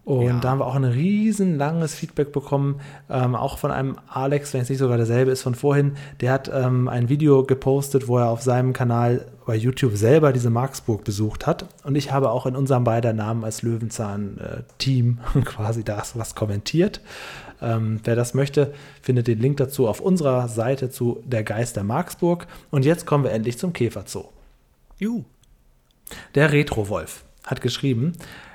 Und 0.05 0.27
Ja. 0.27 0.41
da 0.41 0.51
haben 0.51 0.59
wir 0.59 0.67
auch 0.67 0.75
ein 0.75 0.85
riesen 0.85 1.57
langes 1.59 1.95
Feedback 1.95 2.33
bekommen, 2.33 2.81
ähm, 3.11 3.35
auch 3.37 3.59
von 3.59 3.71
einem 3.71 3.97
Alex, 4.09 4.53
wenn 4.55 4.63
es 4.63 4.69
nicht 4.69 4.79
sogar 4.79 4.97
derselbe 4.97 5.31
ist 5.31 5.43
von 5.43 5.55
vorhin. 5.55 5.93
Der 6.21 6.33
hat 6.33 6.51
ähm, 6.53 6.89
ein 6.89 7.09
Video 7.09 7.45
gepostet, 7.45 8.09
wo 8.09 8.19
er 8.19 8.29
auf 8.29 8.41
seinem 8.43 8.73
Kanal 8.73 9.27
bei 9.47 9.55
YouTube 9.55 9.97
selber 9.97 10.33
diese 10.33 10.49
Marksburg 10.51 11.05
besucht 11.05 11.47
hat. 11.47 11.67
Und 11.85 11.97
ich 11.97 12.13
habe 12.13 12.31
auch 12.31 12.47
in 12.47 12.57
unserem 12.57 12.83
beider 12.85 13.13
Namen 13.13 13.45
als 13.45 13.63
Löwenzahn-Team 13.63 15.19
quasi 15.45 15.85
das 15.85 16.19
was 16.19 16.35
kommentiert. 16.35 17.01
Ähm, 17.63 18.01
wer 18.05 18.17
das 18.17 18.33
möchte, 18.33 18.73
findet 19.03 19.27
den 19.27 19.39
Link 19.39 19.59
dazu 19.59 19.87
auf 19.87 20.01
unserer 20.01 20.49
Seite 20.49 20.89
zu 20.91 21.23
Der 21.27 21.45
Geist 21.45 21.77
der 21.77 21.85
Marksburg. 21.85 22.47
Und 22.71 22.85
jetzt 22.85 23.07
kommen 23.07 23.25
wir 23.25 23.33
endlich 23.33 23.59
zum 23.59 23.73
Käferzoo. 23.73 24.25
Juhu. 25.01 25.25
Der 26.35 26.53
Retro-Wolf 26.53 27.25
hat 27.45 27.63
geschrieben, 27.63 28.13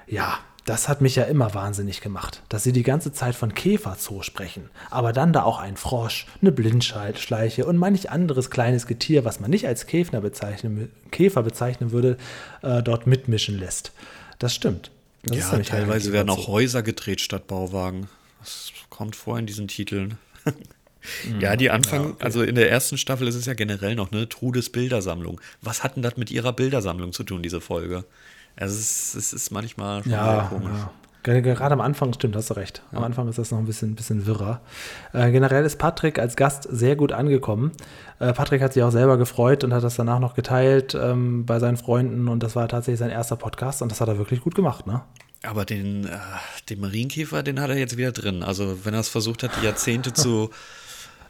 ja, 0.08 0.38
das 0.66 0.88
hat 0.88 1.02
mich 1.02 1.16
ja 1.16 1.24
immer 1.24 1.54
wahnsinnig 1.54 2.02
gemacht, 2.02 2.43
dass 2.50 2.64
sie 2.64 2.72
die 2.72 2.84
ganze 2.84 3.12
Zeit 3.12 3.36
von 3.36 3.54
Käferzoo 3.54 4.22
sprechen, 4.22 4.70
aber 4.89 5.12
dann 5.12 5.34
da 5.34 5.43
auch 5.43 5.60
ein 5.60 5.76
Frosch, 5.76 6.28
eine 6.41 6.52
Blindschleiche 6.52 7.66
und 7.66 7.78
manch 7.78 8.10
anderes 8.12 8.50
kleines 8.50 8.86
Getier, 8.86 9.26
was 9.26 9.39
man 9.39 9.50
nicht 9.50 9.68
als 9.68 9.88
Käfer 9.88 10.22
bezeichnen, 10.22 10.91
Käfer 11.12 11.43
bezeichnen 11.43 11.91
würde, 11.91 12.18
äh, 12.62 12.84
dort 12.84 13.08
mitmischen 13.08 13.58
lässt. 13.58 13.91
Das 14.38 14.54
stimmt. 14.54 14.91
Das 15.24 15.52
Ja, 15.52 15.60
teilweise 15.60 16.14
werden 16.14 16.30
auch. 16.30 16.48
Häuser 16.48 16.84
gedreht 16.84 17.22
statt 17.22 17.48
Bauwagen. 17.48 18.08
Das 18.39 18.72
kommt 18.89 19.16
vor 19.16 19.39
in 19.39 19.48
diesen 19.48 19.68
Titeln. 19.68 20.20
Mhm. 21.28 21.39
ja, 21.41 21.56
die 21.56 21.70
Anfang, 21.72 22.16
also 22.20 22.41
in 22.43 22.56
der 22.56 22.70
ersten 22.72 22.97
Staffel 22.97 23.28
ist 23.28 23.36
es 23.36 23.45
ja 23.45 23.53
generell 23.53 23.95
noch, 23.95 24.12
ne? 24.12 24.28
Trudes 24.30 24.70
Bildersammlung. 24.70 25.39
Was 25.62 25.84
hat 25.84 25.95
denn 25.95 26.03
das 26.03 26.18
mit 26.18 26.32
ihrer 26.32 26.53
Bildersammlung 26.53 27.14
zu 27.14 27.24
tun, 27.24 27.41
diese 27.43 27.62
Folge? 27.62 28.06
Also 28.56 28.74
es 28.76 29.14
ist, 29.14 29.16
es 29.16 29.34
ist 29.34 29.51
manchmal 29.51 30.01
schon 30.03 30.12
sehr 30.12 30.20
Ja, 30.20 30.45
komisch. 30.49 30.70
ja. 30.74 30.91
Ge- 31.24 31.41
Gerade 31.41 31.74
am 31.74 31.82
Anfang 31.82 32.14
stimmt, 32.14 32.36
hast 32.36 32.51
du 32.51 32.53
recht. 32.53 32.84
Am 32.91 33.03
Anfang 33.03 33.28
ist 33.28 33.39
das 33.39 33.49
noch 33.49 33.58
ein 33.58 33.66
bisschen, 33.66 33.95
bisschen 33.95 34.28
wirrer. 34.28 34.62
Äh, 35.12 35.32
generell 35.32 35.66
ist 35.66 35.78
Patrick 35.80 36.20
als 36.20 36.36
Gast 36.36 36.68
sehr 36.72 36.95
gut 36.95 37.12
angekommen. 37.12 37.72
Äh, 38.20 38.32
Patrick 38.32 38.62
hat 38.62 38.74
sich 38.74 38.84
auch 38.84 38.91
selber 38.91 39.18
gefreut 39.18 39.64
und 39.64 39.74
hat 39.74 39.84
das 39.84 39.95
danach 39.95 40.20
noch 40.20 40.36
geteilt 40.36 40.93
ähm, 40.93 41.43
bei 41.47 41.58
seinen 41.60 41.78
Freunden 41.78 42.28
und 42.28 42.43
das 42.43 42.56
war 42.56 42.68
tatsächlich 42.68 42.99
sein 42.99 43.10
erster 43.10 43.38
Podcast 43.38 43.82
und 43.82 43.91
das 43.91 44.01
hat 44.01 44.08
er 44.08 44.20
wirklich 44.20 44.39
gut 44.41 44.53
gemacht, 44.53 44.86
ne? 44.86 45.01
Aber 45.43 45.66
den, 45.66 46.06
äh, 46.06 46.10
den 46.70 46.80
Marienkäfer, 46.80 47.41
den 47.43 47.60
hat 47.60 47.70
er 47.72 47.78
jetzt 47.78 47.97
wieder 47.97 48.12
drin. 48.12 48.41
Also 48.43 48.86
wenn 48.86 48.93
er 48.93 48.99
es 48.99 49.10
versucht 49.10 49.41
hat, 49.41 49.51
die 49.60 49.66
Jahrzehnte 49.66 50.14
zu 50.14 50.51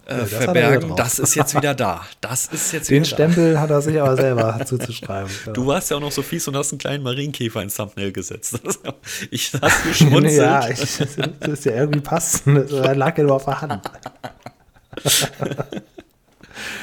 äh, 0.06 0.20
er 0.20 0.26
verbergen, 0.28 0.95
das 0.95 1.20
ist 1.20 1.36
jetzt 1.36 1.56
wieder 1.56 1.74
da. 1.74 2.01
Das 2.22 2.45
ist 2.47 2.72
jetzt 2.74 2.89
Den 2.89 3.03
wieder 3.03 3.10
da. 3.10 3.16
Stempel 3.16 3.60
hat 3.60 3.70
er 3.72 3.82
sich 3.82 3.99
aber 3.99 4.16
selber 4.16 4.60
zuzuschreiben. 4.66 5.32
Du 5.53 5.66
warst 5.68 5.89
ja 5.91 5.97
auch 5.97 6.01
noch 6.01 6.12
so 6.12 6.22
fies 6.22 6.47
und 6.47 6.56
hast 6.56 6.72
einen 6.72 6.80
kleinen 6.80 7.03
Marienkäfer 7.03 7.62
ins 7.62 7.76
Thumbnail 7.76 8.12
gesetzt. 8.12 8.60
Ich 9.32 9.51
hast 9.62 9.84
geschmunzelt. 9.84 10.38
ja, 10.38 10.70
ich, 10.70 10.80
das 10.80 11.18
ist 11.49 11.66
ja 11.66 11.74
irgendwie 11.74 12.01
passend. 12.01 12.70
Das 12.72 12.72
lag 12.95 13.18
ja 13.18 13.24
nur 13.24 13.36
auf 13.36 13.45
der 13.45 13.62
Hand. 13.62 13.82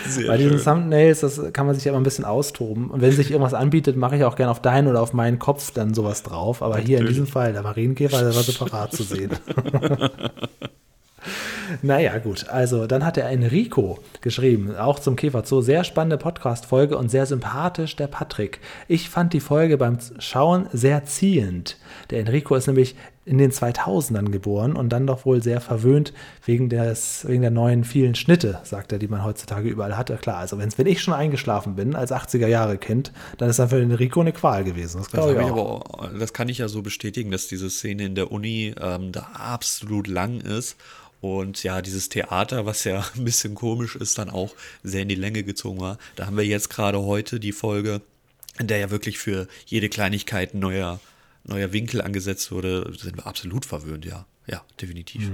Sehr 0.09 0.27
Bei 0.27 0.37
diesen 0.37 0.59
schön. 0.59 0.65
Thumbnails, 0.65 1.21
das 1.21 1.41
kann 1.53 1.67
man 1.67 1.75
sich 1.75 1.85
ja 1.85 1.93
immer 1.93 2.01
ein 2.01 2.05
bisschen 2.05 2.25
austoben. 2.25 2.91
Und 2.91 3.01
wenn 3.01 3.13
sich 3.13 3.31
irgendwas 3.31 3.55
anbietet, 3.55 3.97
mache 3.97 4.17
ich 4.17 4.25
auch 4.25 4.37
gerne 4.37 4.51
auf 4.51 4.61
deinen 4.61 4.89
oder 4.89 5.01
auf 5.01 5.13
meinen 5.13 5.39
Kopf 5.39 5.71
dann 5.73 5.95
sowas 5.95 6.23
drauf. 6.23 6.63
Aber 6.63 6.79
hier 6.79 6.99
in 6.99 7.07
diesem 7.07 7.27
Fall, 7.27 7.53
der 7.53 7.63
Marienkäfer, 7.63 8.19
der 8.19 8.35
war 8.35 8.43
separat 8.43 8.93
zu 8.93 9.03
sehen. 9.05 9.31
Naja, 11.81 12.19
gut. 12.19 12.49
Also, 12.49 12.87
dann 12.87 13.05
hat 13.05 13.17
der 13.17 13.29
Enrico 13.29 13.99
geschrieben, 14.21 14.77
auch 14.77 14.99
zum 14.99 15.17
Käferzoo. 15.17 15.61
Sehr 15.61 15.85
spannende 15.85 16.19
Podcast-Folge 16.19 16.97
und 16.99 17.11
sehr 17.11 17.27
sympathisch, 17.27 17.97
der 17.97 18.07
Patrick. 18.07 18.61
Ich 18.89 19.09
fand 19.09 19.33
die 19.33 19.41
Folge 19.41 19.79
beim 19.79 19.99
Schauen 20.19 20.67
sehr 20.73 21.05
ziehend. 21.05 21.79
Der 22.11 22.21
Enrico 22.21 22.55
ist 22.55 22.67
nämlich 22.67 22.97
in 23.25 23.39
den 23.39 23.53
2000ern 23.53 24.31
geboren 24.31 24.75
und 24.75 24.89
dann 24.89 25.07
doch 25.07 25.25
wohl 25.25 25.43
sehr 25.43 25.61
verwöhnt 25.61 26.13
wegen, 26.45 26.69
des, 26.69 27.25
wegen 27.29 27.43
der 27.43 27.53
neuen 27.53 27.85
vielen 27.85 28.17
Schnitte, 28.17 28.61
sagt 28.65 28.91
er, 28.91 28.99
die 28.99 29.07
man 29.07 29.25
heutzutage 29.25 29.69
überall 29.69 29.97
hat. 29.97 30.11
Ja, 30.11 30.17
klar, 30.17 30.39
also 30.39 30.59
wenn's, 30.59 30.77
wenn 30.77 30.89
ich 30.89 31.01
schon 31.01 31.15
eingeschlafen 31.15 31.77
bin 31.77 31.95
als 31.95 32.11
80er-Jahre-Kind, 32.11 33.13
dann 33.39 33.49
ist 33.49 33.61
dann 33.61 33.69
für 33.69 33.79
den 33.79 33.93
Enrico 33.93 34.21
eine 34.21 34.33
Qual 34.33 34.65
gewesen. 34.65 34.99
Das 34.99 35.09
Das, 35.09 35.31
ich 35.31 35.39
auch. 35.39 35.85
aber, 35.93 36.19
das 36.19 36.33
kann 36.33 36.49
ich 36.49 36.59
ja 36.59 36.67
so 36.67 36.83
bestätigen, 36.83 37.31
dass 37.31 37.47
diese 37.47 37.71
Szene 37.71 38.07
in 38.07 38.17
der 38.17 38.33
Uni 38.33 38.75
ähm, 38.81 39.13
da 39.13 39.29
absolut 39.35 40.09
lang 40.09 40.41
ist. 40.41 40.77
Und 41.23 41.63
ja, 41.63 41.83
dieses 41.83 42.09
Theater, 42.09 42.67
was 42.67 42.83
ja 42.83 43.05
ein 43.17 43.25
bisschen 43.25 43.55
komisch 43.55 43.95
ist, 43.95 44.19
dann 44.19 44.29
auch 44.29 44.51
sehr 44.83 45.03
in 45.03 45.09
die 45.09 45.15
Länge 45.15 45.45
gezogen 45.45 45.81
war. 45.81 45.97
Da 46.17 46.27
haben 46.27 46.37
wir 46.37 46.45
jetzt 46.45 46.69
gerade 46.69 47.01
heute 47.01 47.39
die 47.39 47.53
Folge, 47.53 48.03
in 48.59 48.67
der 48.67 48.79
ja 48.79 48.91
wirklich 48.91 49.19
für 49.19 49.47
jede 49.65 49.89
Kleinigkeit 49.89 50.53
ein 50.53 50.59
neuer, 50.59 50.99
neuer 51.45 51.73
Winkel 51.73 52.03
angesetzt 52.03 52.51
wurde. 52.51 52.91
Da 52.91 52.99
sind 52.99 53.17
wir 53.17 53.27
absolut 53.27 53.65
verwöhnt, 53.65 54.05
ja. 54.05 54.27
Ja, 54.49 54.63
definitiv. 54.81 55.31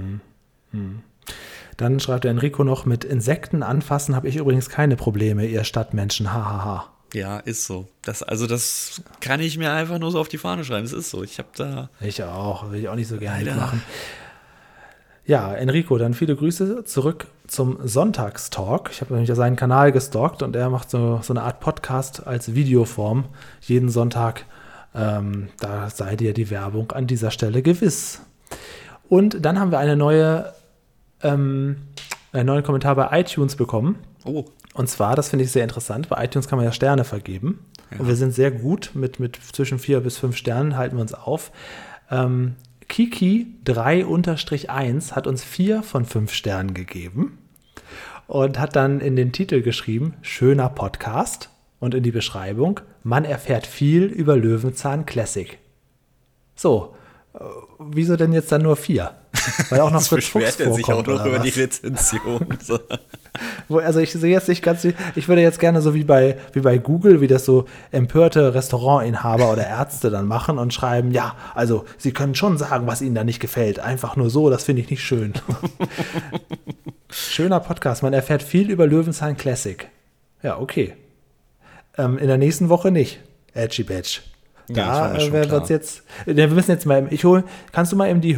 Dann 1.75 1.99
schreibt 1.99 2.23
der 2.23 2.31
Enrico 2.31 2.63
noch, 2.63 2.85
mit 2.85 3.03
Insekten 3.03 3.63
anfassen 3.63 4.15
habe 4.15 4.29
ich 4.29 4.35
übrigens 4.35 4.69
keine 4.69 4.95
Probleme, 4.95 5.47
ihr 5.47 5.63
Stadtmenschen, 5.63 6.31
hahaha. 6.31 6.93
Ja, 7.15 7.39
ist 7.39 7.65
so. 7.65 7.87
Das, 8.03 8.21
also 8.21 8.45
das 8.45 9.01
kann 9.21 9.39
ich 9.39 9.57
mir 9.57 9.73
einfach 9.73 9.97
nur 9.97 10.11
so 10.11 10.19
auf 10.19 10.27
die 10.27 10.37
Fahne 10.37 10.63
schreiben. 10.63 10.85
Es 10.85 10.93
ist 10.93 11.09
so. 11.09 11.23
Ich 11.23 11.39
habe 11.39 11.49
da. 11.55 11.89
Ich 11.99 12.21
auch, 12.21 12.71
will 12.71 12.81
ich 12.81 12.89
auch 12.89 12.95
nicht 12.95 13.07
so 13.07 13.17
gerne 13.17 13.39
Leider. 13.39 13.55
mitmachen. 13.55 13.81
Ja, 15.29 15.53
Enrico, 15.53 15.99
dann 15.99 16.15
viele 16.15 16.35
Grüße 16.35 16.85
zurück 16.85 17.27
zum 17.45 17.77
Sonntagstalk. 17.87 18.89
Ich 18.91 19.01
habe 19.01 19.13
nämlich 19.13 19.31
seinen 19.35 19.55
Kanal 19.55 19.91
gestalkt 19.91 20.41
und 20.41 20.55
er 20.55 20.71
macht 20.71 20.89
so, 20.89 21.19
so 21.21 21.33
eine 21.33 21.43
Art 21.43 21.59
Podcast 21.59 22.25
als 22.25 22.55
Videoform 22.55 23.25
jeden 23.61 23.89
Sonntag. 23.89 24.45
Ähm, 24.95 25.49
da 25.59 25.91
sei 25.91 26.15
dir 26.15 26.33
die 26.33 26.49
Werbung 26.49 26.91
an 26.93 27.05
dieser 27.05 27.29
Stelle 27.29 27.61
gewiss. 27.61 28.23
Und 29.07 29.45
dann 29.45 29.59
haben 29.59 29.69
wir 29.69 29.77
eine 29.77 29.95
neue, 29.95 30.51
ähm, 31.21 31.75
einen 32.31 32.47
neuen 32.47 32.63
Kommentar 32.63 32.95
bei 32.95 33.19
iTunes 33.19 33.55
bekommen. 33.55 33.99
Oh, 34.25 34.45
Und 34.73 34.89
zwar, 34.89 35.15
das 35.15 35.29
finde 35.29 35.45
ich 35.45 35.51
sehr 35.51 35.61
interessant, 35.61 36.09
bei 36.09 36.25
iTunes 36.25 36.47
kann 36.47 36.57
man 36.57 36.65
ja 36.65 36.71
Sterne 36.71 37.03
vergeben. 37.03 37.63
Und 37.99 38.07
wir 38.07 38.15
sind 38.15 38.31
sehr 38.31 38.49
gut 38.49 38.93
mit, 38.95 39.19
mit 39.19 39.37
zwischen 39.53 39.77
vier 39.77 39.99
bis 39.99 40.17
fünf 40.17 40.35
Sternen, 40.37 40.75
halten 40.75 40.95
wir 40.95 41.01
uns 41.01 41.13
auf. 41.13 41.51
Ähm, 42.09 42.55
Kiki 42.89 43.55
3-1 43.65 45.13
hat 45.13 45.27
uns 45.27 45.43
vier 45.43 45.83
von 45.83 46.05
fünf 46.05 46.33
Sternen 46.33 46.73
gegeben 46.73 47.37
und 48.27 48.59
hat 48.59 48.75
dann 48.75 48.99
in 48.99 49.15
den 49.15 49.31
Titel 49.31 49.61
geschrieben, 49.61 50.15
schöner 50.21 50.69
Podcast 50.69 51.49
und 51.79 51.93
in 51.93 52.03
die 52.03 52.11
Beschreibung, 52.11 52.81
man 53.03 53.23
erfährt 53.25 53.65
viel 53.65 54.03
über 54.03 54.35
Löwenzahn 54.35 55.05
Classic. 55.05 55.59
So, 56.55 56.95
äh, 57.33 57.39
wieso 57.79 58.17
denn 58.17 58.33
jetzt 58.33 58.51
dann 58.51 58.63
nur 58.63 58.75
vier? 58.75 59.15
Weil 59.69 59.81
auch 59.81 59.91
noch 59.91 60.01
Fritz 60.07 60.27
Fuchs 60.27 60.45
beschwert 60.45 60.59
er 60.59 60.73
sich 60.73 60.85
auch 60.85 60.93
vorkommt. 60.93 61.17
noch 61.17 61.25
über 61.25 61.37
was? 61.37 61.43
die 61.43 61.59
Rezension. 61.59 62.47
So. 62.61 62.79
Also 63.77 63.99
ich 63.99 64.11
sehe 64.11 64.31
jetzt 64.31 64.49
nicht 64.49 64.63
ganz, 64.63 64.85
ich 65.15 65.27
würde 65.27 65.41
jetzt 65.41 65.59
gerne 65.59 65.81
so 65.81 65.93
wie 65.93 66.03
bei, 66.03 66.37
wie 66.53 66.61
bei 66.61 66.77
Google, 66.77 67.21
wie 67.21 67.27
das 67.27 67.45
so 67.45 67.65
empörte 67.91 68.53
Restaurantinhaber 68.53 69.51
oder 69.51 69.65
Ärzte 69.67 70.09
dann 70.09 70.25
machen 70.27 70.57
und 70.57 70.73
schreiben, 70.73 71.11
ja, 71.11 71.35
also 71.53 71.85
sie 71.97 72.11
können 72.11 72.35
schon 72.35 72.57
sagen, 72.57 72.87
was 72.87 73.01
ihnen 73.01 73.15
da 73.15 73.23
nicht 73.23 73.39
gefällt. 73.39 73.79
Einfach 73.79 74.15
nur 74.15 74.29
so, 74.29 74.49
das 74.49 74.63
finde 74.63 74.81
ich 74.81 74.89
nicht 74.89 75.03
schön. 75.03 75.33
Schöner 77.09 77.59
Podcast, 77.59 78.03
man 78.03 78.13
erfährt 78.13 78.43
viel 78.43 78.69
über 78.69 78.85
Löwenzahn 78.87 79.37
Classic. 79.37 79.87
Ja, 80.41 80.59
okay. 80.59 80.95
Ähm, 81.97 82.17
in 82.17 82.27
der 82.27 82.37
nächsten 82.37 82.69
Woche 82.69 82.91
nicht. 82.91 83.19
Edgy 83.53 83.83
Badge. 83.83 84.19
Ja, 84.69 85.07
Da 85.07 85.13
mir 85.13 85.19
äh, 85.23 85.31
werden 85.31 85.51
wir 85.51 85.57
uns 85.61 85.69
jetzt, 85.69 86.03
äh, 86.25 86.35
wir 86.35 86.47
müssen 86.49 86.71
jetzt 86.71 86.85
mal, 86.85 87.07
ich 87.09 87.25
hole, 87.25 87.43
kannst 87.71 87.91
du 87.91 87.95
mal 87.95 88.09
eben 88.09 88.21
die 88.21 88.37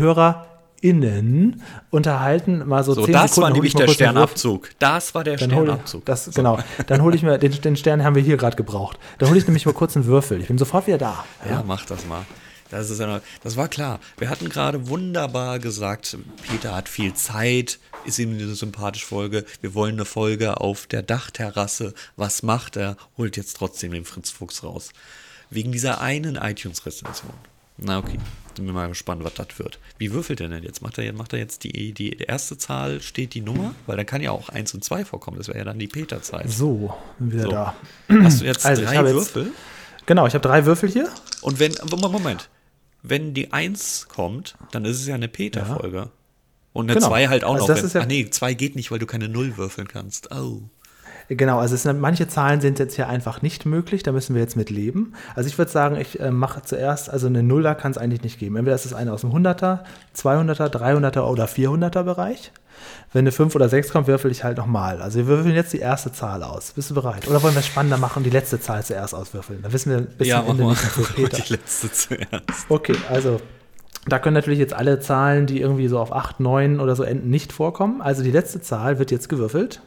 HörerInnen 0.81 1.61
unterhalten, 1.89 2.67
mal 2.67 2.83
so, 2.83 2.93
So, 2.93 3.05
zehn 3.05 3.13
das 3.13 3.35
Sekunden, 3.35 3.41
war 3.41 3.49
hol 3.49 3.53
nämlich 3.53 3.73
der. 3.73 3.87
Sternabzug. 3.87 4.69
Das 4.79 5.13
war 5.13 5.23
der 5.23 5.37
Dann 5.37 5.49
Sternabzug. 5.51 6.01
ich, 6.01 6.05
das, 6.05 6.31
genau, 6.33 6.59
dann 6.87 7.01
hole 7.01 7.15
ich 7.15 7.23
mir, 7.23 7.37
den, 7.37 7.51
den 7.61 7.75
Stern 7.75 8.03
haben 8.03 8.15
wir 8.15 8.21
hier 8.23 8.37
gerade 8.37 8.55
gebraucht. 8.55 8.97
Dann 9.17 9.29
hole 9.29 9.37
ich 9.37 9.45
nämlich 9.45 9.65
mal 9.65 9.73
kurz 9.73 9.95
einen 9.95 10.05
Würfel. 10.05 10.41
Ich 10.41 10.47
bin 10.47 10.57
sofort 10.57 10.87
wieder 10.87 10.97
da. 10.97 11.23
Ja, 11.49 11.63
mach 11.65 11.85
das 11.85 12.05
mal. 12.05 12.25
Das, 12.69 12.89
ist 12.89 12.99
ja 12.99 13.07
noch, 13.07 13.21
das 13.43 13.57
war 13.57 13.67
klar. 13.67 13.99
Wir 14.17 14.29
hatten 14.29 14.47
gerade 14.47 14.87
wunderbar 14.87 15.59
gesagt, 15.59 16.17
Peter 16.49 16.73
hat 16.73 16.87
viel 16.87 17.13
Zeit, 17.13 17.79
ist 18.05 18.17
ihm 18.17 18.31
eine 18.31 18.55
sympathische 18.55 19.05
Folge. 19.05 19.43
Wir 19.59 19.73
wollen 19.73 19.95
eine 19.95 20.05
Folge 20.05 20.61
auf 20.61 20.87
der 20.87 21.03
Dachterrasse. 21.03 21.93
Was 22.15 22.43
macht 22.43 22.77
er? 22.77 22.95
Holt 23.17 23.35
jetzt 23.35 23.57
trotzdem 23.57 23.91
den 23.91 24.05
Fritz 24.05 24.29
Fuchs 24.29 24.63
raus. 24.63 24.91
Wegen 25.49 25.73
dieser 25.73 25.99
einen 25.99 26.37
iTunes-Rezension. 26.37 27.33
Na 27.83 27.97
okay, 27.97 28.17
wir 28.57 28.73
mal 28.73 28.87
gespannt, 28.89 29.23
was 29.23 29.33
das 29.33 29.57
wird. 29.57 29.79
Wie 29.97 30.11
würfelt 30.13 30.39
er 30.39 30.49
denn 30.49 30.63
jetzt? 30.63 30.81
Macht 30.81 30.97
er, 30.99 31.11
macht 31.13 31.33
er 31.33 31.39
jetzt 31.39 31.63
die, 31.63 31.93
die 31.93 32.11
erste 32.17 32.57
Zahl, 32.57 33.01
steht 33.01 33.33
die 33.33 33.41
Nummer? 33.41 33.73
Weil 33.87 33.97
dann 33.97 34.05
kann 34.05 34.21
ja 34.21 34.31
auch 34.31 34.49
1 34.49 34.73
und 34.75 34.83
2 34.83 35.03
vorkommen. 35.05 35.37
Das 35.37 35.47
wäre 35.47 35.57
ja 35.57 35.63
dann 35.63 35.79
die 35.79 35.87
Peter-Zahl. 35.87 36.47
So, 36.47 36.93
bin 37.17 37.31
wieder 37.31 37.43
So. 37.43 37.49
da. 37.51 37.75
Hast 38.21 38.41
du 38.41 38.45
jetzt 38.45 38.65
Also, 38.65 38.83
drei 38.83 38.97
habe 38.97 39.07
jetzt- 39.09 39.15
Würfel? 39.35 39.51
Genau, 40.05 40.27
ich 40.27 40.33
habe 40.33 40.47
drei 40.47 40.65
Würfel 40.65 40.89
hier. 40.89 41.09
Und 41.41 41.59
wenn, 41.59 41.73
Moment, 41.89 42.49
wenn 43.03 43.33
die 43.33 43.51
1 43.51 44.07
kommt, 44.09 44.55
dann 44.71 44.85
ist 44.85 44.99
es 44.99 45.07
ja 45.07 45.15
eine 45.15 45.27
Peter-Folge. 45.27 46.09
Und 46.73 46.85
eine 46.85 46.93
Genau. 46.95 47.07
2 47.09 47.27
halt 47.29 47.43
auch 47.43 47.53
Also 47.55 47.67
noch. 47.67 47.73
das 47.75 47.83
Wenn, 47.83 47.93
ja- 47.95 48.01
ah 48.01 48.05
nee, 48.05 48.29
2 48.29 48.53
geht 48.53 48.75
nicht, 48.75 48.91
weil 48.91 48.99
du 48.99 49.05
keine 49.07 49.27
0 49.27 49.57
würfeln 49.57 49.87
kannst. 49.87 50.31
Oh. 50.31 50.61
Genau, 51.37 51.59
also 51.59 51.75
es 51.75 51.83
sind, 51.83 52.01
manche 52.01 52.27
Zahlen 52.27 52.59
sind 52.59 52.77
jetzt 52.77 52.95
hier 52.95 53.07
einfach 53.07 53.41
nicht 53.41 53.65
möglich, 53.65 54.03
da 54.03 54.11
müssen 54.11 54.35
wir 54.35 54.41
jetzt 54.41 54.57
mit 54.57 54.69
leben. 54.69 55.13
Also 55.33 55.47
ich 55.47 55.57
würde 55.57 55.71
sagen, 55.71 55.95
ich 55.95 56.19
äh, 56.19 56.29
mache 56.29 56.61
zuerst, 56.63 57.09
also 57.09 57.27
eine 57.27 57.41
Nuller 57.41 57.73
kann 57.73 57.91
es 57.91 57.97
eigentlich 57.97 58.21
nicht 58.23 58.37
geben. 58.37 58.57
Entweder 58.57 58.75
ist 58.75 58.85
es 58.85 58.93
eine 58.93 59.13
aus 59.13 59.21
dem 59.21 59.31
100er, 59.31 59.79
200er, 60.13 60.67
300er 60.67 61.21
oder 61.21 61.45
400er 61.45 62.03
Bereich. 62.03 62.51
Wenn 63.13 63.19
eine 63.21 63.31
5 63.31 63.55
oder 63.55 63.69
6 63.69 63.91
kommt, 63.91 64.07
würfel 64.07 64.29
ich 64.29 64.43
halt 64.43 64.57
nochmal. 64.57 65.01
Also 65.01 65.19
wir 65.19 65.27
würfeln 65.27 65.55
jetzt 65.55 65.71
die 65.71 65.79
erste 65.79 66.11
Zahl 66.11 66.43
aus. 66.43 66.71
Bist 66.73 66.89
du 66.89 66.95
bereit? 66.95 67.27
Oder 67.29 67.41
wollen 67.43 67.53
wir 67.55 67.59
es 67.59 67.67
spannender 67.67 67.97
machen 67.97 68.19
und 68.19 68.23
die 68.25 68.29
letzte 68.29 68.59
Zahl 68.59 68.83
zuerst 68.83 69.15
auswürfeln? 69.15 69.61
Da 69.61 69.71
wissen 69.71 69.91
wir 69.91 70.01
bis 70.01 70.27
Ja, 70.27 70.39
zum 70.39 70.47
mach 70.47 70.51
Ende 70.53 70.65
nicht 70.69 70.79
für 70.81 71.13
Peter. 71.13 71.37
die 71.37 71.53
letzte 71.53 71.91
zuerst. 71.91 72.65
Okay, 72.67 72.95
also 73.09 73.39
da 74.07 74.19
können 74.19 74.33
natürlich 74.33 74.59
jetzt 74.59 74.73
alle 74.73 74.99
Zahlen, 74.99 75.45
die 75.45 75.61
irgendwie 75.61 75.87
so 75.87 75.97
auf 75.99 76.11
8, 76.11 76.39
9 76.41 76.79
oder 76.81 76.95
so 76.95 77.03
enden, 77.03 77.29
nicht 77.29 77.53
vorkommen. 77.53 78.01
Also 78.01 78.23
die 78.23 78.31
letzte 78.31 78.59
Zahl 78.61 78.99
wird 78.99 79.11
jetzt 79.11 79.29
gewürfelt. 79.29 79.81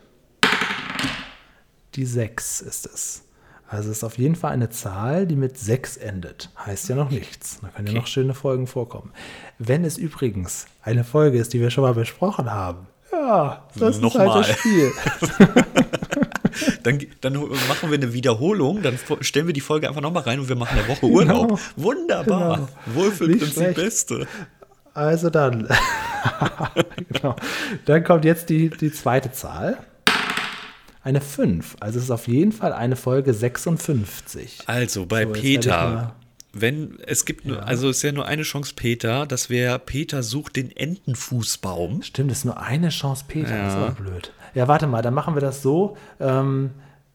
Die 1.94 2.06
6 2.06 2.60
ist 2.60 2.86
es. 2.86 3.22
Also 3.68 3.90
es 3.90 3.98
ist 3.98 4.04
auf 4.04 4.18
jeden 4.18 4.34
Fall 4.34 4.52
eine 4.52 4.68
Zahl, 4.70 5.26
die 5.26 5.36
mit 5.36 5.58
6 5.58 5.96
endet. 5.96 6.50
Heißt 6.64 6.88
ja 6.88 6.96
noch 6.96 7.10
nichts. 7.10 7.60
Da 7.62 7.68
können 7.68 7.88
ja 7.88 7.94
noch 7.94 8.06
schöne 8.06 8.34
Folgen 8.34 8.66
vorkommen. 8.66 9.12
Wenn 9.58 9.84
es 9.84 9.96
übrigens 9.96 10.66
eine 10.82 11.04
Folge 11.04 11.38
ist, 11.38 11.52
die 11.52 11.60
wir 11.60 11.70
schon 11.70 11.82
mal 11.82 11.94
besprochen 11.94 12.50
haben, 12.50 12.86
ja, 13.12 13.64
das 13.76 14.00
Nochmal. 14.00 14.26
ist 14.26 14.34
halt 14.34 14.48
das 14.48 14.58
Spiel. 14.58 14.92
Dann, 16.84 16.98
dann 17.20 17.32
machen 17.32 17.90
wir 17.90 17.94
eine 17.94 18.12
Wiederholung, 18.12 18.82
dann 18.82 18.96
stellen 19.22 19.46
wir 19.46 19.54
die 19.54 19.60
Folge 19.60 19.88
einfach 19.88 20.02
nochmal 20.02 20.22
rein 20.22 20.38
und 20.38 20.48
wir 20.48 20.54
machen 20.54 20.78
eine 20.78 20.86
Woche 20.86 21.06
Urlaub. 21.06 21.48
Genau. 21.48 21.60
Wunderbar. 21.76 22.56
Genau. 22.56 22.68
Wohlfühlprinzip. 22.94 23.74
Beste. 23.74 24.28
Also 24.92 25.30
dann. 25.30 25.66
genau. 27.10 27.34
Dann 27.86 28.04
kommt 28.04 28.24
jetzt 28.24 28.50
die, 28.50 28.70
die 28.70 28.92
zweite 28.92 29.32
Zahl. 29.32 29.78
Eine 31.04 31.20
5. 31.20 31.76
Also 31.80 31.98
es 31.98 32.04
ist 32.06 32.10
auf 32.10 32.26
jeden 32.28 32.50
Fall 32.52 32.72
eine 32.72 32.96
Folge 32.96 33.32
56. 33.34 34.60
Also 34.66 35.06
bei 35.06 35.24
So, 35.26 35.32
Peter, 35.32 36.14
wenn 36.52 36.98
es 37.06 37.24
gibt, 37.26 37.44
nur, 37.44 37.66
also 37.66 37.88
es 37.90 37.98
ist 37.98 38.02
ja 38.02 38.12
nur 38.12 38.26
eine 38.26 38.42
Chance 38.42 38.72
Peter, 38.74 39.26
das 39.26 39.50
wäre 39.50 39.78
Peter 39.78 40.22
sucht 40.22 40.56
den 40.56 40.74
Entenfußbaum. 40.74 42.02
Stimmt, 42.02 42.30
es 42.30 42.38
ist 42.38 42.44
nur 42.44 42.58
eine 42.60 42.88
Chance, 42.88 43.24
Peter. 43.28 43.50
Das 43.56 43.74
ist 43.74 43.78
Ja. 43.78 43.86
aber 43.86 43.90
blöd. 43.92 44.32
Ja, 44.54 44.68
warte 44.68 44.86
mal, 44.86 45.02
dann 45.02 45.14
machen 45.14 45.34
wir 45.34 45.40
das 45.40 45.62
so. 45.62 45.96
Ähm, 46.20 46.70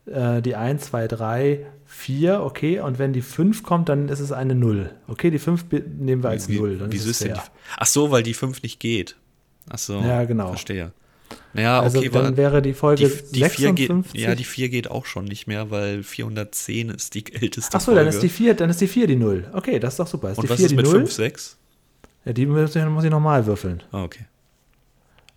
äh, 0.05 0.41
die 0.41 0.55
1, 0.55 0.85
2, 0.85 1.07
3, 1.07 1.65
4, 1.85 2.43
okay. 2.43 2.79
Und 2.81 2.99
wenn 2.99 3.13
die 3.13 3.21
5 3.21 3.63
kommt, 3.63 3.89
dann 3.89 4.09
ist 4.09 4.19
es 4.19 4.31
eine 4.31 4.55
0. 4.55 4.91
Okay, 5.07 5.31
die 5.31 5.39
5 5.39 5.65
be- 5.65 5.79
nehmen 5.81 6.21
wir 6.21 6.29
als 6.29 6.47
Wie- 6.49 6.57
0. 6.59 6.77
Dann 6.77 6.91
Wieso 6.91 7.05
ist 7.09 7.21
ist 7.21 7.21
es 7.21 7.27
denn 7.27 7.35
die. 7.35 7.49
Ach 7.77 7.85
so, 7.87 8.11
weil 8.11 8.23
die 8.23 8.33
5 8.33 8.61
nicht 8.61 8.79
geht. 8.79 9.15
Ach 9.69 9.77
so. 9.79 9.99
Ja, 10.01 10.25
genau. 10.25 10.49
Verstehe. 10.49 10.91
Naja, 11.53 11.79
Also 11.81 11.99
okay, 11.99 12.09
dann 12.09 12.37
wäre 12.37 12.61
die 12.61 12.73
Folge 12.73 13.07
die, 13.09 13.31
die 13.39 13.49
4 13.49 13.73
geht, 13.73 13.87
56. 13.87 14.21
ja, 14.21 14.35
die 14.35 14.43
4 14.43 14.69
geht 14.69 14.89
auch 14.91 15.05
schon 15.05 15.25
nicht 15.25 15.47
mehr, 15.47 15.71
weil 15.71 16.03
410 16.03 16.89
ist 16.89 17.15
die 17.15 17.25
älteste 17.33 17.75
Ach 17.75 17.81
so, 17.81 17.85
Folge. 17.85 18.01
dann 18.01 18.09
ist 18.09 18.21
die 18.21 18.29
4, 18.29 18.53
dann 18.53 18.69
ist 18.69 18.81
die 18.81 18.87
4 18.87 19.07
die 19.07 19.15
0. 19.15 19.49
Okay, 19.53 19.79
das 19.79 19.93
ist 19.93 19.99
doch 19.99 20.07
super. 20.07 20.31
Ist 20.31 20.37
Und 20.37 20.45
die 20.45 20.49
was 20.49 20.57
4 20.57 20.65
ist 20.65 20.71
die 20.71 20.75
mit 20.75 20.85
0? 20.85 20.93
5, 20.95 21.11
6? 21.11 21.57
Ja, 22.25 22.33
die 22.33 22.45
muss 22.45 22.75
ich, 22.75 22.85
muss 22.85 23.03
ich 23.03 23.09
nochmal 23.09 23.45
würfeln. 23.45 23.81
Ah, 23.91 24.03
okay. 24.03 24.25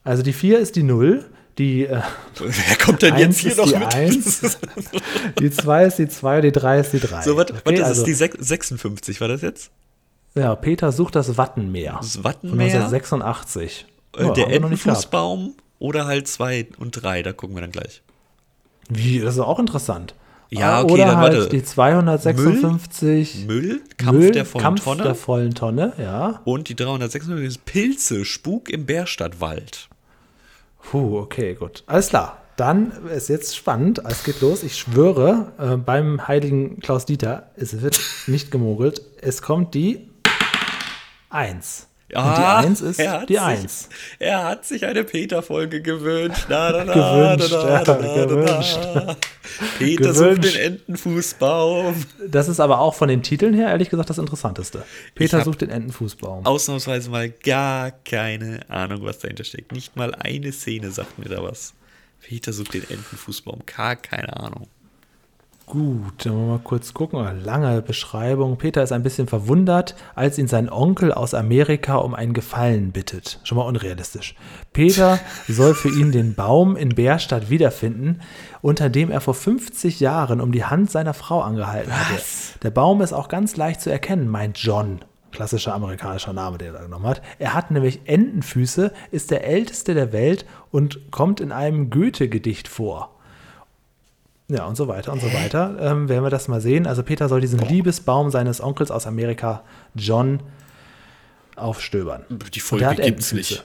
Also 0.05 0.22
die 0.22 0.32
4 0.32 0.59
ist 0.59 0.76
die 0.76 0.82
0, 0.82 1.24
die 1.59 1.84
äh, 1.86 2.01
Wer 2.38 2.76
kommt 2.84 3.03
denn 3.03 3.14
1 3.14 3.43
jetzt 3.43 3.55
hier 3.57 3.64
noch 3.64 3.70
die 3.72 3.78
mit? 3.78 3.95
1, 3.95 4.59
die 5.40 5.51
2 5.51 5.84
ist 5.84 5.99
die 5.99 6.09
2 6.09 6.36
und 6.36 6.43
die 6.43 6.53
3 6.53 6.80
ist 6.80 6.93
die 6.93 7.01
3. 7.01 7.22
So, 7.22 7.36
warte, 7.36 7.53
okay, 7.55 7.62
warte, 7.64 7.78
das 7.80 7.88
also, 7.88 8.05
ist 8.05 8.07
die 8.07 8.24
sech- 8.24 8.36
56, 8.43 9.20
war 9.20 9.28
das 9.28 9.43
jetzt? 9.43 9.70
Ja, 10.34 10.55
Peter 10.57 10.93
sucht 10.93 11.14
das 11.14 11.36
Wattenmeer. 11.36 11.99
Das 12.01 12.14
Von 12.16 12.24
Wattenmeer, 12.24 12.66
1986. 12.84 13.86
äh, 14.16 14.24
Ja, 14.24 14.32
der. 14.32 14.49
Entenfußbaum 14.49 15.55
oder 15.83 16.07
halt 16.07 16.28
2 16.28 16.68
und 16.78 16.93
3, 16.93 17.22
da 17.24 17.33
gucken 17.33 17.57
wir 17.57 17.61
dann 17.61 17.72
gleich. 17.72 18.03
Wie, 18.89 19.18
das 19.20 19.35
ist 19.35 19.41
auch 19.41 19.59
interessant. 19.59 20.14
Ja, 20.49 20.78
Ah, 20.78 20.83
okay, 20.83 20.93
Oder 20.93 21.07
dann 21.07 21.16
halt 21.16 21.35
warte. 21.39 21.49
die 21.49 21.64
256 21.64 23.47
Müll, 23.47 23.80
Kampf 23.97 24.18
Müll, 24.18 24.30
der 24.33 24.45
vollen 24.45 24.62
Kampf 24.62 24.85
Tonne 24.85 25.03
der 25.03 25.14
vollen 25.14 25.55
Tonne, 25.55 25.93
ja. 25.99 26.41
und 26.45 26.68
die 26.68 26.76
356 26.76 27.47
ist 27.47 27.64
Pilze, 27.64 28.24
Spuk 28.24 28.68
im 28.68 28.85
Bärstadtwald. 28.85 29.89
Puh, 30.91 31.18
okay, 31.18 31.55
gut. 31.55 31.85
Alles 31.87 32.09
klar. 32.11 32.39
Dann 32.57 32.93
ist 33.09 33.28
jetzt 33.28 33.57
spannend. 33.57 34.03
Es 34.07 34.24
geht 34.24 34.41
los. 34.43 34.62
Ich 34.62 34.76
schwöre, 34.76 35.53
äh, 35.59 35.76
beim 35.78 36.28
heiligen 36.28 36.80
Klaus 36.80 37.07
Dieter, 37.07 37.51
es 37.57 37.80
wird 37.80 37.99
nicht 38.26 38.51
gemogelt. 38.51 39.01
Es 39.22 39.41
kommt 39.41 39.72
die 39.74 40.11
1. 41.30 41.89
Und 42.15 42.37
die 42.37 42.43
1 42.43 42.81
ist 42.83 42.99
er 43.01 43.13
hat 43.13 43.29
die 43.31 43.35
sich- 43.35 43.43
1. 43.43 43.89
Er 44.19 44.45
hat 44.45 44.65
sich 44.67 44.85
eine 44.85 45.03
Peter-Folge 45.03 45.81
gewünscht. 45.81 46.45
Na, 46.49 46.71
na, 46.71 46.85
na, 46.85 46.93
Gewünscht, 46.93 47.53
na, 47.53 47.63
na, 47.65 47.71
ja, 47.73 47.83
na, 47.87 47.99
na, 47.99 48.17
na, 48.17 48.25
gewünscht. 48.27 48.79
na. 48.95 49.17
Peter 49.79 50.13
sucht 50.15 50.45
den 50.45 50.55
Entenfußbaum. 50.57 51.95
Das 52.29 52.49
ist 52.49 52.61
aber 52.61 52.81
auch 52.81 52.95
von 52.95 53.09
den 53.09 53.23
Titeln 53.23 53.55
her, 53.55 53.69
ehrlich 53.69 53.89
gesagt, 53.91 54.11
das 54.11 54.19
Interessanteste. 54.19 54.85
Peter 55.15 55.43
sucht 55.43 55.63
den 55.63 55.71
Entenfußbaum. 55.71 56.45
Ausnahmsweise 56.47 57.11
mal 57.11 57.31
gar 57.31 57.91
keine 57.91 58.61
Ahnung, 58.69 59.03
was 59.05 59.19
dahinter 59.19 59.45
steckt. 59.45 59.73
Nicht 59.73 59.97
mal 59.97 60.15
eine 60.15 60.53
Szene 60.53 60.91
sagt 60.91 61.19
mir 61.19 61.29
da 61.29 61.43
was. 61.43 61.75
Peter 62.21 62.53
sucht 62.53 62.75
den 62.75 62.83
Entenfußbaum. 62.83 63.61
Gar 63.67 63.97
keine 63.97 64.37
Ahnung. 64.37 64.69
Gut, 65.67 66.27
dann 66.27 66.35
wollen 66.35 66.47
wir 66.47 66.53
mal 66.55 66.61
kurz 66.63 66.93
gucken. 66.93 67.45
Lange 67.45 67.83
Beschreibung. 67.83 68.59
Peter 68.59 68.83
ist 68.83 68.93
ein 68.93 69.03
bisschen 69.03 69.27
verwundert, 69.27 69.95
als 70.15 70.39
ihn 70.39 70.49
sein 70.49 70.69
Onkel 70.69 71.13
aus 71.13 71.35
Amerika 71.35 71.97
um 71.97 72.15
einen 72.15 72.35
Gefallen 72.35 72.93
bittet. 72.93 73.41
Schon 73.45 73.57
mal 73.57 73.65
unrealistisch. 73.65 74.35
Peter 74.73 75.19
soll 75.49 75.75
für 75.75 75.89
ihn 75.89 76.13
den 76.13 76.35
Baum 76.35 76.77
in 76.77 76.91
Bärstadt 76.91 77.49
wiederfinden, 77.49 78.21
unter 78.61 78.91
dem 78.91 79.11
er 79.11 79.21
vor 79.21 79.35
50 79.35 80.01
Jahren 80.01 80.41
um 80.41 80.53
die 80.53 80.65
Hand 80.65 80.91
seiner 80.91 81.15
Frau 81.15 81.41
angehalten 81.41 81.93
hatte. 81.93 82.23
Der 82.63 82.71
Baum 82.71 83.01
ist 83.01 83.13
auch 83.13 83.29
ganz 83.29 83.57
leicht 83.57 83.81
zu 83.81 83.91
erkennen, 83.91 84.29
meint 84.29 84.59
John. 84.59 85.01
Klassischer 85.31 85.75
amerikanischer 85.75 86.35
Name, 86.35 86.59
der 86.59 86.69
er 86.69 86.75
da 86.75 86.83
genommen 86.83 87.07
hat. 87.07 87.23
Er 87.39 87.55
hat 87.55 87.71
nämlich 87.71 88.03
Entenfüße, 88.05 88.93
ist 89.11 89.31
der 89.31 89.47
älteste 89.47 89.95
der 89.95 90.13
Welt 90.13 90.45
und 90.71 91.11
kommt 91.11 91.41
in 91.41 91.53
einem 91.53 91.89
Goethe-Gedicht 91.89 92.69
vor. 92.69 93.17
Ja, 94.53 94.67
und 94.67 94.77
so 94.77 94.89
weiter 94.89 95.13
und 95.13 95.21
so 95.21 95.33
weiter. 95.33 95.77
Ähm, 95.81 96.09
werden 96.09 96.25
wir 96.25 96.31
das 96.31 96.49
mal 96.49 96.61
sehen. 96.61 96.87
Also 96.87 97.03
Peter 97.03 97.29
soll 97.29 97.41
diesen 97.41 97.61
Liebesbaum 97.61 98.31
seines 98.31 98.61
Onkels 98.61 98.91
aus 98.91 99.07
Amerika, 99.07 99.63
John, 99.95 100.41
aufstöbern. 101.57 102.25
Die 102.55 102.61
Folge 102.61 102.87
gibt's 102.87 103.07
Entenfüße. 103.33 103.55
nicht. 103.55 103.65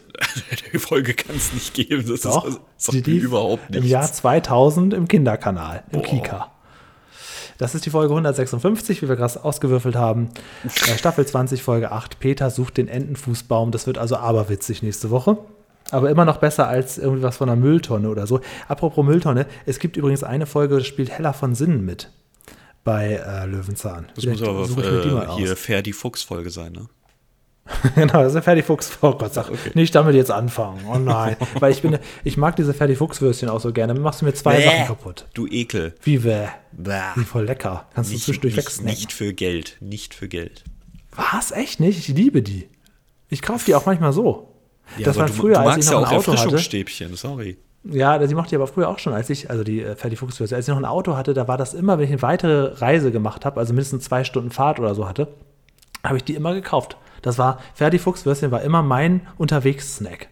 Die 0.73 0.79
Folge 0.79 1.13
kann 1.13 1.35
es 1.35 1.53
nicht 1.53 1.73
geben. 1.73 2.05
Das 2.07 2.21
Doch, 2.21 2.45
ist, 2.45 2.59
das 2.85 2.95
die 3.03 3.17
überhaupt 3.17 3.67
im 3.69 3.75
nichts. 3.81 3.89
Jahr 3.89 4.11
2000 4.11 4.93
im 4.93 5.07
Kinderkanal, 5.07 5.83
im 5.91 5.99
Boah. 6.01 6.07
Kika. 6.07 6.51
Das 7.57 7.73
ist 7.75 7.85
die 7.85 7.89
Folge 7.89 8.11
156, 8.13 9.01
wie 9.01 9.09
wir 9.09 9.15
gerade 9.15 9.43
ausgewürfelt 9.43 9.95
haben. 9.95 10.29
Äh, 10.63 10.97
Staffel 10.97 11.25
20, 11.25 11.63
Folge 11.63 11.91
8. 11.91 12.19
Peter 12.19 12.49
sucht 12.51 12.77
den 12.77 12.87
Entenfußbaum. 12.87 13.71
Das 13.71 13.87
wird 13.87 13.97
also 13.97 14.17
aberwitzig 14.17 14.83
nächste 14.83 15.09
Woche. 15.09 15.37
Aber 15.91 16.09
immer 16.09 16.25
noch 16.25 16.37
besser 16.37 16.67
als 16.67 16.97
irgendwie 16.97 17.23
was 17.23 17.37
von 17.37 17.49
einer 17.49 17.59
Mülltonne 17.59 18.09
oder 18.09 18.27
so. 18.27 18.41
Apropos 18.67 19.05
Mülltonne, 19.05 19.45
es 19.65 19.79
gibt 19.79 19.97
übrigens 19.97 20.23
eine 20.23 20.45
Folge, 20.45 20.77
da 20.77 20.83
spielt 20.83 21.09
Hella 21.09 21.33
von 21.33 21.55
Sinnen 21.55 21.85
mit 21.85 22.11
bei 22.83 23.13
äh, 23.15 23.45
Löwenzahn. 23.45 24.07
das 24.15 24.25
muss 24.25 24.37
Vielleicht 24.37 24.43
aber 24.43 24.67
mir 24.67 25.01
die 25.01 25.09
mal 25.09 25.23
äh, 25.23 25.27
aus. 25.27 25.37
hier 25.37 25.55
Ferdi 25.57 25.91
Fuchs-Folge 25.93 26.49
sein, 26.49 26.71
ne? 26.71 26.87
genau, 27.95 28.13
das 28.19 28.27
ist 28.27 28.35
eine 28.35 28.43
Ferdi 28.43 28.61
Fuchs. 28.61 28.97
Oh 29.01 29.11
Gott, 29.13 29.33
sag, 29.33 29.49
nicht 29.75 29.93
damit 29.93 30.15
jetzt 30.15 30.31
anfangen. 30.31 30.85
Oh 30.89 30.97
nein. 30.97 31.35
Weil 31.59 31.73
ich 31.73 31.81
bin, 31.81 31.99
ich 32.23 32.37
mag 32.37 32.55
diese 32.55 32.73
Ferdi 32.73 32.95
Fuchs-Würstchen 32.95 33.49
auch 33.49 33.59
so 33.59 33.73
gerne. 33.73 33.93
Dann 33.93 34.01
machst 34.03 34.21
du 34.21 34.25
mir 34.25 34.33
zwei 34.33 34.55
Bäh. 34.55 34.63
Sachen 34.63 34.87
kaputt. 34.87 35.25
Du 35.33 35.47
Ekel. 35.47 35.93
Wie 36.01 36.19
bäh. 36.19 36.47
Bäh. 36.71 37.01
Wie 37.15 37.25
voll 37.25 37.43
lecker. 37.45 37.85
Kannst 37.93 38.09
du 38.09 38.13
Nicht, 38.13 38.23
zwischendurch 38.25 38.55
nicht, 38.55 38.65
wegsnacken. 38.65 38.89
nicht 38.89 39.11
für 39.13 39.33
Geld. 39.33 39.77
Nicht 39.81 40.13
für 40.13 40.27
Geld. 40.29 40.63
Was? 41.13 41.51
Echt 41.51 41.79
nicht? 41.79 41.97
Ich 41.99 42.07
liebe 42.07 42.41
die. 42.41 42.69
Ich 43.29 43.41
kaufe 43.41 43.65
die 43.65 43.75
auch 43.75 43.85
manchmal 43.85 44.13
so. 44.13 44.53
Das 45.03 45.17
aber 45.17 45.21
war 45.21 45.27
du, 45.27 45.33
früher, 45.33 45.53
du 45.55 45.59
als 45.61 45.85
ich 45.85 45.91
ja 45.91 45.99
noch 45.99 46.07
auch 46.07 46.11
ein 46.11 46.17
Auto 46.17 46.31
hatte. 46.31 46.41
Erfrischungsstäbchen, 46.41 47.15
sorry. 47.15 47.57
Ja, 47.83 48.17
die 48.17 48.35
mochte 48.35 48.49
ich 48.49 48.55
aber 48.55 48.67
früher 48.67 48.89
auch 48.89 48.99
schon, 48.99 49.13
als 49.13 49.29
ich, 49.29 49.49
also 49.49 49.63
die 49.63 49.81
äh, 49.81 49.95
Ferdi 49.95 50.15
Fuchs-Würstchen, 50.15 50.55
als 50.55 50.67
ich 50.67 50.69
noch 50.69 50.79
ein 50.79 50.85
Auto 50.85 51.15
hatte, 51.15 51.33
da 51.33 51.47
war 51.47 51.57
das 51.57 51.73
immer, 51.73 51.97
wenn 51.97 52.05
ich 52.05 52.11
eine 52.11 52.21
weitere 52.21 52.73
Reise 52.79 53.11
gemacht 53.11 53.45
habe, 53.45 53.59
also 53.59 53.73
mindestens 53.73 54.05
zwei 54.05 54.23
Stunden 54.23 54.51
Fahrt 54.51 54.79
oder 54.79 54.93
so 54.95 55.07
hatte, 55.07 55.29
habe 56.03 56.17
ich 56.17 56.23
die 56.23 56.35
immer 56.35 56.53
gekauft. 56.53 56.97
Das 57.21 57.37
war, 57.37 57.59
Ferdi 57.73 57.99
Fuchs-Würstchen 57.99 58.51
war 58.51 58.61
immer 58.61 58.81
mein 58.81 59.21
Unterwegs-Snack. 59.37 60.27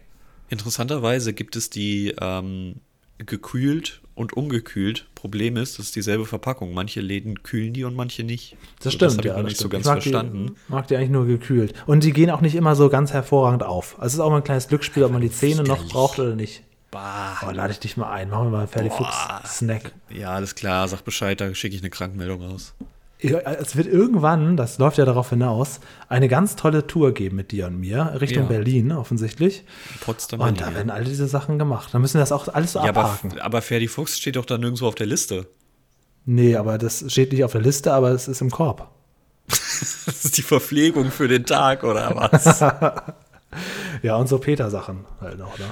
Interessanterweise 0.48 1.32
gibt 1.32 1.56
es 1.56 1.70
die 1.70 2.14
ähm, 2.20 2.76
gekühlt 3.18 4.02
und 4.16 4.32
ungekühlt. 4.32 5.06
Problem 5.14 5.56
ist, 5.56 5.78
das 5.78 5.86
ist 5.86 5.96
dieselbe 5.96 6.26
Verpackung. 6.26 6.74
Manche 6.74 7.00
Läden 7.00 7.42
kühlen 7.44 7.72
die 7.72 7.84
und 7.84 7.94
manche 7.94 8.24
nicht. 8.24 8.56
Das 8.80 8.84
So, 8.84 8.90
stimmt, 8.90 9.12
Das 9.12 9.18
habe 9.18 9.28
ich 9.28 9.32
ja. 9.32 9.32
noch 9.36 9.42
das 9.42 9.48
nicht 9.50 9.58
so 9.58 9.68
stimmt. 9.68 9.72
ganz 9.72 9.84
ich 9.84 9.86
mag 9.88 10.02
verstanden. 10.02 10.46
Die, 10.46 10.72
mag 10.72 10.88
die 10.88 10.96
eigentlich 10.96 11.10
nur 11.10 11.26
gekühlt. 11.26 11.74
Und 11.86 12.02
die 12.02 12.12
gehen 12.12 12.30
auch 12.30 12.40
nicht 12.40 12.56
immer 12.56 12.74
so 12.74 12.88
ganz 12.88 13.12
hervorragend 13.12 13.62
auf. 13.62 13.94
Also 13.98 14.06
es 14.06 14.14
ist 14.14 14.20
auch 14.20 14.30
mal 14.30 14.38
ein 14.38 14.44
kleines 14.44 14.66
Glücksspiel, 14.68 15.04
ob 15.04 15.12
man 15.12 15.20
die 15.20 15.30
Zähne 15.30 15.62
noch 15.62 15.86
braucht 15.88 16.18
oder 16.18 16.34
nicht. 16.34 16.62
Bah. 16.90 17.36
Oh, 17.46 17.50
lade 17.50 17.72
ich 17.72 17.78
dich 17.80 17.96
mal 17.96 18.10
ein. 18.10 18.30
Machen 18.30 18.46
wir 18.46 18.50
mal 18.50 18.58
einen 18.60 18.68
Ferdi 18.68 18.88
Boah. 18.88 18.96
Fuchs-Snack. 19.42 19.92
Ja, 20.10 20.30
alles 20.30 20.54
klar, 20.54 20.88
sag 20.88 21.04
Bescheid, 21.04 21.40
da 21.40 21.54
schicke 21.54 21.76
ich 21.76 21.82
eine 21.82 21.90
Krankmeldung 21.90 22.42
raus. 22.42 22.74
Es 23.18 23.76
wird 23.76 23.86
irgendwann, 23.86 24.56
das 24.58 24.78
läuft 24.78 24.98
ja 24.98 25.04
darauf 25.06 25.30
hinaus, 25.30 25.80
eine 26.08 26.28
ganz 26.28 26.54
tolle 26.54 26.86
Tour 26.86 27.12
geben 27.14 27.36
mit 27.36 27.50
dir 27.50 27.66
und 27.68 27.80
mir, 27.80 28.18
Richtung 28.20 28.42
Ja. 28.44 28.48
Berlin 28.50 28.92
offensichtlich. 28.92 29.64
Potsdam. 30.02 30.40
Und 30.40 30.60
da 30.60 30.74
werden 30.74 30.90
alle 30.90 31.04
diese 31.06 31.26
Sachen 31.26 31.58
gemacht. 31.58 31.88
Da 31.92 31.98
müssen 31.98 32.14
wir 32.14 32.20
das 32.20 32.32
auch 32.32 32.48
alles 32.48 32.72
so 32.72 32.80
ja, 32.80 32.90
aber, 32.90 33.04
abhaken. 33.06 33.40
aber 33.40 33.62
Ferdi 33.62 33.88
Fuchs 33.88 34.18
steht 34.18 34.36
doch 34.36 34.44
da 34.44 34.58
nirgendwo 34.58 34.86
auf 34.86 34.94
der 34.94 35.06
Liste. 35.06 35.46
nee, 36.26 36.56
aber 36.56 36.76
das 36.76 37.04
steht 37.10 37.32
nicht 37.32 37.42
auf 37.44 37.52
der 37.52 37.62
Liste, 37.62 37.92
aber 37.94 38.10
es 38.10 38.28
ist 38.28 38.40
im 38.42 38.50
Korb. 38.50 38.90
Das 40.06 40.24
ist 40.24 40.36
die 40.36 40.42
Verpflegung 40.42 41.10
für 41.10 41.26
den 41.28 41.44
Tag, 41.44 41.84
oder 41.84 42.12
was? 42.14 42.60
Ja, 44.02 44.16
und 44.16 44.28
so 44.28 44.38
Peter-Sachen 44.38 45.06
halt 45.20 45.38
noch, 45.38 45.58
ne? 45.58 45.64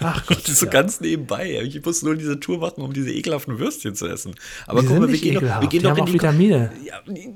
Ach 0.00 0.26
Gott. 0.26 0.38
Das 0.42 0.48
ist 0.48 0.58
so 0.60 0.66
ja. 0.66 0.72
ganz 0.72 1.00
nebenbei. 1.00 1.60
Ich 1.62 1.84
muss 1.84 2.02
nur 2.02 2.14
diese 2.16 2.38
Tour 2.40 2.58
machen, 2.58 2.82
um 2.82 2.92
diese 2.92 3.10
ekelhaften 3.12 3.58
Würstchen 3.58 3.94
zu 3.94 4.06
essen. 4.06 4.34
Aber 4.66 4.80
Die 4.82 4.86
guck 4.88 4.98
mal, 5.00 5.08
wir 5.10 5.18
gehen, 5.18 5.34
doch, 5.34 5.42
wir 5.42 5.60
gehen 5.60 5.70
die 5.70 5.78
doch 5.80 5.90
haben 5.90 5.98
in 6.00 6.06
die 6.06 6.12
Vitamine. 6.14 6.72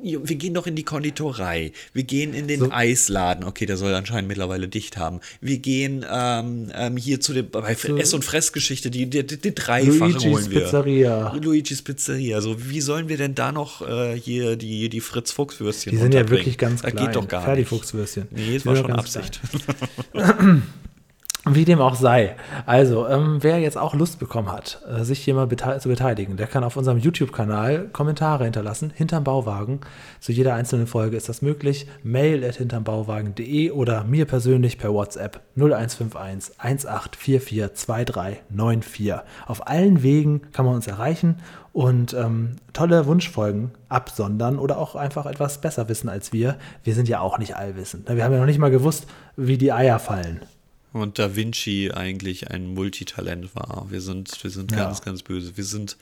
Ja, 0.02 0.18
wir 0.22 0.36
gehen 0.36 0.54
doch 0.54 0.66
in 0.66 0.76
die 0.76 0.84
Konditorei. 0.84 1.72
Wir 1.92 2.02
gehen 2.04 2.34
in 2.34 2.48
den 2.48 2.60
So. 2.60 2.70
Eisladen. 2.70 3.44
Okay, 3.44 3.66
der 3.66 3.76
soll 3.76 3.94
anscheinend 3.94 4.28
mittlerweile 4.28 4.68
dicht 4.68 4.96
haben. 4.96 5.20
Wir 5.40 5.58
gehen 5.58 6.04
ähm, 6.10 6.70
ähm, 6.74 6.96
hier 6.96 7.20
zu 7.20 7.32
dem 7.32 7.50
bei 7.50 7.72
Ess- 7.72 8.14
und 8.14 8.24
Fressgeschichte, 8.24 8.90
die, 8.90 9.08
die, 9.08 9.26
die, 9.26 9.40
die 9.40 9.54
dreifache 9.54 9.98
Luigi's 10.12 10.24
holen 10.24 10.50
wir. 10.50 10.60
Pizzeria. 10.60 11.32
Luigi's 11.34 11.82
Pizzeria. 11.82 12.36
Also 12.36 12.56
wie 12.70 12.80
sollen 12.80 13.08
wir 13.08 13.16
denn 13.16 13.34
da 13.34 13.52
noch 13.52 13.86
äh, 13.86 14.14
hier 14.18 14.56
die, 14.56 14.88
die 14.88 15.00
Fritz 15.00 15.32
Fuchs 15.32 15.60
Würstchen 15.60 15.92
Die 15.92 15.98
sind 15.98 16.14
ja 16.14 16.28
wirklich 16.28 16.58
ganz 16.58 16.82
das 16.82 16.92
klein. 16.92 17.06
geht 17.06 17.16
doch 17.16 17.28
gar 17.28 17.42
Ferdi 17.42 17.60
nicht. 17.60 17.68
Fuchswürstchen. 17.68 18.28
Nee, 18.30 18.56
es 18.56 18.66
war 18.66 18.76
schon 18.76 18.92
Absicht. 18.92 19.40
Wie 21.52 21.64
dem 21.64 21.80
auch 21.80 21.96
sei. 21.96 22.36
Also, 22.64 23.08
ähm, 23.08 23.38
wer 23.40 23.58
jetzt 23.58 23.76
auch 23.76 23.94
Lust 23.94 24.20
bekommen 24.20 24.52
hat, 24.52 24.80
äh, 24.88 25.02
sich 25.02 25.18
hier 25.18 25.34
mal 25.34 25.48
bete 25.48 25.78
zu 25.80 25.88
beteiligen, 25.88 26.36
der 26.36 26.46
kann 26.46 26.62
auf 26.62 26.76
unserem 26.76 26.98
YouTube-Kanal 26.98 27.88
Kommentare 27.92 28.44
hinterlassen, 28.44 28.92
hinterm 28.94 29.24
Bauwagen. 29.24 29.80
Zu 30.20 30.30
jeder 30.30 30.54
einzelnen 30.54 30.86
Folge 30.86 31.16
ist 31.16 31.28
das 31.28 31.42
möglich. 31.42 31.88
Mail 32.04 32.44
at 32.44 32.56
hintermbauwagen.de 32.56 33.72
oder 33.72 34.04
mir 34.04 34.26
persönlich 34.26 34.78
per 34.78 34.92
WhatsApp 34.92 35.40
0151 35.56 36.52
1844 36.58 37.74
2394. 37.74 39.14
Auf 39.46 39.66
allen 39.66 40.04
Wegen 40.04 40.42
kann 40.52 40.66
man 40.66 40.76
uns 40.76 40.86
erreichen 40.86 41.36
und 41.72 42.14
ähm, 42.14 42.56
tolle 42.72 43.06
Wunschfolgen 43.06 43.72
absondern 43.88 44.58
oder 44.58 44.78
auch 44.78 44.94
einfach 44.94 45.26
etwas 45.26 45.60
besser 45.60 45.88
wissen 45.88 46.08
als 46.08 46.32
wir. 46.32 46.56
Wir 46.84 46.94
sind 46.94 47.08
ja 47.08 47.20
auch 47.20 47.38
nicht 47.38 47.56
allwissend. 47.56 48.08
Wir 48.08 48.22
haben 48.22 48.32
ja 48.32 48.38
noch 48.38 48.46
nicht 48.46 48.58
mal 48.58 48.70
gewusst, 48.70 49.06
wie 49.36 49.58
die 49.58 49.72
Eier 49.72 49.98
fallen. 49.98 50.40
Und 50.92 51.20
Da 51.20 51.36
Vinci 51.36 51.92
eigentlich 51.94 52.50
ein 52.50 52.74
Multitalent 52.74 53.54
war. 53.54 53.86
Wir 53.90 54.00
sind, 54.00 54.42
wir 54.42 54.50
sind 54.50 54.72
Ja. 54.72 54.84
ganz, 54.86 55.02
ganz 55.02 55.22
böse. 55.22 55.56
Wir 55.56 55.62
sind, 55.62 55.96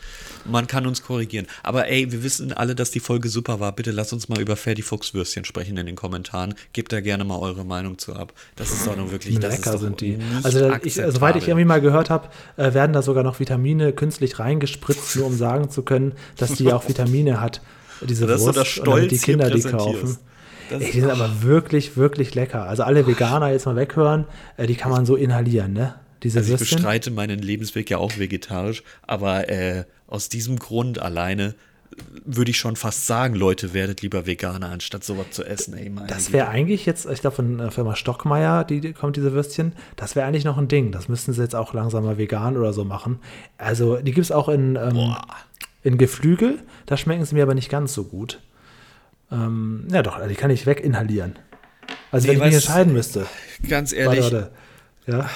man 0.46 0.66
kann 0.66 0.86
uns 0.86 1.02
korrigieren. 1.02 1.46
Aber 1.62 1.88
ey, 1.88 2.10
wir 2.10 2.22
wissen 2.22 2.54
alle, 2.54 2.74
dass 2.74 2.90
die 2.90 3.00
Folge 3.00 3.28
super 3.28 3.60
war. 3.60 3.72
Bitte 3.72 3.90
lasst 3.90 4.14
uns 4.14 4.30
mal 4.30 4.40
über 4.40 4.56
Ferdi 4.56 4.80
Fuchswürstchen 4.80 5.44
sprechen 5.44 5.76
in 5.76 5.84
den 5.84 5.94
Kommentaren. 5.96 6.54
Gebt 6.72 6.90
da 6.92 7.02
gerne 7.02 7.24
mal 7.24 7.38
eure 7.38 7.66
Meinung 7.66 7.98
zu 7.98 8.14
ab. 8.14 8.32
Das 8.56 8.70
ist 8.72 8.86
doch 8.86 8.96
nun 8.96 9.10
wirklich, 9.10 9.38
das 9.38 9.58
Lecker 9.58 9.76
sind 9.76 10.00
die. 10.00 10.18
Also, 10.42 10.60
da- 10.60 10.80
ich, 10.82 10.98
also, 11.02 11.16
soweit 11.18 11.36
ich 11.36 11.48
irgendwie 11.48 11.66
mal 11.66 11.82
gehört 11.82 12.08
habe, 12.08 12.28
äh, 12.56 12.72
werden 12.72 12.94
da 12.94 13.02
sogar 13.02 13.24
noch 13.24 13.40
Vitamine 13.40 13.92
künstlich 13.92 14.38
reingespritzt, 14.38 15.16
nur 15.16 15.26
um 15.26 15.36
sagen 15.36 15.68
zu 15.70 15.82
können, 15.82 16.12
dass 16.38 16.54
die 16.54 16.72
auch 16.72 16.88
Vitamine 16.88 17.42
hat, 17.42 17.60
diese 18.08 18.26
Das 18.26 18.36
ist 18.36 18.40
so 18.40 18.46
Wurst, 18.46 18.58
das 18.58 18.78
und 18.78 18.86
damit 18.86 19.10
Stolz 19.10 19.10
die 19.10 19.18
Kinder 19.18 19.50
die 19.50 19.62
kaufen. 19.62 20.16
Ey, 20.70 20.90
die 20.92 21.00
sind 21.00 21.10
aber 21.10 21.42
wirklich, 21.42 21.96
wirklich 21.96 22.34
lecker. 22.34 22.64
Also 22.64 22.82
alle 22.82 23.06
Veganer 23.06 23.50
jetzt 23.50 23.66
mal 23.66 23.76
weghören, 23.76 24.24
äh, 24.56 24.66
die 24.66 24.74
kann 24.76 24.90
man 24.90 25.06
so 25.06 25.16
inhalieren, 25.16 25.72
ne? 25.72 25.94
Diese 26.22 26.38
Also 26.40 26.54
ich 26.54 26.60
Würstchen. 26.60 26.78
bestreite 26.78 27.10
meinen 27.10 27.38
Lebensweg 27.38 27.90
ja 27.90 27.98
auch 27.98 28.18
vegetarisch, 28.18 28.82
aber 29.06 29.48
äh, 29.48 29.84
aus 30.08 30.28
diesem 30.28 30.58
Grund 30.58 30.98
alleine 31.00 31.54
würde 32.24 32.50
ich 32.50 32.58
schon 32.58 32.76
fast 32.76 33.06
sagen, 33.06 33.34
Leute, 33.34 33.72
werdet 33.74 34.02
lieber 34.02 34.26
Veganer, 34.26 34.68
anstatt 34.70 35.04
sowas 35.04 35.26
zu 35.30 35.44
essen. 35.44 35.74
Ey, 35.74 35.90
Das 36.06 36.32
wäre 36.32 36.48
eigentlich 36.48 36.86
jetzt, 36.86 37.06
ich 37.06 37.20
glaube 37.20 37.36
von 37.36 37.58
der 37.58 37.70
Firma 37.70 37.96
Stockmeier, 37.96 38.64
die, 38.64 38.80
die 38.80 38.92
kommt 38.92 39.16
diese 39.16 39.32
Würstchen, 39.32 39.72
das 39.96 40.14
wäre 40.14 40.26
eigentlich 40.26 40.44
noch 40.44 40.58
ein 40.58 40.68
Ding. 40.68 40.92
Das 40.92 41.08
müssten 41.08 41.32
sie 41.32 41.42
jetzt 41.42 41.54
auch 41.56 41.72
langsam 41.74 42.04
mal 42.04 42.18
vegan 42.18 42.56
oder 42.56 42.72
so 42.72 42.84
machen. 42.84 43.18
Also 43.56 43.96
die 43.96 44.12
gibt 44.12 44.24
es 44.24 44.32
auch 44.32 44.48
in, 44.48 44.76
ähm, 44.76 45.16
in 45.82 45.98
Geflügel, 45.98 46.58
da 46.86 46.96
schmecken 46.96 47.24
sie 47.24 47.34
mir 47.34 47.42
aber 47.42 47.54
nicht 47.54 47.70
ganz 47.70 47.94
so 47.94 48.04
gut. 48.04 48.40
Ähm, 49.30 49.86
ja 49.92 50.02
doch, 50.02 50.18
die 50.26 50.34
kann 50.34 50.50
ich 50.50 50.66
weginhalieren. 50.66 51.38
Also 52.10 52.26
Nee, 52.26 52.34
wenn 52.34 52.38
ich 52.40 52.44
mich 52.46 52.54
entscheiden 52.56 52.92
müsste. 52.92 53.26
Ganz 53.68 53.92
Warte, 53.92 54.02
ehrlich, 54.02 54.22
warte. 54.32 54.50
Ja, 55.06 55.30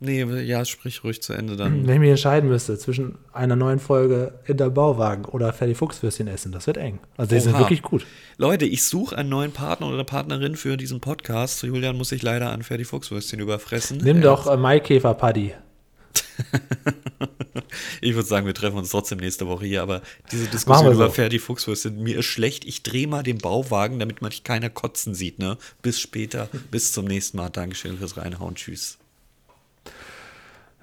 nee, 0.00 0.22
ja, 0.42 0.64
sprich 0.64 1.04
ruhig 1.04 1.22
zu 1.22 1.32
Ende 1.32 1.56
dann. 1.56 1.86
wenn 1.86 1.94
ich 1.94 2.00
mich 2.00 2.10
entscheiden 2.10 2.48
müsste 2.48 2.78
zwischen 2.78 3.16
einer 3.32 3.56
neuen 3.56 3.78
Folge 3.78 4.34
in 4.46 4.56
der 4.56 4.70
Bauwagen 4.70 5.24
oder 5.26 5.52
Ferdi 5.52 5.74
Fuchswürstchen 5.74 6.28
essen, 6.28 6.52
das 6.52 6.66
wird 6.66 6.76
eng. 6.78 6.98
Also 7.16 7.34
die 7.34 7.40
sind 7.40 7.58
wirklich 7.58 7.82
gut. 7.82 8.06
Leute, 8.36 8.64
ich 8.66 8.84
suche 8.84 9.16
einen 9.16 9.28
neuen 9.28 9.52
Partner 9.52 9.88
oder 9.88 10.04
Partnerin 10.04 10.56
für 10.56 10.76
diesen 10.76 11.00
Podcast. 11.00 11.62
Julian 11.62 11.96
muss 11.96 12.10
sich 12.10 12.22
leider 12.22 12.50
an 12.50 12.62
Ferdi 12.62 12.84
Fuchswürstchen 12.84 13.40
überfressen. 13.40 13.98
Nimm 14.02 14.18
Er- 14.18 14.22
doch 14.22 14.46
äh, 14.46 14.56
Maikäfer 14.56 15.14
Paddy. 15.14 15.54
Ich 18.00 18.14
würde 18.14 18.26
sagen, 18.26 18.46
wir 18.46 18.54
treffen 18.54 18.78
uns 18.78 18.90
trotzdem 18.90 19.18
nächste 19.18 19.46
Woche 19.46 19.66
hier, 19.66 19.82
aber 19.82 20.02
diese 20.32 20.46
Diskussion 20.46 20.86
wir 20.86 20.94
so. 20.94 21.04
über 21.04 21.12
Ferdi 21.12 21.38
Fuchswürstchen, 21.38 22.02
mir 22.02 22.18
ist 22.18 22.26
schlecht. 22.26 22.64
Ich 22.64 22.82
drehe 22.82 23.06
mal 23.06 23.22
den 23.22 23.38
Bauwagen, 23.38 23.98
damit 23.98 24.22
man 24.22 24.32
keiner 24.44 24.70
kotzen 24.70 25.14
sieht. 25.14 25.38
Ne? 25.38 25.56
Bis 25.82 26.00
später, 26.00 26.48
bis 26.70 26.92
zum 26.92 27.04
nächsten 27.04 27.36
Mal. 27.36 27.50
Dankeschön 27.50 27.98
fürs 27.98 28.16
Reinhauen. 28.16 28.54
Tschüss. 28.54 28.98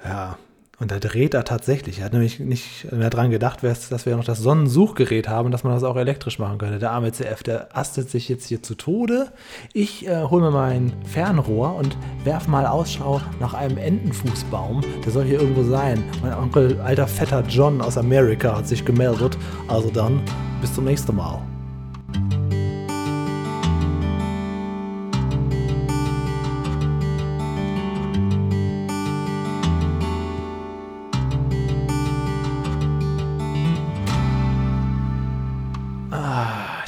Ja, 0.04 0.38
und 0.80 0.92
da 0.92 1.00
dreht 1.00 1.34
er 1.34 1.44
tatsächlich. 1.44 2.00
Er 2.00 2.06
hat 2.06 2.14
nämlich 2.14 2.40
nicht 2.40 2.92
mehr 2.92 3.10
dran 3.10 3.32
gedacht, 3.32 3.64
dass 3.64 4.06
wir 4.06 4.16
noch 4.16 4.24
das 4.24 4.40
Sonnensuchgerät 4.40 5.28
haben, 5.28 5.50
dass 5.50 5.64
man 5.64 5.74
das 5.74 5.84
auch 5.84 5.96
elektrisch 5.96 6.38
machen 6.38 6.60
könnte. 6.60 6.78
Der 6.78 6.92
arme 6.92 7.12
CF, 7.12 7.42
der 7.42 7.76
astet 7.76 8.12
sich 8.12 8.30
jetzt 8.30 8.46
hier 8.46 8.62
zu 8.62 8.76
Tode. 8.76 9.32
Ich 9.74 10.08
äh, 10.08 10.24
hole 10.26 10.44
mir 10.44 10.52
mein 10.52 10.94
Fernrohr 11.04 11.76
und 11.76 11.98
werf 12.24 12.48
mal 12.48 12.68
Ausschau 12.68 13.22
nach 13.40 13.56
einem 13.56 13.80
Entenfußbaum. 13.80 14.84
Der 15.04 15.12
soll 15.12 15.26
hier 15.26 15.40
irgendwo 15.40 15.64
sein. 15.64 16.04
Mein 16.22 16.36
Onkel, 16.36 16.80
alter 16.82 17.08
fetter 17.08 17.44
John 17.50 17.82
aus 17.82 17.98
Amerika, 17.98 18.56
hat 18.56 18.68
sich 18.68 18.86
gemeldet. 18.86 19.36
Also 19.68 19.90
dann, 19.90 20.22
bis 20.62 20.76
zum 20.76 20.86
nächsten 20.86 21.16
Mal. 21.16 21.42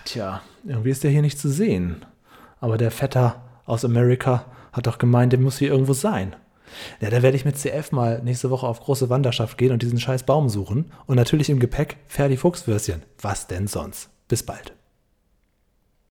Tja, 0.09 0.41
irgendwie 0.65 0.89
ist 0.89 1.03
der 1.03 1.11
hier 1.11 1.21
nicht 1.21 1.39
zu 1.39 1.49
sehen. 1.49 2.05
Aber 2.59 2.77
der 2.77 2.91
Vetter 2.91 3.41
aus 3.65 3.85
Amerika 3.85 4.45
hat 4.71 4.87
doch 4.87 4.97
gemeint, 4.97 5.33
der 5.33 5.39
muss 5.39 5.59
hier 5.59 5.69
irgendwo 5.69 5.93
sein. 5.93 6.35
Ja, 7.01 7.09
da 7.09 7.21
werde 7.21 7.35
ich 7.35 7.45
mit 7.45 7.57
CF 7.57 7.91
mal 7.91 8.21
nächste 8.23 8.49
Woche 8.49 8.67
auf 8.67 8.79
große 8.79 9.09
Wanderschaft 9.09 9.57
gehen 9.57 9.71
und 9.71 9.81
diesen 9.81 9.99
scheiß 9.99 10.23
Baum 10.23 10.49
suchen. 10.49 10.91
Und 11.07 11.15
natürlich 11.15 11.49
im 11.49 11.59
Gepäck 11.59 11.97
Ferdi 12.07 12.37
Fuchswürstchen. 12.37 13.03
Was 13.21 13.47
denn 13.47 13.67
sonst? 13.67 14.09
Bis 14.27 14.43
bald. 14.43 14.73